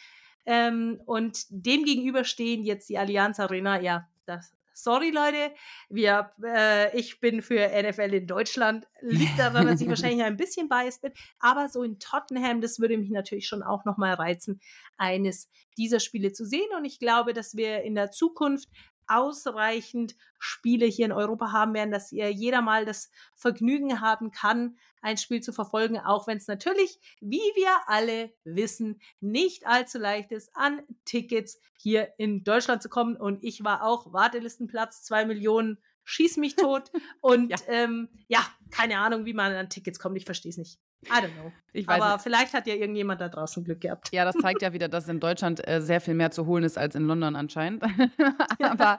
Ähm, 0.44 1.00
und 1.06 1.46
dem 1.50 1.84
gegenüber 1.84 2.24
stehen 2.24 2.64
jetzt 2.64 2.88
die 2.88 2.98
Allianz 2.98 3.38
Arena. 3.38 3.80
Ja, 3.80 4.08
das, 4.24 4.52
sorry 4.78 5.10
Leute, 5.10 5.52
wir, 5.88 6.30
äh, 6.44 6.96
ich 6.96 7.20
bin 7.20 7.42
für 7.42 7.68
NFL 7.68 8.14
in 8.14 8.26
Deutschland. 8.26 8.86
Liegt 9.00 9.38
daran, 9.38 9.66
dass 9.66 9.80
ich 9.80 9.88
wahrscheinlich 9.88 10.22
ein 10.22 10.36
bisschen 10.36 10.68
biased 10.68 11.02
bin. 11.02 11.12
Aber 11.40 11.68
so 11.68 11.82
in 11.82 11.98
Tottenham, 11.98 12.60
das 12.60 12.78
würde 12.78 12.96
mich 12.96 13.10
natürlich 13.10 13.48
schon 13.48 13.62
auch 13.62 13.84
nochmal 13.84 14.14
reizen, 14.14 14.60
eines 14.96 15.50
dieser 15.76 16.00
Spiele 16.00 16.32
zu 16.32 16.44
sehen. 16.44 16.68
Und 16.76 16.84
ich 16.84 16.98
glaube, 16.98 17.32
dass 17.32 17.56
wir 17.56 17.82
in 17.82 17.94
der 17.94 18.10
Zukunft 18.10 18.68
ausreichend 19.08 20.16
Spiele 20.38 20.86
hier 20.86 21.06
in 21.06 21.12
Europa 21.12 21.52
haben 21.52 21.74
werden, 21.74 21.90
dass 21.90 22.12
ihr 22.12 22.30
jeder 22.30 22.62
mal 22.62 22.84
das 22.84 23.10
Vergnügen 23.34 24.00
haben 24.00 24.30
kann, 24.30 24.76
ein 25.00 25.16
Spiel 25.16 25.40
zu 25.40 25.52
verfolgen, 25.52 25.98
auch 25.98 26.26
wenn 26.26 26.38
es 26.38 26.48
natürlich, 26.48 26.98
wie 27.20 27.36
wir 27.36 27.70
alle 27.86 28.32
wissen, 28.44 29.00
nicht 29.20 29.66
allzu 29.66 29.98
leicht 29.98 30.32
ist, 30.32 30.50
an 30.54 30.82
Tickets 31.04 31.60
hier 31.76 32.12
in 32.18 32.44
Deutschland 32.44 32.82
zu 32.82 32.88
kommen. 32.88 33.16
Und 33.16 33.42
ich 33.44 33.64
war 33.64 33.84
auch 33.84 34.12
Wartelistenplatz, 34.12 35.02
zwei 35.02 35.24
Millionen, 35.24 35.78
schieß 36.08 36.38
mich 36.38 36.56
tot. 36.56 36.90
Und 37.20 37.50
ja. 37.50 37.56
Ähm, 37.68 38.08
ja, 38.28 38.40
keine 38.70 38.98
Ahnung, 38.98 39.24
wie 39.26 39.34
man 39.34 39.52
an 39.52 39.68
Tickets 39.68 39.98
kommt, 39.98 40.16
ich 40.16 40.24
verstehe 40.24 40.50
es 40.50 40.56
nicht. 40.56 40.78
I 41.06 41.10
don't 41.10 41.32
know. 41.34 41.52
Aber 41.86 42.14
nicht. 42.14 42.22
vielleicht 42.22 42.54
hat 42.54 42.66
ja 42.66 42.74
irgendjemand 42.74 43.20
da 43.20 43.28
draußen 43.28 43.62
Glück 43.62 43.80
gehabt. 43.82 44.08
Ja, 44.12 44.24
das 44.24 44.34
zeigt 44.36 44.62
ja 44.62 44.72
wieder, 44.72 44.88
dass 44.88 45.08
in 45.08 45.20
Deutschland 45.20 45.66
äh, 45.66 45.80
sehr 45.80 46.00
viel 46.00 46.14
mehr 46.14 46.30
zu 46.30 46.46
holen 46.46 46.64
ist 46.64 46.76
als 46.76 46.94
in 46.94 47.04
London 47.04 47.36
anscheinend. 47.36 47.84
Aber 48.60 48.98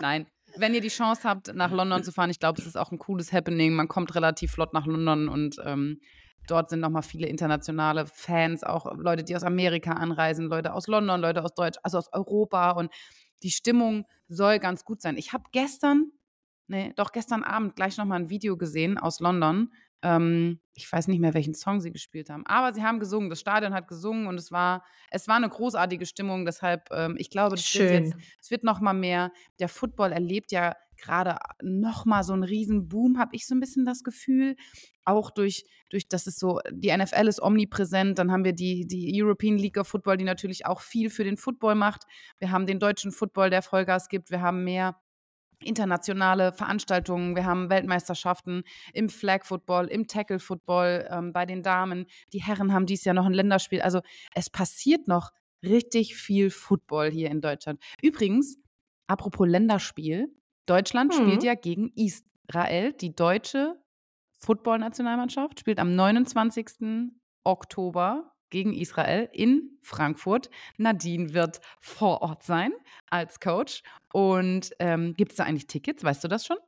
nein. 0.00 0.26
Wenn 0.56 0.74
ihr 0.74 0.80
die 0.80 0.88
Chance 0.88 1.28
habt, 1.28 1.54
nach 1.54 1.70
London 1.70 2.02
zu 2.02 2.10
fahren, 2.10 2.28
ich 2.28 2.40
glaube, 2.40 2.60
es 2.60 2.66
ist 2.66 2.76
auch 2.76 2.90
ein 2.90 2.98
cooles 2.98 3.32
Happening. 3.32 3.72
Man 3.72 3.86
kommt 3.86 4.16
relativ 4.16 4.50
flott 4.50 4.72
nach 4.72 4.84
London 4.84 5.28
und 5.28 5.56
ähm, 5.64 6.00
dort 6.48 6.70
sind 6.70 6.80
nochmal 6.80 7.02
viele 7.02 7.28
internationale 7.28 8.06
Fans, 8.06 8.64
auch 8.64 8.92
Leute, 8.96 9.22
die 9.22 9.36
aus 9.36 9.44
Amerika 9.44 9.92
anreisen, 9.92 10.46
Leute 10.46 10.74
aus 10.74 10.88
London, 10.88 11.20
Leute 11.20 11.44
aus 11.44 11.54
Deutsch, 11.54 11.78
also 11.84 11.98
aus 11.98 12.12
Europa. 12.12 12.72
Und 12.72 12.92
die 13.44 13.52
Stimmung 13.52 14.06
soll 14.28 14.58
ganz 14.58 14.84
gut 14.84 15.00
sein. 15.00 15.16
Ich 15.16 15.32
habe 15.32 15.44
gestern, 15.52 16.10
nee, 16.70 16.92
doch 16.96 17.12
gestern 17.12 17.42
Abend 17.42 17.76
gleich 17.76 17.96
nochmal 17.96 18.20
ein 18.20 18.30
Video 18.30 18.56
gesehen 18.56 18.98
aus 18.98 19.20
London 19.20 19.70
ähm, 20.02 20.60
ich 20.74 20.90
weiß 20.90 21.08
nicht 21.08 21.20
mehr, 21.20 21.34
welchen 21.34 21.54
Song 21.54 21.80
sie 21.80 21.92
gespielt 21.92 22.30
haben, 22.30 22.46
aber 22.46 22.72
sie 22.72 22.82
haben 22.82 23.00
gesungen. 23.00 23.28
Das 23.28 23.40
Stadion 23.40 23.74
hat 23.74 23.86
gesungen 23.86 24.26
und 24.26 24.38
es 24.38 24.50
war, 24.50 24.84
es 25.10 25.28
war 25.28 25.36
eine 25.36 25.48
großartige 25.48 26.06
Stimmung. 26.06 26.46
Deshalb, 26.46 26.88
ähm, 26.90 27.16
ich 27.18 27.28
glaube, 27.28 27.56
das 27.56 27.64
Schön. 27.64 27.82
wird 27.82 28.04
jetzt, 28.04 28.16
es 28.40 28.50
wird 28.50 28.64
noch 28.64 28.80
mal 28.80 28.94
mehr. 28.94 29.30
Der 29.58 29.68
Football 29.68 30.12
erlebt 30.12 30.52
ja 30.52 30.74
gerade 30.96 31.36
noch 31.62 32.06
mal 32.06 32.22
so 32.22 32.32
einen 32.32 32.44
riesen 32.44 32.88
Boom, 32.88 33.18
habe 33.18 33.36
ich 33.36 33.46
so 33.46 33.54
ein 33.54 33.60
bisschen 33.60 33.84
das 33.84 34.02
Gefühl. 34.02 34.56
Auch 35.04 35.30
durch, 35.30 35.64
durch, 35.90 36.08
das 36.08 36.26
ist 36.26 36.38
so, 36.38 36.60
die 36.70 36.96
NFL 36.96 37.28
ist 37.28 37.42
omnipräsent. 37.42 38.18
Dann 38.18 38.32
haben 38.32 38.44
wir 38.44 38.54
die, 38.54 38.86
die 38.86 39.10
European 39.22 39.58
League 39.58 39.76
of 39.76 39.88
Football, 39.88 40.16
die 40.16 40.24
natürlich 40.24 40.64
auch 40.64 40.80
viel 40.80 41.10
für 41.10 41.24
den 41.24 41.36
Football 41.36 41.74
macht. 41.74 42.04
Wir 42.38 42.50
haben 42.50 42.66
den 42.66 42.78
deutschen 42.78 43.12
Football, 43.12 43.50
der 43.50 43.62
Vollgas 43.62 44.08
gibt. 44.08 44.30
Wir 44.30 44.40
haben 44.40 44.64
mehr 44.64 44.96
internationale 45.62 46.52
Veranstaltungen, 46.52 47.36
wir 47.36 47.44
haben 47.44 47.70
Weltmeisterschaften 47.70 48.62
im 48.92 49.08
Flag 49.08 49.44
Football, 49.44 49.86
im 49.86 50.06
Tackle 50.06 50.38
Football, 50.38 51.08
ähm, 51.10 51.32
bei 51.32 51.46
den 51.46 51.62
Damen. 51.62 52.06
Die 52.32 52.42
Herren 52.42 52.72
haben 52.72 52.86
dieses 52.86 53.04
Jahr 53.04 53.14
noch 53.14 53.26
ein 53.26 53.32
Länderspiel. 53.32 53.82
Also 53.82 54.00
es 54.34 54.50
passiert 54.50 55.08
noch 55.08 55.30
richtig 55.62 56.16
viel 56.16 56.50
Football 56.50 57.10
hier 57.10 57.30
in 57.30 57.40
Deutschland. 57.40 57.80
Übrigens, 58.02 58.58
apropos 59.06 59.46
Länderspiel, 59.46 60.28
Deutschland 60.66 61.12
mhm. 61.12 61.22
spielt 61.22 61.42
ja 61.42 61.54
gegen 61.54 61.92
Israel. 61.94 62.92
Die 62.92 63.14
deutsche 63.14 63.76
Football-Nationalmannschaft 64.38 65.60
spielt 65.60 65.78
am 65.78 65.92
29. 65.92 67.10
Oktober 67.44 68.32
gegen 68.50 68.74
Israel 68.74 69.28
in 69.32 69.78
Frankfurt. 69.80 70.50
Nadine 70.76 71.32
wird 71.32 71.60
vor 71.80 72.22
Ort 72.22 72.42
sein 72.42 72.72
als 73.08 73.40
Coach. 73.40 73.82
Und 74.12 74.70
ähm, 74.78 75.14
gibt 75.16 75.32
es 75.32 75.36
da 75.36 75.44
eigentlich 75.44 75.66
Tickets? 75.66 76.04
Weißt 76.04 76.22
du 76.22 76.28
das 76.28 76.44
schon? 76.44 76.58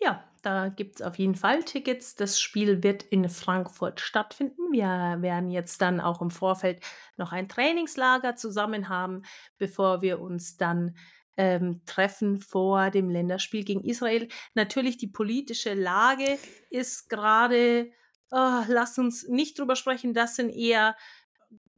Ja, 0.00 0.24
da 0.42 0.68
gibt 0.68 0.96
es 0.96 1.02
auf 1.02 1.18
jeden 1.18 1.34
Fall 1.34 1.64
Tickets. 1.64 2.14
Das 2.14 2.40
Spiel 2.40 2.82
wird 2.82 3.02
in 3.02 3.28
Frankfurt 3.28 4.00
stattfinden. 4.00 4.70
Wir 4.70 5.16
werden 5.20 5.50
jetzt 5.50 5.82
dann 5.82 6.00
auch 6.00 6.22
im 6.22 6.30
Vorfeld 6.30 6.80
noch 7.16 7.32
ein 7.32 7.48
Trainingslager 7.48 8.36
zusammen 8.36 8.88
haben, 8.88 9.22
bevor 9.58 10.00
wir 10.00 10.20
uns 10.20 10.56
dann 10.56 10.96
ähm, 11.36 11.82
treffen 11.86 12.38
vor 12.38 12.90
dem 12.90 13.10
Länderspiel 13.10 13.64
gegen 13.64 13.82
Israel. 13.82 14.28
Natürlich 14.54 14.98
die 14.98 15.08
politische 15.08 15.74
Lage 15.74 16.38
ist 16.70 17.08
gerade 17.08 17.90
oh, 18.30 18.62
lass 18.68 18.98
uns 18.98 19.26
nicht 19.28 19.58
drüber 19.58 19.76
sprechen, 19.76 20.14
das 20.14 20.36
sind 20.36 20.50
eher 20.50 20.96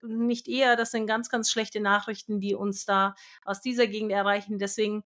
nicht 0.03 0.49
eher, 0.49 0.77
das 0.77 0.93
sind 0.93 1.07
ganz, 1.07 1.29
ganz 1.29 1.51
schlechte 1.51 1.81
Nachrichten, 1.81 2.41
die 2.41 2.55
uns 2.55 2.85
da 2.85 3.15
aus 3.45 3.61
dieser 3.61 3.87
Gegend 3.87 4.13
erreichen. 4.13 4.59
Deswegen, 4.59 5.05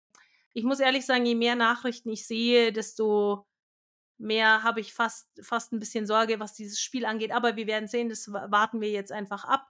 ich 0.53 0.65
muss 0.65 0.81
ehrlich 0.81 1.05
sagen, 1.07 1.27
je 1.27 1.35
mehr 1.35 1.57
Nachrichten 1.57 2.11
ich 2.11 2.27
sehe, 2.27 2.73
desto 2.73 3.47
mehr 4.19 4.63
habe 4.63 4.81
ich 4.81 4.95
fast, 4.95 5.29
fast 5.43 5.73
ein 5.73 5.81
bisschen 5.81 6.07
Sorge, 6.07 6.39
was 6.41 6.55
dieses 6.55 6.81
Spiel 6.81 7.05
angeht. 7.05 7.33
Aber 7.33 7.57
wir 7.57 7.67
werden 7.67 7.89
sehen, 7.89 8.09
das 8.09 8.31
warten 8.33 8.81
wir 8.81 8.91
jetzt 8.91 9.13
einfach 9.13 9.45
ab. 9.45 9.67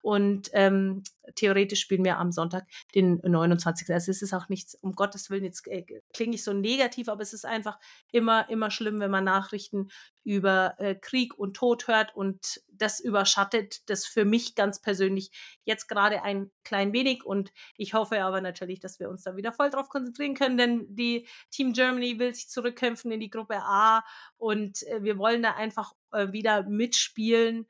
Und 0.00 0.50
ähm, 0.52 1.02
theoretisch 1.34 1.80
spielen 1.80 2.04
wir 2.04 2.18
am 2.18 2.32
Sonntag 2.32 2.66
den 2.94 3.20
29. 3.22 3.90
Also 3.90 4.10
es 4.10 4.22
ist 4.22 4.32
auch 4.32 4.48
nichts, 4.48 4.74
um 4.76 4.92
Gottes 4.92 5.28
Willen, 5.30 5.44
jetzt 5.44 5.66
äh, 5.66 5.84
klinge 6.12 6.34
ich 6.34 6.44
so 6.44 6.52
negativ, 6.52 7.08
aber 7.08 7.22
es 7.22 7.32
ist 7.32 7.44
einfach 7.44 7.78
immer, 8.12 8.48
immer 8.48 8.70
schlimm, 8.70 9.00
wenn 9.00 9.10
man 9.10 9.24
Nachrichten 9.24 9.88
über 10.24 10.74
äh, 10.78 10.94
Krieg 10.94 11.38
und 11.38 11.54
Tod 11.54 11.88
hört 11.88 12.14
und 12.14 12.60
das 12.68 13.00
überschattet 13.00 13.88
das 13.88 14.06
für 14.06 14.24
mich 14.24 14.54
ganz 14.54 14.80
persönlich 14.80 15.30
jetzt 15.64 15.88
gerade 15.88 16.22
ein 16.22 16.50
klein 16.64 16.92
wenig 16.92 17.24
und 17.24 17.52
ich 17.76 17.94
hoffe 17.94 18.22
aber 18.22 18.40
natürlich, 18.40 18.78
dass 18.78 19.00
wir 19.00 19.08
uns 19.08 19.22
da 19.22 19.36
wieder 19.36 19.52
voll 19.52 19.70
drauf 19.70 19.88
konzentrieren 19.88 20.34
können, 20.34 20.58
denn 20.58 20.86
die 20.94 21.26
Team 21.50 21.72
Germany 21.72 22.18
will 22.18 22.34
sich 22.34 22.48
zurückkämpfen 22.48 23.10
in 23.10 23.20
die 23.20 23.30
Gruppe 23.30 23.56
A 23.62 24.04
und 24.36 24.82
äh, 24.84 25.02
wir 25.02 25.18
wollen 25.18 25.42
da 25.42 25.54
einfach 25.54 25.92
äh, 26.12 26.32
wieder 26.32 26.62
mitspielen 26.64 27.66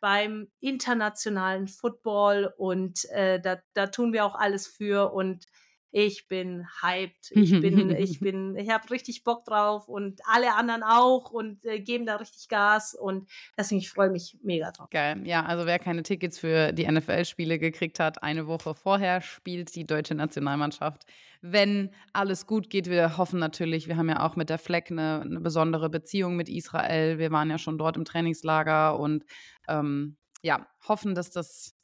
beim 0.00 0.48
internationalen 0.60 1.68
Football 1.68 2.52
und 2.56 3.04
äh, 3.10 3.40
da, 3.40 3.58
da 3.74 3.88
tun 3.88 4.12
wir 4.12 4.24
auch 4.24 4.34
alles 4.34 4.66
für 4.66 5.12
und 5.12 5.46
ich 5.90 6.28
bin 6.28 6.66
hyped. 6.82 7.30
Ich 7.30 7.50
bin, 7.60 7.90
ich 7.90 8.20
bin, 8.20 8.56
ich 8.56 8.70
habe 8.70 8.90
richtig 8.90 9.24
Bock 9.24 9.44
drauf 9.44 9.88
und 9.88 10.20
alle 10.24 10.54
anderen 10.54 10.82
auch 10.82 11.30
und 11.30 11.64
äh, 11.64 11.80
geben 11.80 12.06
da 12.06 12.16
richtig 12.16 12.48
Gas 12.48 12.94
und 12.94 13.28
deswegen 13.56 13.80
ich 13.80 13.90
freue 13.90 14.10
mich 14.10 14.36
mega 14.42 14.70
drauf. 14.70 14.90
Geil. 14.90 15.20
Ja, 15.24 15.44
also 15.44 15.66
wer 15.66 15.78
keine 15.78 16.02
Tickets 16.02 16.38
für 16.38 16.72
die 16.72 16.90
NFL-Spiele 16.90 17.58
gekriegt 17.58 18.00
hat, 18.00 18.22
eine 18.22 18.46
Woche 18.46 18.74
vorher 18.74 19.20
spielt 19.20 19.74
die 19.74 19.86
deutsche 19.86 20.14
Nationalmannschaft. 20.14 21.04
Wenn 21.40 21.90
alles 22.12 22.46
gut 22.46 22.68
geht, 22.68 22.90
wir 22.90 23.16
hoffen 23.16 23.38
natürlich, 23.38 23.86
wir 23.86 23.96
haben 23.96 24.08
ja 24.08 24.26
auch 24.26 24.34
mit 24.34 24.50
der 24.50 24.58
Fleck 24.58 24.90
eine, 24.90 25.22
eine 25.22 25.40
besondere 25.40 25.88
Beziehung 25.88 26.36
mit 26.36 26.48
Israel. 26.48 27.18
Wir 27.18 27.30
waren 27.30 27.48
ja 27.48 27.58
schon 27.58 27.78
dort 27.78 27.96
im 27.96 28.04
Trainingslager 28.04 28.98
und 28.98 29.24
ähm, 29.68 30.16
ja, 30.42 30.66
hoffen, 30.86 31.14
dass 31.14 31.30
das 31.30 31.76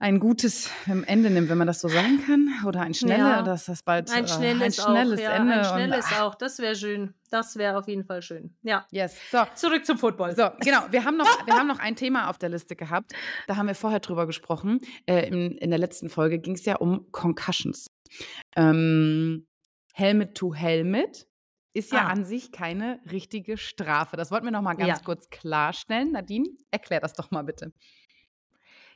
ein 0.00 0.20
gutes 0.20 0.70
Ende 0.86 1.28
nimmt, 1.30 1.48
wenn 1.48 1.58
man 1.58 1.66
das 1.66 1.80
so 1.80 1.88
sagen 1.88 2.22
kann. 2.24 2.48
Oder 2.66 2.82
ein 2.82 2.94
schnelles, 2.94 3.18
ja. 3.18 3.42
dass 3.42 3.64
das 3.66 3.82
bald 3.82 4.10
ein 4.12 4.28
schnelles, 4.28 4.78
äh, 4.78 4.82
ein 4.82 4.86
schnelles 4.86 5.18
auch, 5.20 5.24
ja, 5.24 5.32
Ende. 5.32 5.54
Ein 5.54 5.64
schnelles 5.64 6.06
und, 6.12 6.20
auch, 6.20 6.34
das 6.36 6.58
wäre 6.60 6.76
schön. 6.76 7.14
Das 7.30 7.56
wäre 7.56 7.76
auf 7.76 7.88
jeden 7.88 8.04
Fall 8.04 8.22
schön. 8.22 8.56
Ja. 8.62 8.86
Yes. 8.90 9.16
So. 9.30 9.38
Zurück 9.54 9.84
zum 9.84 9.98
Football. 9.98 10.36
So, 10.36 10.50
genau. 10.60 10.82
Wir 10.90 11.04
haben, 11.04 11.16
noch, 11.16 11.46
wir 11.46 11.54
haben 11.54 11.66
noch 11.66 11.80
ein 11.80 11.96
Thema 11.96 12.30
auf 12.30 12.38
der 12.38 12.48
Liste 12.48 12.76
gehabt. 12.76 13.12
Da 13.48 13.56
haben 13.56 13.66
wir 13.66 13.74
vorher 13.74 14.00
drüber 14.00 14.26
gesprochen. 14.26 14.78
Äh, 15.06 15.28
in, 15.28 15.58
in 15.58 15.70
der 15.70 15.78
letzten 15.78 16.08
Folge 16.10 16.38
ging 16.38 16.54
es 16.54 16.64
ja 16.64 16.76
um 16.76 17.10
Concussions. 17.10 17.88
Ähm, 18.56 19.46
Helmet 19.94 20.36
to 20.36 20.54
Helmet 20.54 21.26
ist 21.74 21.92
ja 21.92 22.02
Ah. 22.06 22.08
an 22.08 22.24
sich 22.24 22.50
keine 22.52 23.00
richtige 23.10 23.56
Strafe. 23.56 24.16
Das 24.16 24.30
wollten 24.30 24.46
wir 24.46 24.52
noch 24.52 24.62
mal 24.62 24.74
ganz 24.74 25.00
Ja. 25.00 25.04
kurz 25.04 25.28
klarstellen. 25.28 26.12
Nadine, 26.12 26.48
erklär 26.70 27.00
das 27.00 27.12
doch 27.14 27.30
mal 27.30 27.42
bitte. 27.42 27.72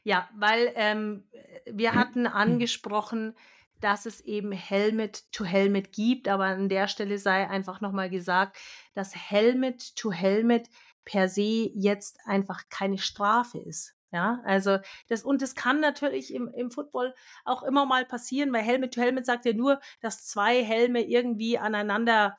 Ja, 0.05 0.29
weil 0.35 0.73
ähm, 0.75 1.25
wir 1.67 1.95
hatten 1.95 2.27
angesprochen, 2.27 3.35
dass 3.81 4.07
es 4.07 4.21
eben 4.21 4.53
Helmet 4.53 5.31
to 5.33 5.45
Helmet 5.45 5.93
gibt, 5.93 6.29
aber 6.29 6.47
an 6.47 6.69
der 6.69 6.89
Stelle 6.89 7.19
sei 7.19 7.49
einfach 7.49 7.81
nochmal 7.81 8.11
gesagt, 8.11 8.57
dass 8.95 9.15
Helmet 9.15 9.97
to 9.97 10.13
Helmet 10.13 10.69
per 11.05 11.29
se 11.29 11.71
jetzt 11.75 12.19
einfach 12.25 12.63
keine 12.69 12.99
Strafe 12.99 13.59
ist. 13.59 13.95
Ja, 14.13 14.41
also 14.45 14.79
das, 15.09 15.25
und 15.25 15.41
das 15.41 15.55
kann 15.55 15.81
natürlich 15.81 16.35
im, 16.35 16.49
im 16.49 16.71
Football 16.71 17.15
auch 17.47 17.63
immer 17.63 17.87
mal 17.87 18.05
passieren, 18.05 18.53
weil 18.53 18.61
Helmet 18.63 18.93
to 18.93 19.01
Helmet 19.01 19.25
sagt 19.25 19.47
ja 19.47 19.55
nur, 19.55 19.81
dass 20.01 20.27
zwei 20.27 20.63
Helme 20.63 21.03
irgendwie 21.03 21.59
aneinander 21.59 22.37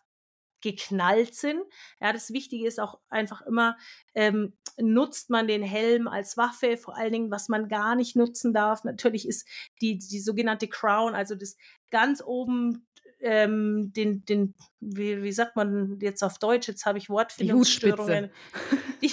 geknallt 0.64 1.36
sind. 1.36 1.62
Ja, 2.02 2.12
das 2.12 2.32
Wichtige 2.32 2.66
ist 2.66 2.80
auch 2.80 3.00
einfach 3.10 3.42
immer, 3.42 3.78
ähm, 4.16 4.54
nutzt 4.78 5.30
man 5.30 5.48
den 5.48 5.62
Helm 5.62 6.08
als 6.08 6.38
Waffe, 6.38 6.78
vor 6.78 6.98
allen 6.98 7.12
Dingen, 7.12 7.32
was 7.32 7.50
man 7.50 7.68
gar 7.68 7.96
nicht 7.96 8.16
nutzen 8.16 8.54
darf. 8.54 8.84
Natürlich 8.84 9.28
ist 9.28 9.48
die, 9.82 10.00
die 10.00 10.20
sogenannte 10.20 10.68
Crown, 10.68 11.14
also 11.14 11.36
das 11.36 11.58
ganz 11.92 12.24
oben, 12.26 12.88
ähm, 13.20 13.94
den, 13.94 14.26
den, 14.26 14.56
wie, 14.80 15.22
wie 15.22 15.32
sagt 15.32 15.56
man 15.56 16.00
jetzt 16.02 16.24
auf 16.24 16.40
Deutsch? 16.40 16.68
Jetzt 16.68 16.86
habe 16.86 16.98
ich 16.98 17.10
Wortfindungsstörungen. 17.10 18.32
Die, 19.02 19.12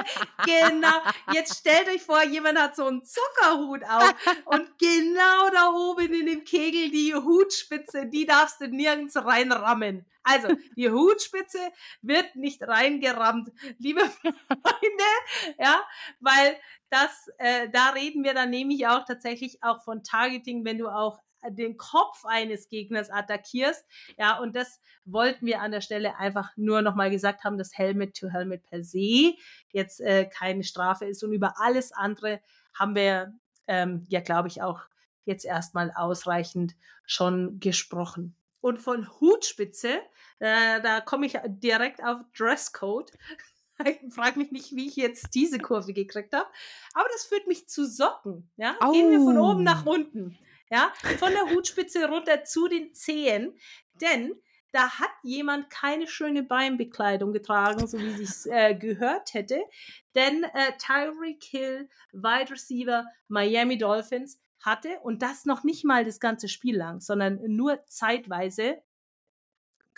genau. 0.46 1.00
Jetzt 1.32 1.58
stellt 1.58 1.88
euch 1.88 2.02
vor, 2.02 2.22
jemand 2.24 2.58
hat 2.58 2.76
so 2.76 2.86
einen 2.86 3.02
Zuckerhut 3.04 3.82
auf 3.84 4.14
und 4.46 4.66
genau 4.78 5.50
da 5.52 5.70
oben 5.70 6.12
in 6.12 6.26
dem 6.26 6.44
Kegel 6.44 6.90
die 6.90 7.14
Hutspitze, 7.14 8.06
die 8.06 8.26
darfst 8.26 8.60
du 8.60 8.68
nirgends 8.68 9.16
reinrammen. 9.16 10.06
Also, 10.24 10.48
die 10.76 10.88
Hutspitze 10.88 11.58
wird 12.00 12.36
nicht 12.36 12.62
reingerammt, 12.62 13.50
liebe 13.78 14.00
Freunde, 14.00 15.56
ja, 15.58 15.82
weil 16.20 16.56
das, 16.90 17.28
äh, 17.38 17.68
da 17.70 17.90
reden 17.90 18.22
wir 18.22 18.34
dann 18.34 18.50
nämlich 18.50 18.86
auch 18.86 19.04
tatsächlich 19.04 19.62
auch 19.62 19.82
von 19.82 20.04
Targeting, 20.04 20.64
wenn 20.64 20.78
du 20.78 20.88
auch 20.88 21.18
den 21.50 21.76
Kopf 21.76 22.24
eines 22.24 22.68
Gegners 22.68 23.10
attackierst. 23.10 23.84
Ja, 24.18 24.38
und 24.38 24.54
das 24.56 24.80
wollten 25.04 25.46
wir 25.46 25.60
an 25.60 25.72
der 25.72 25.80
Stelle 25.80 26.16
einfach 26.16 26.50
nur 26.56 26.82
nochmal 26.82 27.10
gesagt 27.10 27.44
haben, 27.44 27.58
dass 27.58 27.76
Helmet 27.76 28.16
to 28.16 28.28
Helmet 28.28 28.62
per 28.64 28.82
se 28.82 29.34
jetzt 29.70 30.00
äh, 30.00 30.26
keine 30.26 30.64
Strafe 30.64 31.06
ist. 31.06 31.22
Und 31.22 31.32
über 31.32 31.54
alles 31.58 31.92
andere 31.92 32.40
haben 32.74 32.94
wir 32.94 33.34
ähm, 33.66 34.06
ja, 34.08 34.20
glaube 34.20 34.48
ich, 34.48 34.62
auch 34.62 34.80
jetzt 35.24 35.44
erstmal 35.44 35.92
ausreichend 35.94 36.74
schon 37.06 37.60
gesprochen. 37.60 38.36
Und 38.60 38.78
von 38.78 39.08
Hutspitze, 39.20 40.00
äh, 40.38 40.80
da 40.82 41.00
komme 41.00 41.26
ich 41.26 41.38
direkt 41.46 42.02
auf 42.02 42.18
Dresscode. 42.36 43.12
Ich 43.84 44.14
frage 44.14 44.38
mich 44.38 44.52
nicht, 44.52 44.76
wie 44.76 44.86
ich 44.86 44.94
jetzt 44.94 45.34
diese 45.34 45.58
Kurve 45.58 45.92
gekriegt 45.92 46.32
habe. 46.34 46.46
Aber 46.92 47.08
das 47.12 47.24
führt 47.24 47.48
mich 47.48 47.68
zu 47.68 47.84
Socken. 47.84 48.48
Ja? 48.56 48.76
Gehen 48.92 49.10
wir 49.10 49.18
von 49.18 49.38
oben 49.38 49.64
nach 49.64 49.84
unten. 49.86 50.38
Ja? 50.72 50.90
Von 51.18 51.32
der 51.32 51.54
Hutspitze 51.54 52.08
runter 52.08 52.44
zu 52.44 52.66
den 52.66 52.94
Zehen. 52.94 53.54
Denn 53.92 54.34
da 54.72 54.88
hat 54.98 55.10
jemand 55.22 55.68
keine 55.68 56.06
schöne 56.06 56.42
Beinbekleidung 56.42 57.34
getragen, 57.34 57.86
so 57.86 57.98
wie 57.98 58.22
es 58.22 58.46
äh, 58.46 58.74
gehört 58.74 59.34
hätte. 59.34 59.60
Denn 60.14 60.44
äh, 60.44 60.72
Tyreek 60.78 61.44
Hill, 61.44 61.90
Wide 62.12 62.50
Receiver 62.50 63.04
Miami 63.28 63.76
Dolphins, 63.76 64.40
hatte, 64.60 65.00
und 65.02 65.22
das 65.22 65.44
noch 65.44 65.64
nicht 65.64 65.84
mal 65.84 66.04
das 66.04 66.20
ganze 66.20 66.48
Spiel 66.48 66.76
lang, 66.76 67.00
sondern 67.00 67.40
nur 67.48 67.84
zeitweise, 67.86 68.80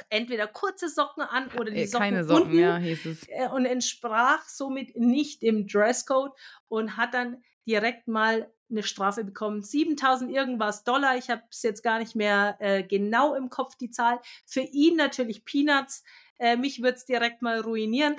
entweder 0.08 0.46
kurze 0.46 0.88
Socken 0.88 1.22
an 1.22 1.50
oder 1.58 1.70
die 1.70 1.86
Socken 1.86 2.06
Keine 2.06 2.24
Socken, 2.24 2.44
unten, 2.46 2.58
ja, 2.58 2.76
hieß 2.78 3.06
es. 3.06 3.28
äh, 3.28 3.48
und 3.52 3.66
entsprach 3.66 4.48
somit 4.48 4.96
nicht 4.96 5.42
dem 5.42 5.66
Dresscode 5.66 6.32
und 6.66 6.96
hat 6.96 7.14
dann 7.14 7.44
direkt 7.66 8.08
mal 8.08 8.50
eine 8.70 8.82
Strafe 8.82 9.24
bekommen. 9.24 9.62
7000 9.62 10.30
irgendwas 10.30 10.84
Dollar. 10.84 11.16
Ich 11.16 11.30
habe 11.30 11.42
es 11.50 11.62
jetzt 11.62 11.82
gar 11.82 11.98
nicht 11.98 12.14
mehr 12.14 12.56
äh, 12.60 12.82
genau 12.82 13.34
im 13.34 13.50
Kopf, 13.50 13.76
die 13.76 13.90
Zahl. 13.90 14.20
Für 14.46 14.60
ihn 14.60 14.96
natürlich 14.96 15.44
Peanuts. 15.44 16.04
Äh, 16.38 16.56
mich 16.56 16.82
wird 16.82 16.96
es 16.96 17.04
direkt 17.04 17.42
mal 17.42 17.60
ruinieren. 17.60 18.16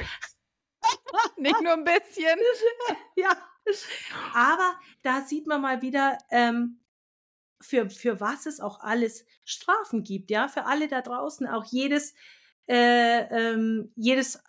Nicht 1.37 1.61
nur 1.61 1.73
ein 1.73 1.83
bisschen. 1.83 2.37
ja. 3.15 3.31
Aber 4.33 4.79
da 5.01 5.21
sieht 5.21 5.47
man 5.47 5.61
mal 5.61 5.81
wieder, 5.81 6.17
ähm, 6.29 6.79
für, 7.61 7.89
für 7.89 8.19
was 8.19 8.45
es 8.45 8.59
auch 8.59 8.79
alles 8.81 9.25
Strafen 9.43 10.03
gibt, 10.03 10.29
ja, 10.29 10.47
für 10.47 10.65
alle 10.65 10.87
da 10.87 11.01
draußen, 11.01 11.47
auch 11.47 11.65
jedes, 11.65 12.13
äh, 12.67 13.21
ähm, 13.21 13.91
jedes 13.95 14.39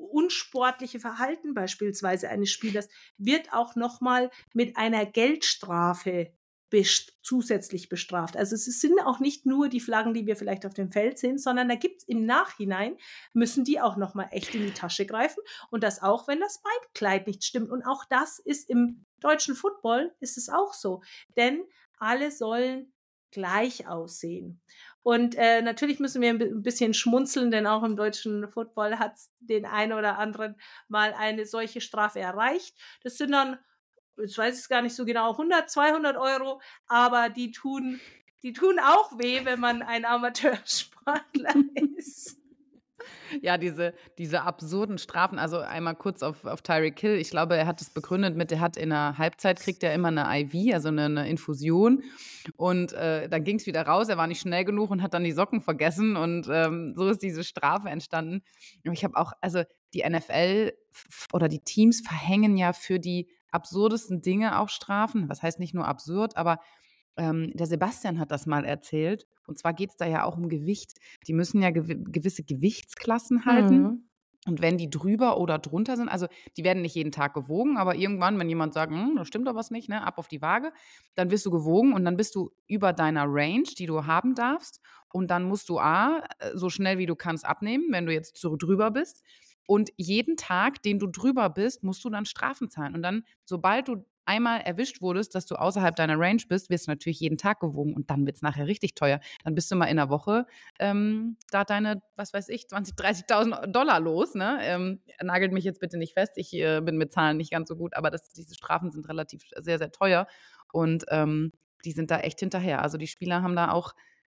unsportliche 0.00 1.00
Verhalten 1.00 1.54
beispielsweise 1.54 2.28
eines 2.28 2.50
Spielers 2.50 2.88
wird 3.18 3.52
auch 3.52 3.76
nochmal 3.76 4.30
mit 4.52 4.76
einer 4.76 5.06
Geldstrafe 5.06 6.32
best 6.70 7.18
zusätzlich 7.22 7.88
bestraft. 7.88 8.36
Also 8.36 8.54
es 8.54 8.64
sind 8.64 9.00
auch 9.04 9.18
nicht 9.18 9.44
nur 9.44 9.68
die 9.68 9.80
Flaggen, 9.80 10.14
die 10.14 10.26
wir 10.26 10.36
vielleicht 10.36 10.64
auf 10.64 10.72
dem 10.72 10.90
Feld 10.90 11.18
sehen, 11.18 11.36
sondern 11.36 11.68
da 11.68 11.74
gibt 11.74 12.02
es 12.02 12.08
im 12.08 12.24
Nachhinein, 12.24 12.96
müssen 13.32 13.64
die 13.64 13.80
auch 13.80 13.96
nochmal 13.96 14.28
echt 14.30 14.54
in 14.54 14.64
die 14.64 14.72
Tasche 14.72 15.04
greifen 15.04 15.42
und 15.70 15.82
das 15.82 16.00
auch, 16.00 16.28
wenn 16.28 16.40
das 16.40 16.62
Beinkleid 16.62 17.26
nicht 17.26 17.44
stimmt. 17.44 17.70
Und 17.70 17.82
auch 17.82 18.04
das 18.08 18.38
ist 18.38 18.70
im 18.70 19.04
deutschen 19.18 19.56
Football, 19.56 20.14
ist 20.20 20.38
es 20.38 20.48
auch 20.48 20.72
so. 20.72 21.02
Denn 21.36 21.64
alle 21.98 22.30
sollen 22.30 22.92
gleich 23.32 23.86
aussehen. 23.86 24.60
Und 25.02 25.34
äh, 25.36 25.62
natürlich 25.62 25.98
müssen 25.98 26.20
wir 26.20 26.30
ein 26.30 26.62
bisschen 26.62 26.92
schmunzeln, 26.94 27.50
denn 27.50 27.66
auch 27.66 27.82
im 27.82 27.96
deutschen 27.96 28.48
Football 28.48 28.98
hat 28.98 29.14
den 29.38 29.64
einen 29.64 29.92
oder 29.92 30.18
anderen 30.18 30.56
mal 30.88 31.14
eine 31.14 31.46
solche 31.46 31.80
Strafe 31.80 32.20
erreicht. 32.20 32.76
Das 33.02 33.16
sind 33.16 33.32
dann, 33.32 33.58
jetzt 34.18 34.36
weiß 34.36 34.54
ich 34.54 34.62
es 34.62 34.68
gar 34.68 34.82
nicht 34.82 34.94
so 34.94 35.04
genau, 35.04 35.32
100, 35.32 35.70
200 35.70 36.16
Euro, 36.16 36.60
aber 36.86 37.30
die 37.30 37.50
tun, 37.50 38.00
die 38.42 38.52
tun 38.52 38.78
auch 38.78 39.18
weh, 39.18 39.44
wenn 39.44 39.60
man 39.60 39.82
ein 39.82 40.04
Amateursportler 40.04 41.54
ist. 41.96 42.39
Ja, 43.42 43.58
diese, 43.58 43.94
diese 44.18 44.42
absurden 44.42 44.98
Strafen, 44.98 45.38
also 45.38 45.58
einmal 45.58 45.94
kurz 45.94 46.22
auf, 46.22 46.44
auf 46.44 46.62
Tyreek 46.62 46.98
Hill. 46.98 47.16
Ich 47.16 47.30
glaube, 47.30 47.56
er 47.56 47.66
hat 47.66 47.80
es 47.80 47.90
begründet 47.90 48.36
mit, 48.36 48.50
er 48.52 48.60
hat 48.60 48.76
in 48.76 48.90
der 48.90 49.18
Halbzeit, 49.18 49.60
kriegt 49.60 49.82
er 49.82 49.94
immer 49.94 50.08
eine 50.08 50.26
IV, 50.40 50.74
also 50.74 50.88
eine, 50.88 51.04
eine 51.04 51.28
Infusion. 51.28 52.02
Und 52.56 52.92
äh, 52.92 53.28
dann 53.28 53.44
ging 53.44 53.56
es 53.56 53.66
wieder 53.66 53.82
raus, 53.86 54.08
er 54.08 54.16
war 54.16 54.26
nicht 54.26 54.40
schnell 54.40 54.64
genug 54.64 54.90
und 54.90 55.02
hat 55.02 55.14
dann 55.14 55.24
die 55.24 55.32
Socken 55.32 55.60
vergessen. 55.60 56.16
Und 56.16 56.48
ähm, 56.50 56.94
so 56.96 57.08
ist 57.08 57.22
diese 57.22 57.44
Strafe 57.44 57.88
entstanden. 57.88 58.42
Ich 58.82 59.04
habe 59.04 59.16
auch, 59.16 59.32
also 59.40 59.62
die 59.94 60.02
NFL 60.08 60.72
oder 61.32 61.48
die 61.48 61.60
Teams 61.60 62.00
verhängen 62.00 62.56
ja 62.56 62.72
für 62.72 62.98
die 62.98 63.28
absurdesten 63.50 64.22
Dinge 64.22 64.58
auch 64.58 64.68
Strafen. 64.68 65.28
Was 65.28 65.42
heißt 65.42 65.58
nicht 65.58 65.74
nur 65.74 65.86
absurd, 65.86 66.36
aber 66.36 66.58
ähm, 67.16 67.52
der 67.54 67.66
Sebastian 67.66 68.18
hat 68.18 68.30
das 68.30 68.46
mal 68.46 68.64
erzählt. 68.64 69.26
Und 69.46 69.58
zwar 69.58 69.74
geht 69.74 69.90
es 69.90 69.96
da 69.96 70.06
ja 70.06 70.24
auch 70.24 70.36
um 70.36 70.48
Gewicht. 70.48 70.98
Die 71.26 71.32
müssen 71.32 71.62
ja 71.62 71.70
gew 71.70 71.82
gewisse 71.86 72.44
Gewichtsklassen 72.44 73.44
halten. 73.44 73.82
Mhm. 73.82 74.10
Und 74.46 74.62
wenn 74.62 74.78
die 74.78 74.88
drüber 74.88 75.38
oder 75.38 75.58
drunter 75.58 75.96
sind, 75.96 76.08
also 76.08 76.26
die 76.56 76.64
werden 76.64 76.80
nicht 76.80 76.94
jeden 76.94 77.12
Tag 77.12 77.34
gewogen, 77.34 77.76
aber 77.76 77.94
irgendwann, 77.94 78.38
wenn 78.38 78.48
jemand 78.48 78.72
sagt, 78.72 78.90
hm, 78.90 79.16
da 79.16 79.26
stimmt 79.26 79.46
doch 79.46 79.54
was 79.54 79.70
nicht, 79.70 79.90
ne, 79.90 80.02
ab 80.02 80.16
auf 80.16 80.28
die 80.28 80.40
Waage, 80.40 80.72
dann 81.14 81.30
wirst 81.30 81.44
du 81.44 81.50
gewogen 81.50 81.92
und 81.92 82.06
dann 82.06 82.16
bist 82.16 82.34
du 82.34 82.50
über 82.66 82.94
deiner 82.94 83.26
Range, 83.26 83.68
die 83.78 83.84
du 83.84 84.06
haben 84.06 84.34
darfst. 84.34 84.80
Und 85.12 85.30
dann 85.30 85.42
musst 85.42 85.68
du 85.68 85.78
A, 85.78 86.22
so 86.54 86.70
schnell 86.70 86.96
wie 86.96 87.06
du 87.06 87.16
kannst 87.16 87.44
abnehmen, 87.44 87.88
wenn 87.90 88.06
du 88.06 88.12
jetzt 88.12 88.38
so 88.38 88.56
drüber 88.56 88.90
bist. 88.90 89.22
Und 89.66 89.90
jeden 89.96 90.36
Tag, 90.36 90.82
den 90.82 90.98
du 90.98 91.06
drüber 91.06 91.50
bist, 91.50 91.82
musst 91.82 92.02
du 92.04 92.10
dann 92.10 92.24
Strafen 92.24 92.70
zahlen. 92.70 92.94
Und 92.94 93.02
dann, 93.02 93.24
sobald 93.44 93.88
du 93.88 94.04
einmal 94.24 94.60
erwischt 94.60 95.02
wurdest, 95.02 95.34
dass 95.34 95.46
du 95.46 95.56
außerhalb 95.56 95.96
deiner 95.96 96.18
Range 96.18 96.42
bist, 96.48 96.70
wirst 96.70 96.86
du 96.86 96.92
natürlich 96.92 97.20
jeden 97.20 97.38
Tag 97.38 97.60
gewogen 97.60 97.94
und 97.94 98.10
dann 98.10 98.26
wird 98.26 98.36
es 98.36 98.42
nachher 98.42 98.66
richtig 98.66 98.94
teuer. 98.94 99.20
Dann 99.44 99.54
bist 99.54 99.70
du 99.70 99.76
mal 99.76 99.86
in 99.86 99.96
der 99.96 100.08
Woche 100.08 100.46
ähm, 100.78 101.36
da 101.50 101.64
deine, 101.64 102.02
was 102.16 102.32
weiß 102.32 102.48
ich, 102.48 102.64
20.000, 102.64 103.26
30.000 103.28 103.66
Dollar 103.66 104.00
los. 104.00 104.34
Ne? 104.34 104.58
Ähm, 104.62 105.00
nagelt 105.22 105.52
mich 105.52 105.64
jetzt 105.64 105.80
bitte 105.80 105.98
nicht 105.98 106.14
fest, 106.14 106.32
ich 106.36 106.54
äh, 106.54 106.80
bin 106.80 106.96
mit 106.96 107.12
Zahlen 107.12 107.36
nicht 107.36 107.50
ganz 107.50 107.68
so 107.68 107.76
gut, 107.76 107.94
aber 107.94 108.10
das, 108.10 108.30
diese 108.32 108.54
Strafen 108.54 108.90
sind 108.90 109.08
relativ 109.08 109.42
sehr, 109.56 109.78
sehr 109.78 109.92
teuer 109.92 110.26
und 110.72 111.04
ähm, 111.08 111.52
die 111.84 111.92
sind 111.92 112.10
da 112.10 112.20
echt 112.20 112.40
hinterher. 112.40 112.82
Also 112.82 112.98
die 112.98 113.06
Spieler 113.06 113.42
haben 113.42 113.56
da 113.56 113.72
auch 113.72 113.94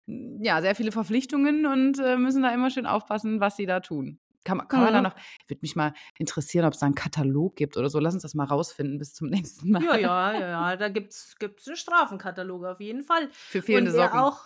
ja, 0.07 0.61
sehr 0.61 0.75
viele 0.75 0.93
Verpflichtungen 0.93 1.67
und 1.67 1.99
äh, 1.99 2.17
müssen 2.17 2.43
da 2.43 2.53
immer 2.53 2.71
schön 2.71 2.87
aufpassen, 2.87 3.41
was 3.41 3.57
sie 3.57 3.67
da 3.67 3.81
tun. 3.81 4.19
Kann, 4.45 4.59
man, 4.59 4.69
kann 4.69 4.81
mhm. 4.81 4.85
man 4.85 4.95
da 4.95 5.03
noch, 5.03 5.17
würde 5.47 5.61
mich 5.63 5.77
mal 5.77 5.95
interessieren, 6.19 6.65
ob 6.65 6.75
es 6.75 6.81
da 6.81 6.87
einen 6.87 6.95
Katalog 6.95 7.57
gibt 7.57 7.77
oder 7.77 7.89
so. 7.89 7.99
Lass 7.99 8.15
uns 8.15 8.23
das 8.23 8.35
mal 8.35 8.45
rausfinden 8.45 8.99
bis 8.99 9.15
zum 9.15 9.29
nächsten 9.31 9.71
Mal. 9.71 9.83
Ja, 9.83 9.97
ja, 9.97 10.33
ja, 10.33 10.71
ja. 10.71 10.77
da 10.77 10.89
gibt 10.89 11.13
es 11.13 11.37
einen 11.41 11.77
Strafenkatalog 11.77 12.65
auf 12.65 12.81
jeden 12.81 13.03
Fall. 13.03 13.29
Für 13.33 13.63
fehlende 13.63 13.91
Und 13.91 13.97
Socken. 13.97 14.19
Auch, 14.19 14.41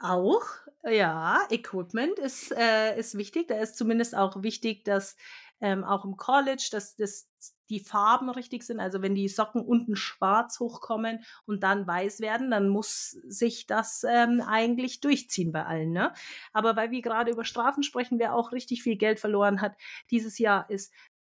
auch, 0.00 0.44
ja, 0.84 1.40
Equipment 1.50 2.18
ist, 2.18 2.52
äh, 2.52 2.98
ist 2.98 3.16
wichtig. 3.16 3.48
Da 3.48 3.56
ist 3.56 3.76
zumindest 3.76 4.16
auch 4.16 4.42
wichtig, 4.42 4.84
dass 4.84 5.16
ähm, 5.60 5.84
auch 5.84 6.04
im 6.04 6.16
College, 6.16 6.68
dass, 6.72 6.96
dass 6.96 7.28
die 7.72 7.80
Farben 7.80 8.30
richtig 8.30 8.62
sind. 8.62 8.78
Also 8.78 9.02
wenn 9.02 9.14
die 9.14 9.28
Socken 9.28 9.62
unten 9.62 9.96
schwarz 9.96 10.60
hochkommen 10.60 11.24
und 11.46 11.62
dann 11.62 11.86
weiß 11.86 12.20
werden, 12.20 12.50
dann 12.50 12.68
muss 12.68 13.10
sich 13.26 13.66
das 13.66 14.04
ähm, 14.08 14.42
eigentlich 14.46 15.00
durchziehen 15.00 15.50
bei 15.50 15.64
allen. 15.64 15.92
Ne? 15.92 16.12
Aber 16.52 16.76
weil 16.76 16.90
wir 16.90 17.02
gerade 17.02 17.32
über 17.32 17.44
Strafen 17.44 17.82
sprechen, 17.82 18.18
wer 18.18 18.34
auch 18.34 18.52
richtig 18.52 18.82
viel 18.82 18.96
Geld 18.96 19.18
verloren 19.18 19.60
hat 19.60 19.76
dieses 20.10 20.38
Jahr, 20.38 20.70
ist 20.70 20.92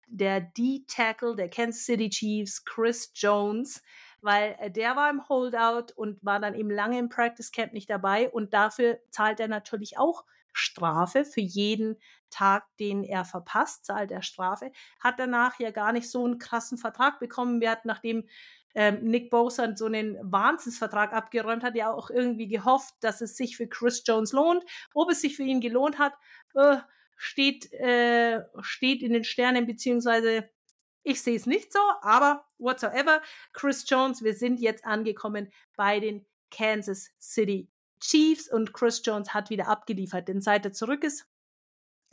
der 0.08 0.42
D-Tackle 0.42 1.36
der 1.36 1.50
Kansas 1.50 1.86
City 1.86 2.10
Chiefs, 2.10 2.64
Chris 2.64 3.12
Jones 3.16 3.82
weil 4.26 4.56
äh, 4.60 4.72
der 4.72 4.96
war 4.96 5.10
im 5.12 5.30
Holdout 5.30 5.94
und 5.96 6.24
war 6.26 6.40
dann 6.40 6.56
eben 6.56 6.72
lange 6.72 6.98
im 6.98 7.10
Practice 7.10 7.52
Camp 7.52 7.74
nicht 7.74 7.90
dabei 7.90 8.30
und 8.30 8.54
dafür 8.54 9.00
zahlt 9.12 9.40
er 9.40 9.48
natürlich 9.48 10.00
auch 10.00 10.26
Strafe 10.58 11.26
für 11.26 11.42
jeden 11.42 11.98
Tag, 12.30 12.64
den 12.80 13.04
er 13.04 13.26
verpasst, 13.26 13.86
zahlt 13.86 14.10
er 14.12 14.22
Strafe. 14.22 14.72
Hat 15.02 15.20
danach 15.20 15.60
ja 15.60 15.72
gar 15.72 15.92
nicht 15.92 16.10
so 16.10 16.24
einen 16.24 16.40
krassen 16.40 16.78
Vertrag 16.78 17.20
bekommen. 17.20 17.60
Wir 17.60 17.72
hatten, 17.72 17.88
nachdem 17.90 18.28
ähm, 18.74 19.04
Nick 19.04 19.30
Bosa 19.30 19.76
so 19.76 19.86
einen 19.86 20.18
Wahnsinnsvertrag 20.22 21.14
abgeräumt 21.14 21.64
hat, 21.64 21.76
ja 21.76 21.92
auch 21.92 22.10
irgendwie 22.10 22.48
gehofft, 22.48 22.94
dass 23.02 23.20
es 23.20 23.36
sich 23.36 23.58
für 23.58 23.68
Chris 23.68 24.04
Jones 24.06 24.32
lohnt. 24.32 24.64
Ob 24.94 25.12
es 25.12 25.22
sich 25.22 25.36
für 25.36 25.44
ihn 25.44 25.60
gelohnt 25.60 26.00
hat, 26.00 26.14
äh, 26.56 26.78
steht, 27.18 27.72
äh, 27.74 28.42
steht 28.62 29.04
in 29.04 29.12
den 29.12 29.26
Sternen, 29.26 29.66
beziehungsweise 29.66 30.50
ich 31.04 31.22
sehe 31.22 31.36
es 31.36 31.46
nicht 31.46 31.72
so, 31.72 31.80
aber 32.02 32.46
whatsoever. 32.58 33.22
Chris 33.52 33.86
Jones, 33.88 34.24
wir 34.24 34.34
sind 34.34 34.60
jetzt 34.60 34.86
angekommen 34.86 35.52
bei 35.76 36.00
den 36.00 36.26
Kansas 36.50 37.12
City 37.20 37.70
Chiefs 38.00 38.52
und 38.52 38.74
Chris 38.74 39.02
Jones 39.04 39.34
hat 39.34 39.50
wieder 39.50 39.68
abgeliefert, 39.68 40.28
denn 40.28 40.42
seit 40.42 40.66
er 40.66 40.74
zurück 40.74 41.04
ist, 41.04 41.28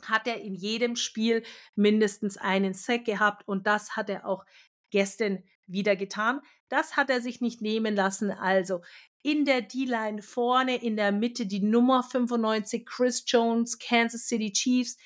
hat 0.01 0.27
er 0.27 0.41
in 0.41 0.55
jedem 0.55 0.95
Spiel 0.95 1.43
mindestens 1.75 2.37
einen 2.37 2.73
Sack 2.73 3.05
gehabt 3.05 3.47
und 3.47 3.67
das 3.67 3.95
hat 3.95 4.09
er 4.09 4.25
auch 4.25 4.45
gestern 4.89 5.43
wieder 5.65 5.95
getan. 5.95 6.41
Das 6.69 6.97
hat 6.97 7.09
er 7.09 7.21
sich 7.21 7.41
nicht 7.41 7.61
nehmen 7.61 7.95
lassen. 7.95 8.31
Also 8.31 8.81
in 9.21 9.45
der 9.45 9.61
D-Line 9.61 10.21
vorne, 10.21 10.75
in 10.75 10.97
der 10.97 11.11
Mitte 11.11 11.45
die 11.45 11.61
Nummer 11.61 12.03
95, 12.03 12.85
Chris 12.85 13.23
Jones, 13.25 13.79
Kansas 13.79 14.27
City 14.27 14.51
Chiefs. 14.51 14.97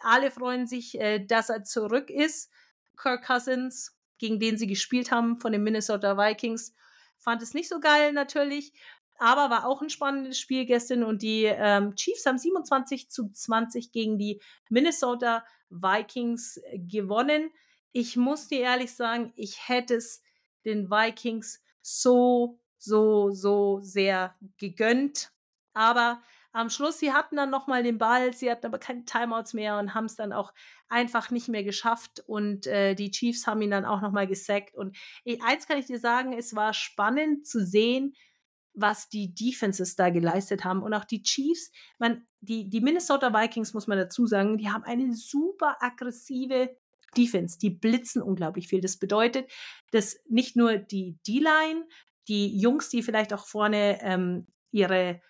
Alle 0.00 0.30
freuen 0.30 0.66
sich, 0.66 1.00
äh, 1.00 1.24
dass 1.24 1.50
er 1.50 1.62
zurück 1.62 2.10
ist. 2.10 2.50
Kirk 2.96 3.24
Cousins, 3.24 3.96
gegen 4.18 4.40
den 4.40 4.58
sie 4.58 4.66
gespielt 4.66 5.10
haben, 5.10 5.38
von 5.38 5.52
den 5.52 5.62
Minnesota 5.62 6.16
Vikings. 6.16 6.74
Fand 7.18 7.42
es 7.42 7.54
nicht 7.54 7.68
so 7.68 7.80
geil 7.80 8.12
natürlich, 8.12 8.72
aber 9.20 9.50
war 9.50 9.66
auch 9.66 9.82
ein 9.82 9.90
spannendes 9.90 10.38
Spiel 10.38 10.64
gestern 10.64 11.04
und 11.04 11.20
die 11.22 11.44
ähm, 11.44 11.94
Chiefs 11.94 12.24
haben 12.24 12.38
27 12.38 13.10
zu 13.10 13.30
20 13.30 13.92
gegen 13.92 14.18
die 14.18 14.40
Minnesota 14.70 15.44
Vikings 15.68 16.60
gewonnen. 16.72 17.50
Ich 17.92 18.16
muss 18.16 18.48
dir 18.48 18.60
ehrlich 18.60 18.94
sagen, 18.94 19.32
ich 19.36 19.68
hätte 19.68 19.94
es 19.94 20.22
den 20.64 20.90
Vikings 20.90 21.62
so, 21.82 22.58
so, 22.78 23.30
so 23.30 23.80
sehr 23.82 24.34
gegönnt. 24.56 25.32
Aber 25.74 26.22
am 26.52 26.70
Schluss, 26.70 26.98
sie 26.98 27.12
hatten 27.12 27.36
dann 27.36 27.50
nochmal 27.50 27.82
den 27.82 27.98
Ball, 27.98 28.32
sie 28.32 28.50
hatten 28.50 28.66
aber 28.66 28.78
keine 28.78 29.04
Timeouts 29.04 29.52
mehr 29.54 29.78
und 29.78 29.94
haben 29.94 30.06
es 30.06 30.16
dann 30.16 30.32
auch 30.32 30.52
einfach 30.88 31.30
nicht 31.30 31.48
mehr 31.48 31.62
geschafft. 31.62 32.24
Und 32.26 32.66
äh, 32.66 32.94
die 32.94 33.10
Chiefs 33.10 33.46
haben 33.46 33.62
ihn 33.62 33.70
dann 33.70 33.84
auch 33.84 34.00
nochmal 34.00 34.26
gesackt. 34.26 34.74
Und 34.74 34.96
ich, 35.24 35.42
eins 35.42 35.68
kann 35.68 35.78
ich 35.78 35.86
dir 35.86 35.98
sagen, 35.98 36.32
es 36.32 36.56
war 36.56 36.72
spannend 36.72 37.46
zu 37.46 37.64
sehen, 37.64 38.14
was 38.74 39.08
die 39.08 39.34
Defenses 39.34 39.96
da 39.96 40.10
geleistet 40.10 40.64
haben. 40.64 40.82
Und 40.82 40.94
auch 40.94 41.04
die 41.04 41.22
Chiefs, 41.22 41.70
man, 41.98 42.26
die, 42.40 42.68
die 42.68 42.80
Minnesota 42.80 43.32
Vikings, 43.32 43.74
muss 43.74 43.86
man 43.86 43.98
dazu 43.98 44.26
sagen, 44.26 44.58
die 44.58 44.70
haben 44.70 44.84
eine 44.84 45.14
super 45.14 45.76
aggressive 45.80 46.76
Defense. 47.16 47.58
Die 47.58 47.70
blitzen 47.70 48.22
unglaublich 48.22 48.68
viel. 48.68 48.80
Das 48.80 48.98
bedeutet, 48.98 49.50
dass 49.90 50.18
nicht 50.28 50.56
nur 50.56 50.76
die 50.78 51.18
D-Line, 51.26 51.86
die 52.28 52.58
Jungs, 52.58 52.88
die 52.88 53.02
vielleicht 53.02 53.32
auch 53.32 53.46
vorne 53.46 53.98
ähm, 54.02 54.46
ihre 54.70 55.20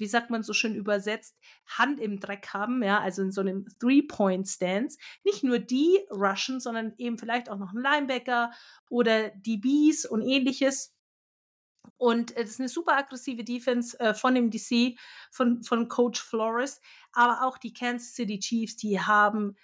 wie 0.00 0.06
sagt 0.06 0.30
man 0.30 0.42
so 0.42 0.54
schön 0.54 0.74
übersetzt, 0.74 1.36
Hand 1.66 2.00
im 2.00 2.18
Dreck 2.18 2.48
haben, 2.54 2.82
ja, 2.82 3.00
also 3.00 3.20
in 3.20 3.30
so 3.30 3.42
einem 3.42 3.66
Three-Point-Stance. 3.80 4.98
Nicht 5.24 5.44
nur 5.44 5.58
die 5.58 5.98
rushen, 6.10 6.58
sondern 6.58 6.94
eben 6.96 7.18
vielleicht 7.18 7.50
auch 7.50 7.58
noch 7.58 7.72
ein 7.74 7.82
Linebacker 7.82 8.50
oder 8.88 9.28
DBs 9.28 10.06
und 10.06 10.22
ähnliches. 10.22 10.94
Und 11.96 12.36
es 12.36 12.50
ist 12.50 12.60
eine 12.60 12.68
super 12.68 12.96
aggressive 12.96 13.44
Defense 13.44 13.98
äh, 14.00 14.14
von 14.14 14.34
dem 14.34 14.50
DC, 14.50 14.98
von, 15.30 15.62
von 15.62 15.88
Coach 15.88 16.20
Flores. 16.20 16.80
Aber 17.12 17.46
auch 17.46 17.58
die 17.58 17.72
Kansas 17.72 18.14
City 18.14 18.38
Chiefs, 18.38 18.76
die 18.76 19.00
haben 19.00 19.56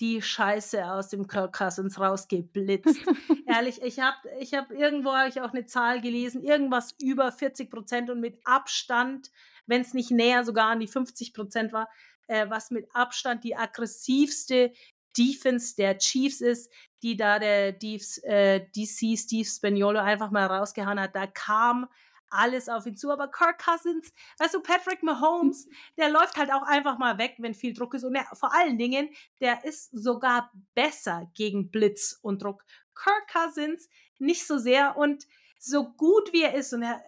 die 0.00 0.22
Scheiße 0.22 0.84
aus 0.90 1.08
dem 1.08 1.26
Kirk 1.26 1.56
Cousins 1.56 1.98
rausgeblitzt. 1.98 3.00
Ehrlich, 3.46 3.82
ich 3.82 3.98
habe 3.98 4.16
ich 4.38 4.54
hab 4.54 4.70
irgendwo 4.70 5.12
hab 5.12 5.28
ich 5.28 5.40
auch 5.40 5.52
eine 5.52 5.66
Zahl 5.66 6.00
gelesen, 6.00 6.42
irgendwas 6.42 6.94
über 7.00 7.32
40 7.32 7.68
Prozent 7.68 8.08
und 8.08 8.20
mit 8.20 8.38
Abstand 8.44 9.30
wenn 9.68 9.82
es 9.82 9.94
nicht 9.94 10.10
näher 10.10 10.44
sogar 10.44 10.70
an 10.70 10.80
die 10.80 10.88
50 10.88 11.32
Prozent 11.32 11.72
war, 11.72 11.88
äh, 12.26 12.50
was 12.50 12.72
mit 12.72 12.88
Abstand 12.94 13.44
die 13.44 13.54
aggressivste 13.54 14.72
Defense 15.18 15.74
der 15.76 15.98
Chiefs 15.98 16.40
ist, 16.40 16.72
die 17.02 17.16
da 17.16 17.38
der 17.38 17.72
Diefs, 17.72 18.18
äh, 18.18 18.60
DC 18.60 19.16
Steve 19.16 19.44
Spaniolo 19.44 20.00
einfach 20.00 20.30
mal 20.30 20.46
rausgehauen 20.46 21.00
hat. 21.00 21.14
Da 21.14 21.26
kam 21.26 21.88
alles 22.30 22.68
auf 22.68 22.86
ihn 22.86 22.96
zu. 22.96 23.10
Aber 23.10 23.28
Kirk 23.28 23.62
Cousins, 23.64 24.12
weißt 24.38 24.54
du, 24.54 24.60
Patrick 24.60 25.02
Mahomes, 25.02 25.68
der 25.96 26.10
läuft 26.10 26.36
halt 26.36 26.52
auch 26.52 26.62
einfach 26.62 26.98
mal 26.98 27.18
weg, 27.18 27.36
wenn 27.38 27.54
viel 27.54 27.74
Druck 27.74 27.94
ist. 27.94 28.04
Und 28.04 28.14
der, 28.14 28.26
vor 28.34 28.54
allen 28.54 28.78
Dingen, 28.78 29.10
der 29.40 29.64
ist 29.64 29.90
sogar 29.92 30.52
besser 30.74 31.30
gegen 31.34 31.70
Blitz 31.70 32.18
und 32.22 32.42
Druck. 32.42 32.64
Kirk 32.94 33.28
Cousins 33.32 33.88
nicht 34.18 34.46
so 34.46 34.58
sehr 34.58 34.96
und 34.96 35.26
so 35.58 35.92
gut 35.92 36.32
wie 36.32 36.42
er 36.42 36.54
ist 36.54 36.72
und 36.72 36.82
er 36.82 37.02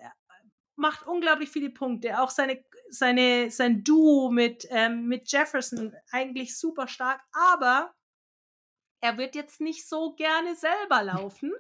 macht 0.76 1.06
unglaublich 1.06 1.50
viele 1.50 1.70
Punkte. 1.70 2.20
Auch 2.20 2.30
seine, 2.30 2.64
seine, 2.88 3.50
sein 3.50 3.84
Duo 3.84 4.30
mit, 4.30 4.66
ähm, 4.70 5.06
mit 5.06 5.30
Jefferson 5.30 5.94
eigentlich 6.11 6.58
super 6.58 6.88
stark, 6.88 7.20
aber 7.32 7.92
er 9.01 9.18
wird 9.18 9.34
jetzt 9.34 9.61
nicht 9.61 9.88
so 9.88 10.14
gerne 10.14 10.55
selber 10.55 11.03
laufen. 11.03 11.53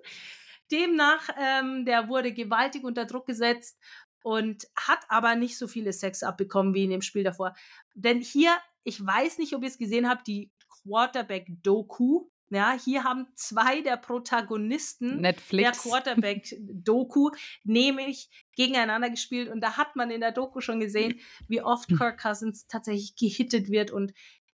Demnach, 0.70 1.28
ähm, 1.38 1.84
der 1.84 2.08
wurde 2.08 2.32
gewaltig 2.32 2.84
unter 2.84 3.04
Druck 3.04 3.26
gesetzt 3.26 3.78
und 4.22 4.66
hat 4.76 5.00
aber 5.08 5.34
nicht 5.34 5.58
so 5.58 5.66
viele 5.66 5.92
Sex 5.92 6.22
abbekommen 6.22 6.74
wie 6.74 6.84
in 6.84 6.90
dem 6.90 7.02
Spiel 7.02 7.24
davor. 7.24 7.54
Denn 7.94 8.20
hier, 8.20 8.56
ich 8.84 9.04
weiß 9.04 9.38
nicht, 9.38 9.54
ob 9.54 9.62
ihr 9.62 9.68
es 9.68 9.78
gesehen 9.78 10.08
habt, 10.08 10.26
die 10.26 10.50
Quarterback-Doku 10.84 12.26
ja, 12.52 12.72
hier 12.72 13.04
haben 13.04 13.28
zwei 13.36 13.80
der 13.80 13.96
Protagonisten 13.96 15.20
Netflix. 15.20 15.82
der 15.82 15.90
Quarterback-Doku 15.90 17.30
nämlich 17.62 18.28
gegeneinander 18.56 19.08
gespielt 19.08 19.48
und 19.48 19.60
da 19.60 19.76
hat 19.76 19.94
man 19.94 20.10
in 20.10 20.20
der 20.20 20.32
Doku 20.32 20.60
schon 20.60 20.80
gesehen, 20.80 21.20
wie 21.48 21.62
oft. 21.62 21.88
Kirk 21.96 22.20
Cousins 22.20 22.66
tatsächlich 22.66 23.14
gehittet 23.14 23.70
wird 23.70 23.92
und 23.92 24.12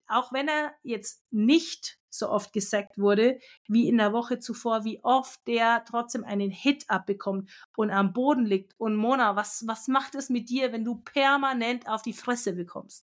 auch 0.08 0.32
wenn 0.32 0.48
er 0.48 0.72
jetzt 0.82 1.24
nicht 1.30 1.98
so 2.08 2.30
oft 2.30 2.52
gesackt 2.52 2.98
wurde 2.98 3.38
wie 3.68 3.88
in 3.88 3.98
der 3.98 4.12
Woche 4.12 4.38
zuvor, 4.38 4.84
wie 4.84 5.02
oft 5.02 5.46
der 5.46 5.84
trotzdem 5.86 6.24
einen 6.24 6.50
Hit 6.50 6.88
abbekommt 6.88 7.50
und 7.76 7.90
am 7.90 8.12
Boden 8.12 8.44
liegt. 8.44 8.74
Und 8.78 8.96
Mona, 8.96 9.36
was, 9.36 9.64
was 9.66 9.88
macht 9.88 10.14
es 10.14 10.30
mit 10.30 10.48
dir, 10.48 10.72
wenn 10.72 10.84
du 10.84 10.96
permanent 10.96 11.88
auf 11.88 12.02
die 12.02 12.14
Fresse 12.14 12.54
bekommst? 12.54 13.06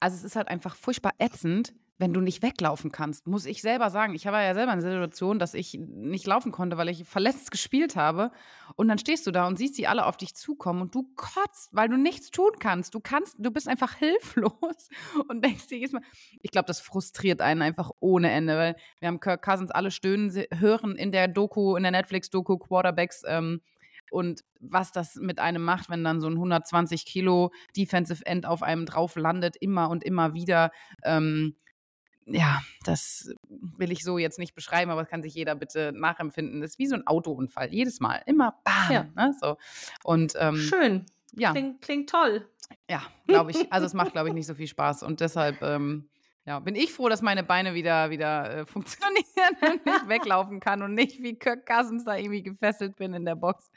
Also 0.00 0.16
es 0.16 0.24
ist 0.24 0.36
halt 0.36 0.48
einfach 0.48 0.76
furchtbar 0.76 1.12
ätzend, 1.18 1.74
wenn 1.96 2.12
du 2.12 2.20
nicht 2.20 2.42
weglaufen 2.42 2.90
kannst, 2.90 3.26
muss 3.26 3.46
ich 3.46 3.62
selber 3.62 3.88
sagen. 3.88 4.14
Ich 4.14 4.26
war 4.26 4.42
ja 4.42 4.54
selber 4.54 4.72
in 4.72 4.80
der 4.80 4.90
Situation, 4.90 5.38
dass 5.38 5.54
ich 5.54 5.78
nicht 5.78 6.26
laufen 6.26 6.50
konnte, 6.50 6.76
weil 6.76 6.88
ich 6.88 7.04
verletzt 7.04 7.52
gespielt 7.52 7.94
habe. 7.94 8.32
Und 8.74 8.88
dann 8.88 8.98
stehst 8.98 9.26
du 9.26 9.30
da 9.30 9.46
und 9.46 9.56
siehst 9.56 9.76
sie 9.76 9.86
alle 9.86 10.06
auf 10.06 10.16
dich 10.16 10.34
zukommen 10.34 10.82
und 10.82 10.94
du 10.94 11.08
kotzt, 11.14 11.68
weil 11.72 11.88
du 11.88 11.96
nichts 11.96 12.30
tun 12.30 12.50
kannst. 12.58 12.94
Du 12.94 13.00
kannst, 13.00 13.36
du 13.38 13.50
bist 13.50 13.68
einfach 13.68 13.94
hilflos 13.98 14.88
und 15.28 15.44
denkst 15.44 15.68
dir 15.68 15.78
jedes 15.78 15.92
Mal, 15.92 16.02
ich 16.42 16.50
glaube, 16.50 16.66
das 16.66 16.80
frustriert 16.80 17.40
einen 17.40 17.62
einfach 17.62 17.90
ohne 18.00 18.30
Ende, 18.30 18.56
weil 18.56 18.76
wir 18.98 19.08
haben 19.08 19.20
Kirk 19.20 19.42
Cousins 19.42 19.70
alle 19.70 19.92
stöhnen, 19.92 20.32
hören 20.52 20.96
in 20.96 21.12
der 21.12 21.28
Doku, 21.28 21.76
in 21.76 21.84
der 21.84 21.92
Netflix-Doku 21.92 22.58
Quarterbacks, 22.58 23.22
ähm, 23.26 23.60
und 24.10 24.42
was 24.60 24.92
das 24.92 25.16
mit 25.16 25.38
einem 25.40 25.64
macht, 25.64 25.90
wenn 25.90 26.04
dann 26.04 26.20
so 26.20 26.28
ein 26.28 26.34
120 26.34 27.04
Kilo 27.04 27.50
Defensive 27.76 28.24
End 28.24 28.46
auf 28.46 28.62
einem 28.62 28.86
drauf 28.86 29.16
landet, 29.16 29.56
immer 29.56 29.90
und 29.90 30.04
immer 30.04 30.34
wieder. 30.34 30.70
Ähm, 31.02 31.56
ja, 32.26 32.62
das 32.84 33.30
will 33.48 33.92
ich 33.92 34.04
so 34.04 34.18
jetzt 34.18 34.38
nicht 34.38 34.54
beschreiben, 34.54 34.90
aber 34.90 35.02
das 35.02 35.10
kann 35.10 35.22
sich 35.22 35.34
jeder 35.34 35.54
bitte 35.54 35.92
nachempfinden. 35.94 36.60
Das 36.60 36.72
ist 36.72 36.78
wie 36.78 36.86
so 36.86 36.94
ein 36.94 37.06
Autounfall. 37.06 37.72
Jedes 37.72 38.00
Mal. 38.00 38.22
Immer 38.26 38.60
bam. 38.64 38.92
Ja. 38.92 39.06
Ne, 39.14 39.34
so. 39.40 39.56
Und, 40.02 40.34
ähm, 40.38 40.56
Schön. 40.56 41.06
Ja. 41.36 41.52
Klingt, 41.52 41.82
klingt 41.82 42.10
toll. 42.10 42.48
Ja, 42.88 43.02
glaube 43.26 43.50
ich. 43.50 43.72
Also 43.72 43.86
es 43.86 43.94
macht, 43.94 44.12
glaube 44.12 44.28
ich, 44.28 44.34
nicht 44.34 44.46
so 44.46 44.54
viel 44.54 44.66
Spaß. 44.66 45.02
Und 45.02 45.20
deshalb 45.20 45.60
ähm, 45.62 46.08
ja, 46.46 46.58
bin 46.60 46.74
ich 46.74 46.92
froh, 46.92 47.08
dass 47.08 47.22
meine 47.22 47.42
Beine 47.42 47.72
wieder, 47.72 48.10
wieder 48.10 48.58
äh, 48.58 48.66
funktionieren 48.66 49.56
und 49.62 49.86
nicht 49.86 50.08
weglaufen 50.08 50.60
kann 50.60 50.82
und 50.82 50.94
nicht 50.94 51.22
wie 51.22 51.38
Kirk 51.38 51.64
Cousins 51.66 52.04
da 52.04 52.16
irgendwie 52.16 52.42
gefesselt 52.42 52.96
bin 52.96 53.14
in 53.14 53.24
der 53.24 53.34
Box. 53.34 53.70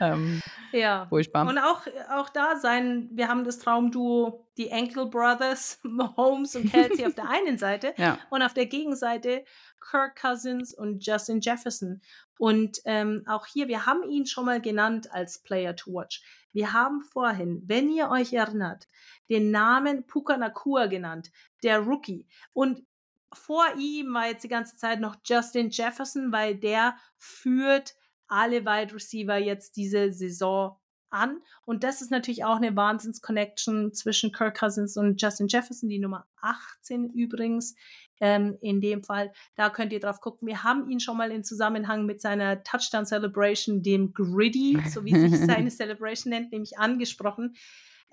Ähm, 0.00 0.40
ja. 0.72 1.06
Furchtbar. 1.08 1.46
Und 1.46 1.58
auch, 1.58 1.86
auch 2.10 2.30
da 2.30 2.56
sein, 2.56 3.10
wir 3.12 3.28
haben 3.28 3.44
das 3.44 3.58
Traumduo, 3.58 4.46
die 4.56 4.72
Ankle 4.72 5.06
Brothers, 5.06 5.80
Holmes 6.16 6.56
und 6.56 6.70
Kelsey 6.70 7.04
auf 7.04 7.14
der 7.14 7.28
einen 7.30 7.58
Seite 7.58 7.92
ja. 7.98 8.18
und 8.30 8.42
auf 8.42 8.54
der 8.54 8.66
Gegenseite 8.66 9.44
Kirk 9.90 10.18
Cousins 10.20 10.72
und 10.72 11.04
Justin 11.04 11.40
Jefferson. 11.40 12.00
Und 12.38 12.78
ähm, 12.86 13.22
auch 13.26 13.44
hier, 13.46 13.68
wir 13.68 13.84
haben 13.84 14.02
ihn 14.04 14.24
schon 14.24 14.46
mal 14.46 14.62
genannt 14.62 15.12
als 15.12 15.42
Player 15.42 15.76
to 15.76 15.92
Watch. 15.92 16.22
Wir 16.52 16.72
haben 16.72 17.00
vorhin, 17.00 17.62
wenn 17.66 17.90
ihr 17.90 18.08
euch 18.08 18.32
erinnert, 18.32 18.88
den 19.28 19.50
Namen 19.50 20.06
Puka 20.06 20.36
Nakua 20.36 20.86
genannt, 20.86 21.30
der 21.62 21.80
Rookie. 21.80 22.26
Und 22.52 22.84
vor 23.32 23.64
ihm 23.78 24.12
war 24.12 24.28
jetzt 24.28 24.44
die 24.44 24.48
ganze 24.48 24.76
Zeit 24.76 25.00
noch 25.00 25.16
Justin 25.24 25.70
Jefferson, 25.70 26.32
weil 26.32 26.56
der 26.56 26.96
führt 27.16 27.94
alle 28.26 28.64
Wide 28.64 28.94
Receiver 28.94 29.36
jetzt 29.36 29.76
diese 29.76 30.12
Saison 30.12 30.76
an. 31.10 31.40
Und 31.64 31.82
das 31.84 32.00
ist 32.00 32.10
natürlich 32.10 32.44
auch 32.44 32.56
eine 32.56 32.74
Wahnsinns-Connection 32.74 33.92
zwischen 33.92 34.32
Kirk 34.32 34.58
Cousins 34.58 34.96
und 34.96 35.20
Justin 35.20 35.48
Jefferson, 35.48 35.88
die 35.88 35.98
Nummer 35.98 36.26
18 36.40 37.10
übrigens. 37.10 37.74
Ähm, 38.22 38.58
in 38.60 38.80
dem 38.80 39.02
Fall, 39.02 39.32
da 39.56 39.70
könnt 39.70 39.92
ihr 39.92 40.00
drauf 40.00 40.20
gucken. 40.20 40.46
Wir 40.46 40.62
haben 40.62 40.90
ihn 40.90 41.00
schon 41.00 41.16
mal 41.16 41.32
in 41.32 41.42
Zusammenhang 41.42 42.04
mit 42.04 42.20
seiner 42.20 42.62
Touchdown 42.62 43.06
Celebration, 43.06 43.82
dem 43.82 44.12
Griddy, 44.12 44.78
so 44.88 45.04
wie 45.04 45.18
sich 45.18 45.40
seine 45.40 45.70
Celebration 45.70 46.30
nennt, 46.30 46.52
nämlich 46.52 46.78
angesprochen. 46.78 47.56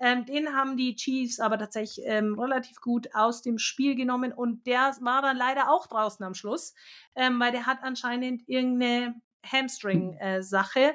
Ähm, 0.00 0.24
den 0.26 0.54
haben 0.54 0.76
die 0.76 0.94
Chiefs 0.94 1.40
aber 1.40 1.58
tatsächlich 1.58 2.06
ähm, 2.06 2.38
relativ 2.38 2.80
gut 2.80 3.08
aus 3.14 3.42
dem 3.42 3.58
Spiel 3.58 3.96
genommen 3.96 4.32
und 4.32 4.66
der 4.66 4.96
war 5.00 5.22
dann 5.22 5.36
leider 5.36 5.70
auch 5.70 5.86
draußen 5.88 6.24
am 6.24 6.34
Schluss, 6.34 6.74
ähm, 7.16 7.40
weil 7.40 7.50
der 7.50 7.66
hat 7.66 7.78
anscheinend 7.82 8.48
irgendeine 8.48 9.20
Hamstring-Sache 9.44 10.80
äh, 10.80 10.94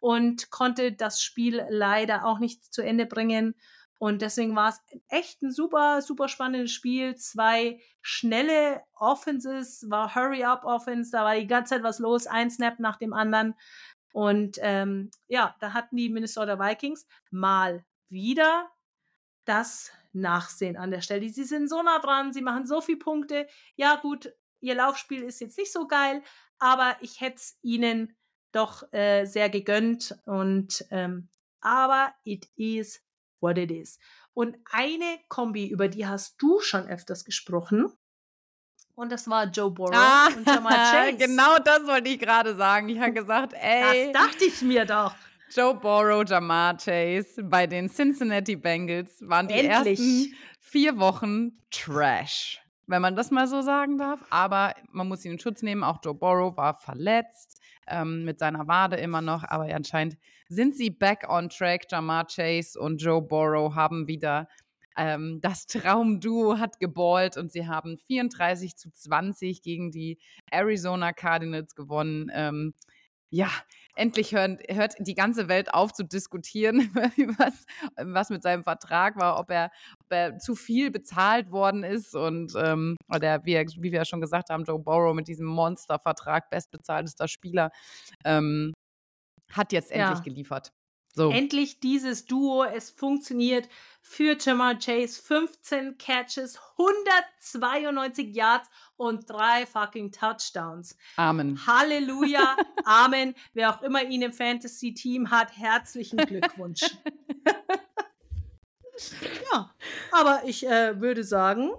und 0.00 0.50
konnte 0.50 0.92
das 0.92 1.20
Spiel 1.20 1.66
leider 1.68 2.24
auch 2.24 2.38
nicht 2.38 2.72
zu 2.72 2.82
Ende 2.82 3.06
bringen. 3.06 3.54
Und 3.98 4.22
deswegen 4.22 4.54
war 4.54 4.68
es 4.68 4.80
echt 5.08 5.42
ein 5.42 5.50
super, 5.50 6.02
super 6.02 6.28
spannendes 6.28 6.70
Spiel. 6.70 7.16
Zwei 7.16 7.80
schnelle 8.00 8.82
Offenses, 8.94 9.84
war 9.90 10.14
Hurry-Up-Offense, 10.14 11.10
da 11.10 11.24
war 11.24 11.34
die 11.34 11.48
ganze 11.48 11.74
Zeit 11.74 11.82
was 11.82 11.98
los, 11.98 12.28
ein 12.28 12.48
Snap 12.48 12.78
nach 12.78 12.96
dem 12.96 13.12
anderen. 13.12 13.54
Und 14.12 14.58
ähm, 14.62 15.10
ja, 15.26 15.56
da 15.60 15.72
hatten 15.72 15.96
die 15.96 16.08
Minnesota 16.08 16.58
Vikings 16.60 17.06
mal 17.30 17.84
wieder 18.08 18.70
das 19.44 19.90
Nachsehen 20.12 20.76
an 20.76 20.90
der 20.90 21.00
Stelle. 21.00 21.28
Sie 21.28 21.44
sind 21.44 21.68
so 21.68 21.82
nah 21.82 21.98
dran, 21.98 22.32
sie 22.32 22.42
machen 22.42 22.66
so 22.66 22.80
viele 22.80 22.98
Punkte. 22.98 23.48
Ja, 23.76 23.96
gut, 23.96 24.32
ihr 24.60 24.74
Laufspiel 24.74 25.22
ist 25.22 25.40
jetzt 25.40 25.58
nicht 25.58 25.72
so 25.72 25.86
geil, 25.86 26.22
aber 26.58 26.96
ich 27.00 27.20
hätte 27.20 27.36
es 27.36 27.58
ihnen 27.62 28.16
doch 28.52 28.92
äh, 28.92 29.24
sehr 29.24 29.50
gegönnt. 29.50 30.18
Und 30.24 30.84
ähm, 30.90 31.28
aber 31.60 32.12
it 32.24 32.48
is 32.56 33.02
what 33.40 33.58
it 33.58 33.70
is. 33.70 33.98
Und 34.34 34.56
eine 34.70 35.18
Kombi, 35.28 35.68
über 35.68 35.88
die 35.88 36.06
hast 36.06 36.40
du 36.40 36.60
schon 36.60 36.86
öfters 36.86 37.24
gesprochen. 37.24 37.92
Und 38.94 39.12
das 39.12 39.28
war 39.28 39.44
Joe 39.44 39.70
Burrow 39.70 39.94
ah, 39.94 40.26
und 40.26 40.46
Jamal 40.46 40.74
Chase. 40.74 41.16
Genau 41.16 41.58
das 41.58 41.86
wollte 41.86 42.08
ich 42.08 42.18
gerade 42.18 42.56
sagen. 42.56 42.88
Ich 42.88 42.98
habe 42.98 43.12
gesagt, 43.12 43.52
ey. 43.54 44.12
Das 44.12 44.24
dachte 44.24 44.44
ich 44.44 44.60
mir 44.62 44.84
doch. 44.84 45.14
Joe 45.50 45.74
Burrow, 45.74 46.24
Jamar 46.28 46.76
Chase 46.76 47.42
bei 47.42 47.66
den 47.66 47.88
Cincinnati 47.88 48.56
Bengals 48.56 49.18
waren 49.22 49.48
die 49.48 49.54
Endlich. 49.54 49.98
ersten 49.98 50.34
vier 50.60 50.98
Wochen 50.98 51.52
Trash, 51.70 52.60
wenn 52.86 53.00
man 53.00 53.16
das 53.16 53.30
mal 53.30 53.46
so 53.48 53.62
sagen 53.62 53.96
darf. 53.96 54.20
Aber 54.30 54.74
man 54.92 55.08
muss 55.08 55.24
ihn 55.24 55.32
in 55.32 55.38
Schutz 55.38 55.62
nehmen. 55.62 55.82
Auch 55.82 56.00
Joe 56.04 56.14
Burrow 56.14 56.56
war 56.56 56.74
verletzt 56.74 57.60
ähm, 57.86 58.24
mit 58.24 58.38
seiner 58.38 58.68
Wade 58.68 58.96
immer 58.96 59.22
noch. 59.22 59.44
Aber 59.44 59.64
anscheinend 59.74 60.18
sind 60.48 60.76
sie 60.76 60.90
back 60.90 61.26
on 61.28 61.48
track. 61.48 61.86
Jamar 61.90 62.26
Chase 62.26 62.78
und 62.78 63.02
Joe 63.02 63.22
Burrow 63.22 63.74
haben 63.74 64.06
wieder 64.06 64.48
ähm, 64.98 65.40
das 65.40 65.66
Traumduo 65.66 66.58
hat 66.58 66.80
geballt 66.80 67.36
und 67.36 67.52
sie 67.52 67.68
haben 67.68 67.96
34 67.96 68.76
zu 68.76 68.90
20 68.90 69.62
gegen 69.62 69.92
die 69.92 70.18
Arizona 70.50 71.12
Cardinals 71.12 71.76
gewonnen. 71.76 72.30
Ähm, 72.34 72.74
ja, 73.30 73.50
endlich 73.98 74.32
hören, 74.32 74.58
hört 74.68 74.94
die 74.98 75.14
ganze 75.14 75.48
Welt 75.48 75.72
auf 75.74 75.92
zu 75.92 76.04
diskutieren, 76.04 76.90
was, 77.38 77.64
was 77.96 78.30
mit 78.30 78.42
seinem 78.42 78.62
Vertrag 78.62 79.16
war, 79.16 79.38
ob 79.38 79.50
er, 79.50 79.70
ob 80.00 80.06
er 80.10 80.38
zu 80.38 80.54
viel 80.54 80.90
bezahlt 80.90 81.50
worden 81.50 81.84
ist 81.84 82.14
und 82.14 82.52
ähm, 82.56 82.96
oder 83.14 83.44
wie, 83.44 83.54
wie 83.54 83.92
wir 83.92 83.98
ja 83.98 84.04
schon 84.04 84.20
gesagt 84.20 84.50
haben, 84.50 84.64
Joe 84.64 84.78
Burrow 84.78 85.14
mit 85.14 85.28
diesem 85.28 85.46
Monstervertrag, 85.46 86.50
bestbezahltester 86.50 87.28
Spieler, 87.28 87.70
ähm, 88.24 88.72
hat 89.52 89.72
jetzt 89.72 89.90
endlich 89.90 90.18
ja. 90.18 90.24
geliefert. 90.24 90.72
So. 91.18 91.32
Endlich 91.32 91.80
dieses 91.80 92.26
Duo, 92.26 92.62
es 92.62 92.90
funktioniert 92.90 93.68
für 94.02 94.36
Jamar 94.38 94.78
Chase. 94.78 95.20
15 95.20 95.98
Catches, 95.98 96.60
192 96.78 98.36
Yards 98.36 98.70
und 98.96 99.28
drei 99.28 99.66
fucking 99.66 100.12
Touchdowns. 100.12 100.96
Amen. 101.16 101.58
Halleluja, 101.66 102.56
Amen. 102.84 103.34
Wer 103.52 103.74
auch 103.74 103.82
immer 103.82 104.04
ihn 104.04 104.22
im 104.22 104.32
Fantasy-Team 104.32 105.32
hat, 105.32 105.56
herzlichen 105.56 106.18
Glückwunsch. 106.18 106.82
ja, 109.52 109.74
aber 110.12 110.42
ich 110.44 110.64
äh, 110.64 111.00
würde 111.00 111.24
sagen, 111.24 111.72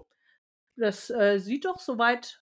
das 0.76 1.10
äh, 1.10 1.40
sieht 1.40 1.64
doch 1.64 1.80
soweit 1.80 2.42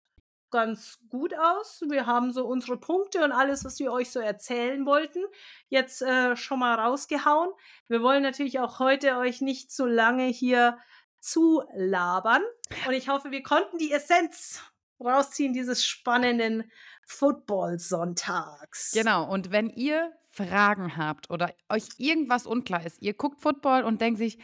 ganz 0.55 1.01
gut 1.09 1.35
aus. 1.37 1.83
Wir 1.89 2.07
haben 2.07 2.33
so 2.33 2.47
unsere 2.47 2.77
Punkte 2.77 3.25
und 3.25 3.33
alles, 3.33 3.65
was 3.65 3.81
wir 3.81 3.91
euch 3.91 4.13
so 4.13 4.21
erzählen 4.21 4.87
wollten, 4.87 5.19
jetzt 5.69 6.01
äh, 6.01 6.37
schon 6.37 6.61
mal 6.61 6.77
rausgehauen. 6.77 7.51
Wir 7.89 8.03
wollen 8.03 8.23
natürlich 8.23 8.61
auch 8.61 8.79
heute 8.79 9.17
euch 9.17 9.41
nicht 9.41 9.73
so 9.73 9.85
lange 9.85 10.27
hier 10.27 10.79
zulabern. 11.19 12.43
Und 12.87 12.93
ich 12.93 13.09
hoffe, 13.09 13.33
wir 13.33 13.43
konnten 13.43 13.79
die 13.79 13.91
Essenz 13.91 14.63
rausziehen 15.01 15.55
dieses 15.55 15.85
spannenden 15.85 16.71
Football-Sonntags. 17.05 18.93
Genau, 18.93 19.29
und 19.29 19.51
wenn 19.51 19.71
ihr 19.71 20.13
Fragen 20.31 20.97
habt 20.97 21.31
oder 21.31 21.53
euch 21.69 21.89
irgendwas 21.99 22.47
unklar 22.47 22.87
ist, 22.87 23.03
ihr 23.03 23.15
guckt 23.15 23.41
Football 23.41 23.83
und 23.83 24.01
denkt 24.01 24.19
sich, 24.19 24.39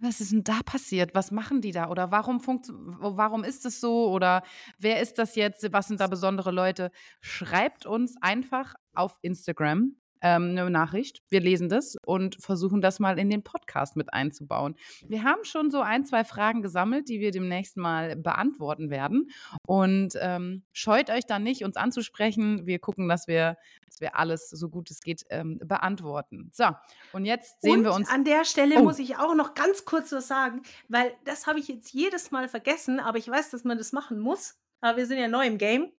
was 0.00 0.20
ist 0.20 0.32
denn 0.32 0.44
da 0.44 0.60
passiert? 0.64 1.14
Was 1.14 1.30
machen 1.30 1.60
die 1.60 1.72
da? 1.72 1.88
Oder 1.88 2.10
warum, 2.10 2.40
warum 2.44 3.44
ist 3.44 3.64
es 3.66 3.80
so? 3.80 4.10
Oder 4.10 4.42
wer 4.78 5.00
ist 5.00 5.18
das 5.18 5.36
jetzt? 5.36 5.72
Was 5.72 5.88
sind 5.88 6.00
da 6.00 6.06
besondere 6.06 6.50
Leute? 6.50 6.90
Schreibt 7.20 7.86
uns 7.86 8.16
einfach 8.20 8.74
auf 8.94 9.18
Instagram 9.22 9.96
ähm, 10.20 10.50
eine 10.50 10.70
Nachricht. 10.70 11.22
Wir 11.28 11.40
lesen 11.40 11.68
das 11.68 11.96
und 12.04 12.36
versuchen 12.40 12.80
das 12.80 12.98
mal 12.98 13.18
in 13.18 13.30
den 13.30 13.42
Podcast 13.42 13.96
mit 13.96 14.12
einzubauen. 14.12 14.76
Wir 15.06 15.22
haben 15.22 15.44
schon 15.44 15.70
so 15.70 15.80
ein, 15.80 16.04
zwei 16.04 16.24
Fragen 16.24 16.62
gesammelt, 16.62 17.08
die 17.08 17.20
wir 17.20 17.30
demnächst 17.30 17.76
mal 17.76 18.16
beantworten 18.16 18.90
werden. 18.90 19.30
Und 19.66 20.14
ähm, 20.20 20.62
scheut 20.72 21.10
euch 21.10 21.26
da 21.26 21.38
nicht, 21.38 21.64
uns 21.64 21.76
anzusprechen. 21.76 22.66
Wir 22.66 22.78
gucken, 22.78 23.08
dass 23.08 23.26
wir, 23.26 23.56
dass 23.86 24.00
wir 24.00 24.16
alles 24.16 24.50
so 24.50 24.68
gut 24.68 24.90
es 24.90 25.00
geht 25.00 25.24
ähm, 25.30 25.58
beantworten. 25.64 26.50
So, 26.52 26.66
und 27.12 27.24
jetzt 27.24 27.60
sehen 27.62 27.78
und 27.78 27.84
wir 27.84 27.94
uns. 27.94 28.08
An 28.08 28.24
der 28.24 28.44
Stelle 28.44 28.76
oh. 28.78 28.82
muss 28.82 28.98
ich 28.98 29.16
auch 29.16 29.34
noch 29.34 29.54
ganz 29.54 29.84
kurz 29.84 30.12
was 30.12 30.28
sagen, 30.28 30.62
weil 30.88 31.12
das 31.24 31.46
habe 31.46 31.58
ich 31.58 31.68
jetzt 31.68 31.92
jedes 31.92 32.30
Mal 32.30 32.48
vergessen, 32.48 33.00
aber 33.00 33.18
ich 33.18 33.28
weiß, 33.28 33.50
dass 33.50 33.64
man 33.64 33.78
das 33.78 33.92
machen 33.92 34.18
muss. 34.18 34.58
Aber 34.80 34.98
wir 34.98 35.06
sind 35.06 35.18
ja 35.18 35.28
neu 35.28 35.46
im 35.46 35.58
Game. 35.58 35.92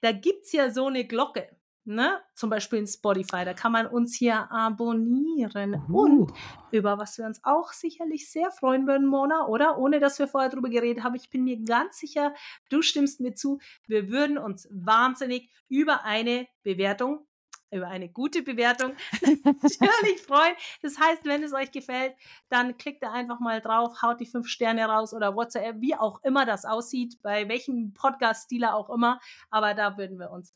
Da 0.00 0.12
gibt 0.12 0.44
es 0.44 0.52
ja 0.52 0.70
so 0.70 0.86
eine 0.86 1.06
Glocke 1.06 1.48
ne? 1.84 2.20
Zum 2.34 2.50
Beispiel 2.50 2.80
in 2.80 2.86
Spotify, 2.86 3.44
da 3.44 3.54
kann 3.54 3.72
man 3.72 3.86
uns 3.86 4.14
hier 4.14 4.50
abonnieren. 4.50 5.82
Uh. 5.88 6.02
Und 6.02 6.32
über 6.70 6.98
was 6.98 7.18
wir 7.18 7.26
uns 7.26 7.40
auch 7.42 7.72
sicherlich 7.72 8.30
sehr 8.30 8.50
freuen 8.50 8.86
würden, 8.86 9.06
Mona, 9.06 9.46
oder? 9.46 9.78
Ohne 9.78 10.00
dass 10.00 10.18
wir 10.18 10.28
vorher 10.28 10.50
drüber 10.50 10.68
geredet 10.68 11.04
haben, 11.04 11.14
ich 11.14 11.30
bin 11.30 11.44
mir 11.44 11.58
ganz 11.62 11.98
sicher, 11.98 12.34
du 12.70 12.82
stimmst 12.82 13.20
mir 13.20 13.34
zu, 13.34 13.58
wir 13.86 14.08
würden 14.08 14.38
uns 14.38 14.68
wahnsinnig 14.70 15.50
über 15.68 16.04
eine 16.04 16.46
Bewertung 16.62 17.26
über 17.72 17.88
eine 17.88 18.08
gute 18.08 18.42
Bewertung 18.42 18.92
natürlich 19.22 20.20
freuen. 20.20 20.54
Das 20.82 20.98
heißt, 20.98 21.24
wenn 21.24 21.42
es 21.42 21.54
euch 21.54 21.72
gefällt, 21.72 22.14
dann 22.50 22.76
klickt 22.76 23.02
da 23.02 23.12
einfach 23.12 23.40
mal 23.40 23.60
drauf, 23.60 24.02
haut 24.02 24.20
die 24.20 24.26
fünf 24.26 24.46
Sterne 24.46 24.84
raus 24.84 25.14
oder 25.14 25.34
WhatsApp, 25.34 25.80
wie 25.80 25.96
auch 25.96 26.22
immer 26.22 26.44
das 26.44 26.64
aussieht, 26.66 27.16
bei 27.22 27.48
welchem 27.48 27.94
Podcast-Stil 27.94 28.66
auch 28.66 28.90
immer. 28.90 29.20
Aber 29.50 29.72
da 29.74 29.96
würden 29.96 30.18
wir 30.18 30.30
uns 30.30 30.54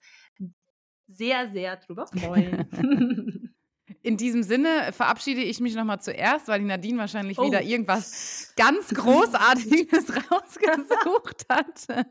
sehr, 1.07 1.49
sehr 1.49 1.77
drüber 1.77 2.07
freuen. 2.19 3.53
In 4.03 4.17
diesem 4.17 4.45
Sinne 4.45 4.93
verabschiede 4.93 5.43
ich 5.43 5.59
mich 5.59 5.75
nochmal 5.75 6.01
zuerst, 6.01 6.47
weil 6.47 6.61
die 6.61 6.65
Nadine 6.65 6.99
wahrscheinlich 6.99 7.39
oh. 7.41 7.47
wieder 7.47 7.63
irgendwas 7.63 8.53
ganz 8.57 8.91
Großartiges 8.95 10.13
rausgesucht 10.31 11.47
hat. 11.49 12.07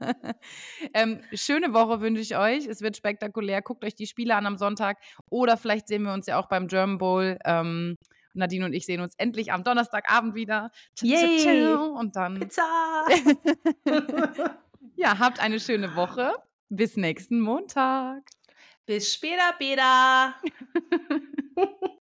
ähm, 0.93 1.21
schöne 1.33 1.73
Woche 1.73 2.01
wünsche 2.01 2.21
ich 2.21 2.37
euch. 2.37 2.65
Es 2.65 2.81
wird 2.81 2.97
spektakulär. 2.97 3.61
Guckt 3.61 3.85
euch 3.85 3.95
die 3.95 4.07
Spiele 4.07 4.35
an 4.35 4.45
am 4.45 4.57
Sonntag. 4.57 4.97
Oder 5.29 5.55
vielleicht 5.55 5.87
sehen 5.87 6.03
wir 6.03 6.11
uns 6.11 6.27
ja 6.27 6.37
auch 6.37 6.47
beim 6.47 6.67
German 6.67 6.97
Bowl. 6.97 7.37
Ähm, 7.45 7.97
Nadine 8.33 8.65
und 8.65 8.73
ich 8.73 8.85
sehen 8.85 9.01
uns 9.01 9.15
endlich 9.17 9.51
am 9.51 9.63
Donnerstagabend 9.63 10.35
wieder. 10.35 10.71
Yay. 11.01 11.75
Und 11.75 12.15
dann. 12.15 12.39
Pizza! 12.39 13.05
ja, 14.95 15.17
habt 15.19 15.39
eine 15.39 15.59
schöne 15.59 15.95
Woche. 15.95 16.33
Bis 16.69 16.97
nächsten 16.97 17.39
Montag. 17.39 18.23
Bis 18.85 19.13
später, 19.13 19.53
Peter. 19.57 20.35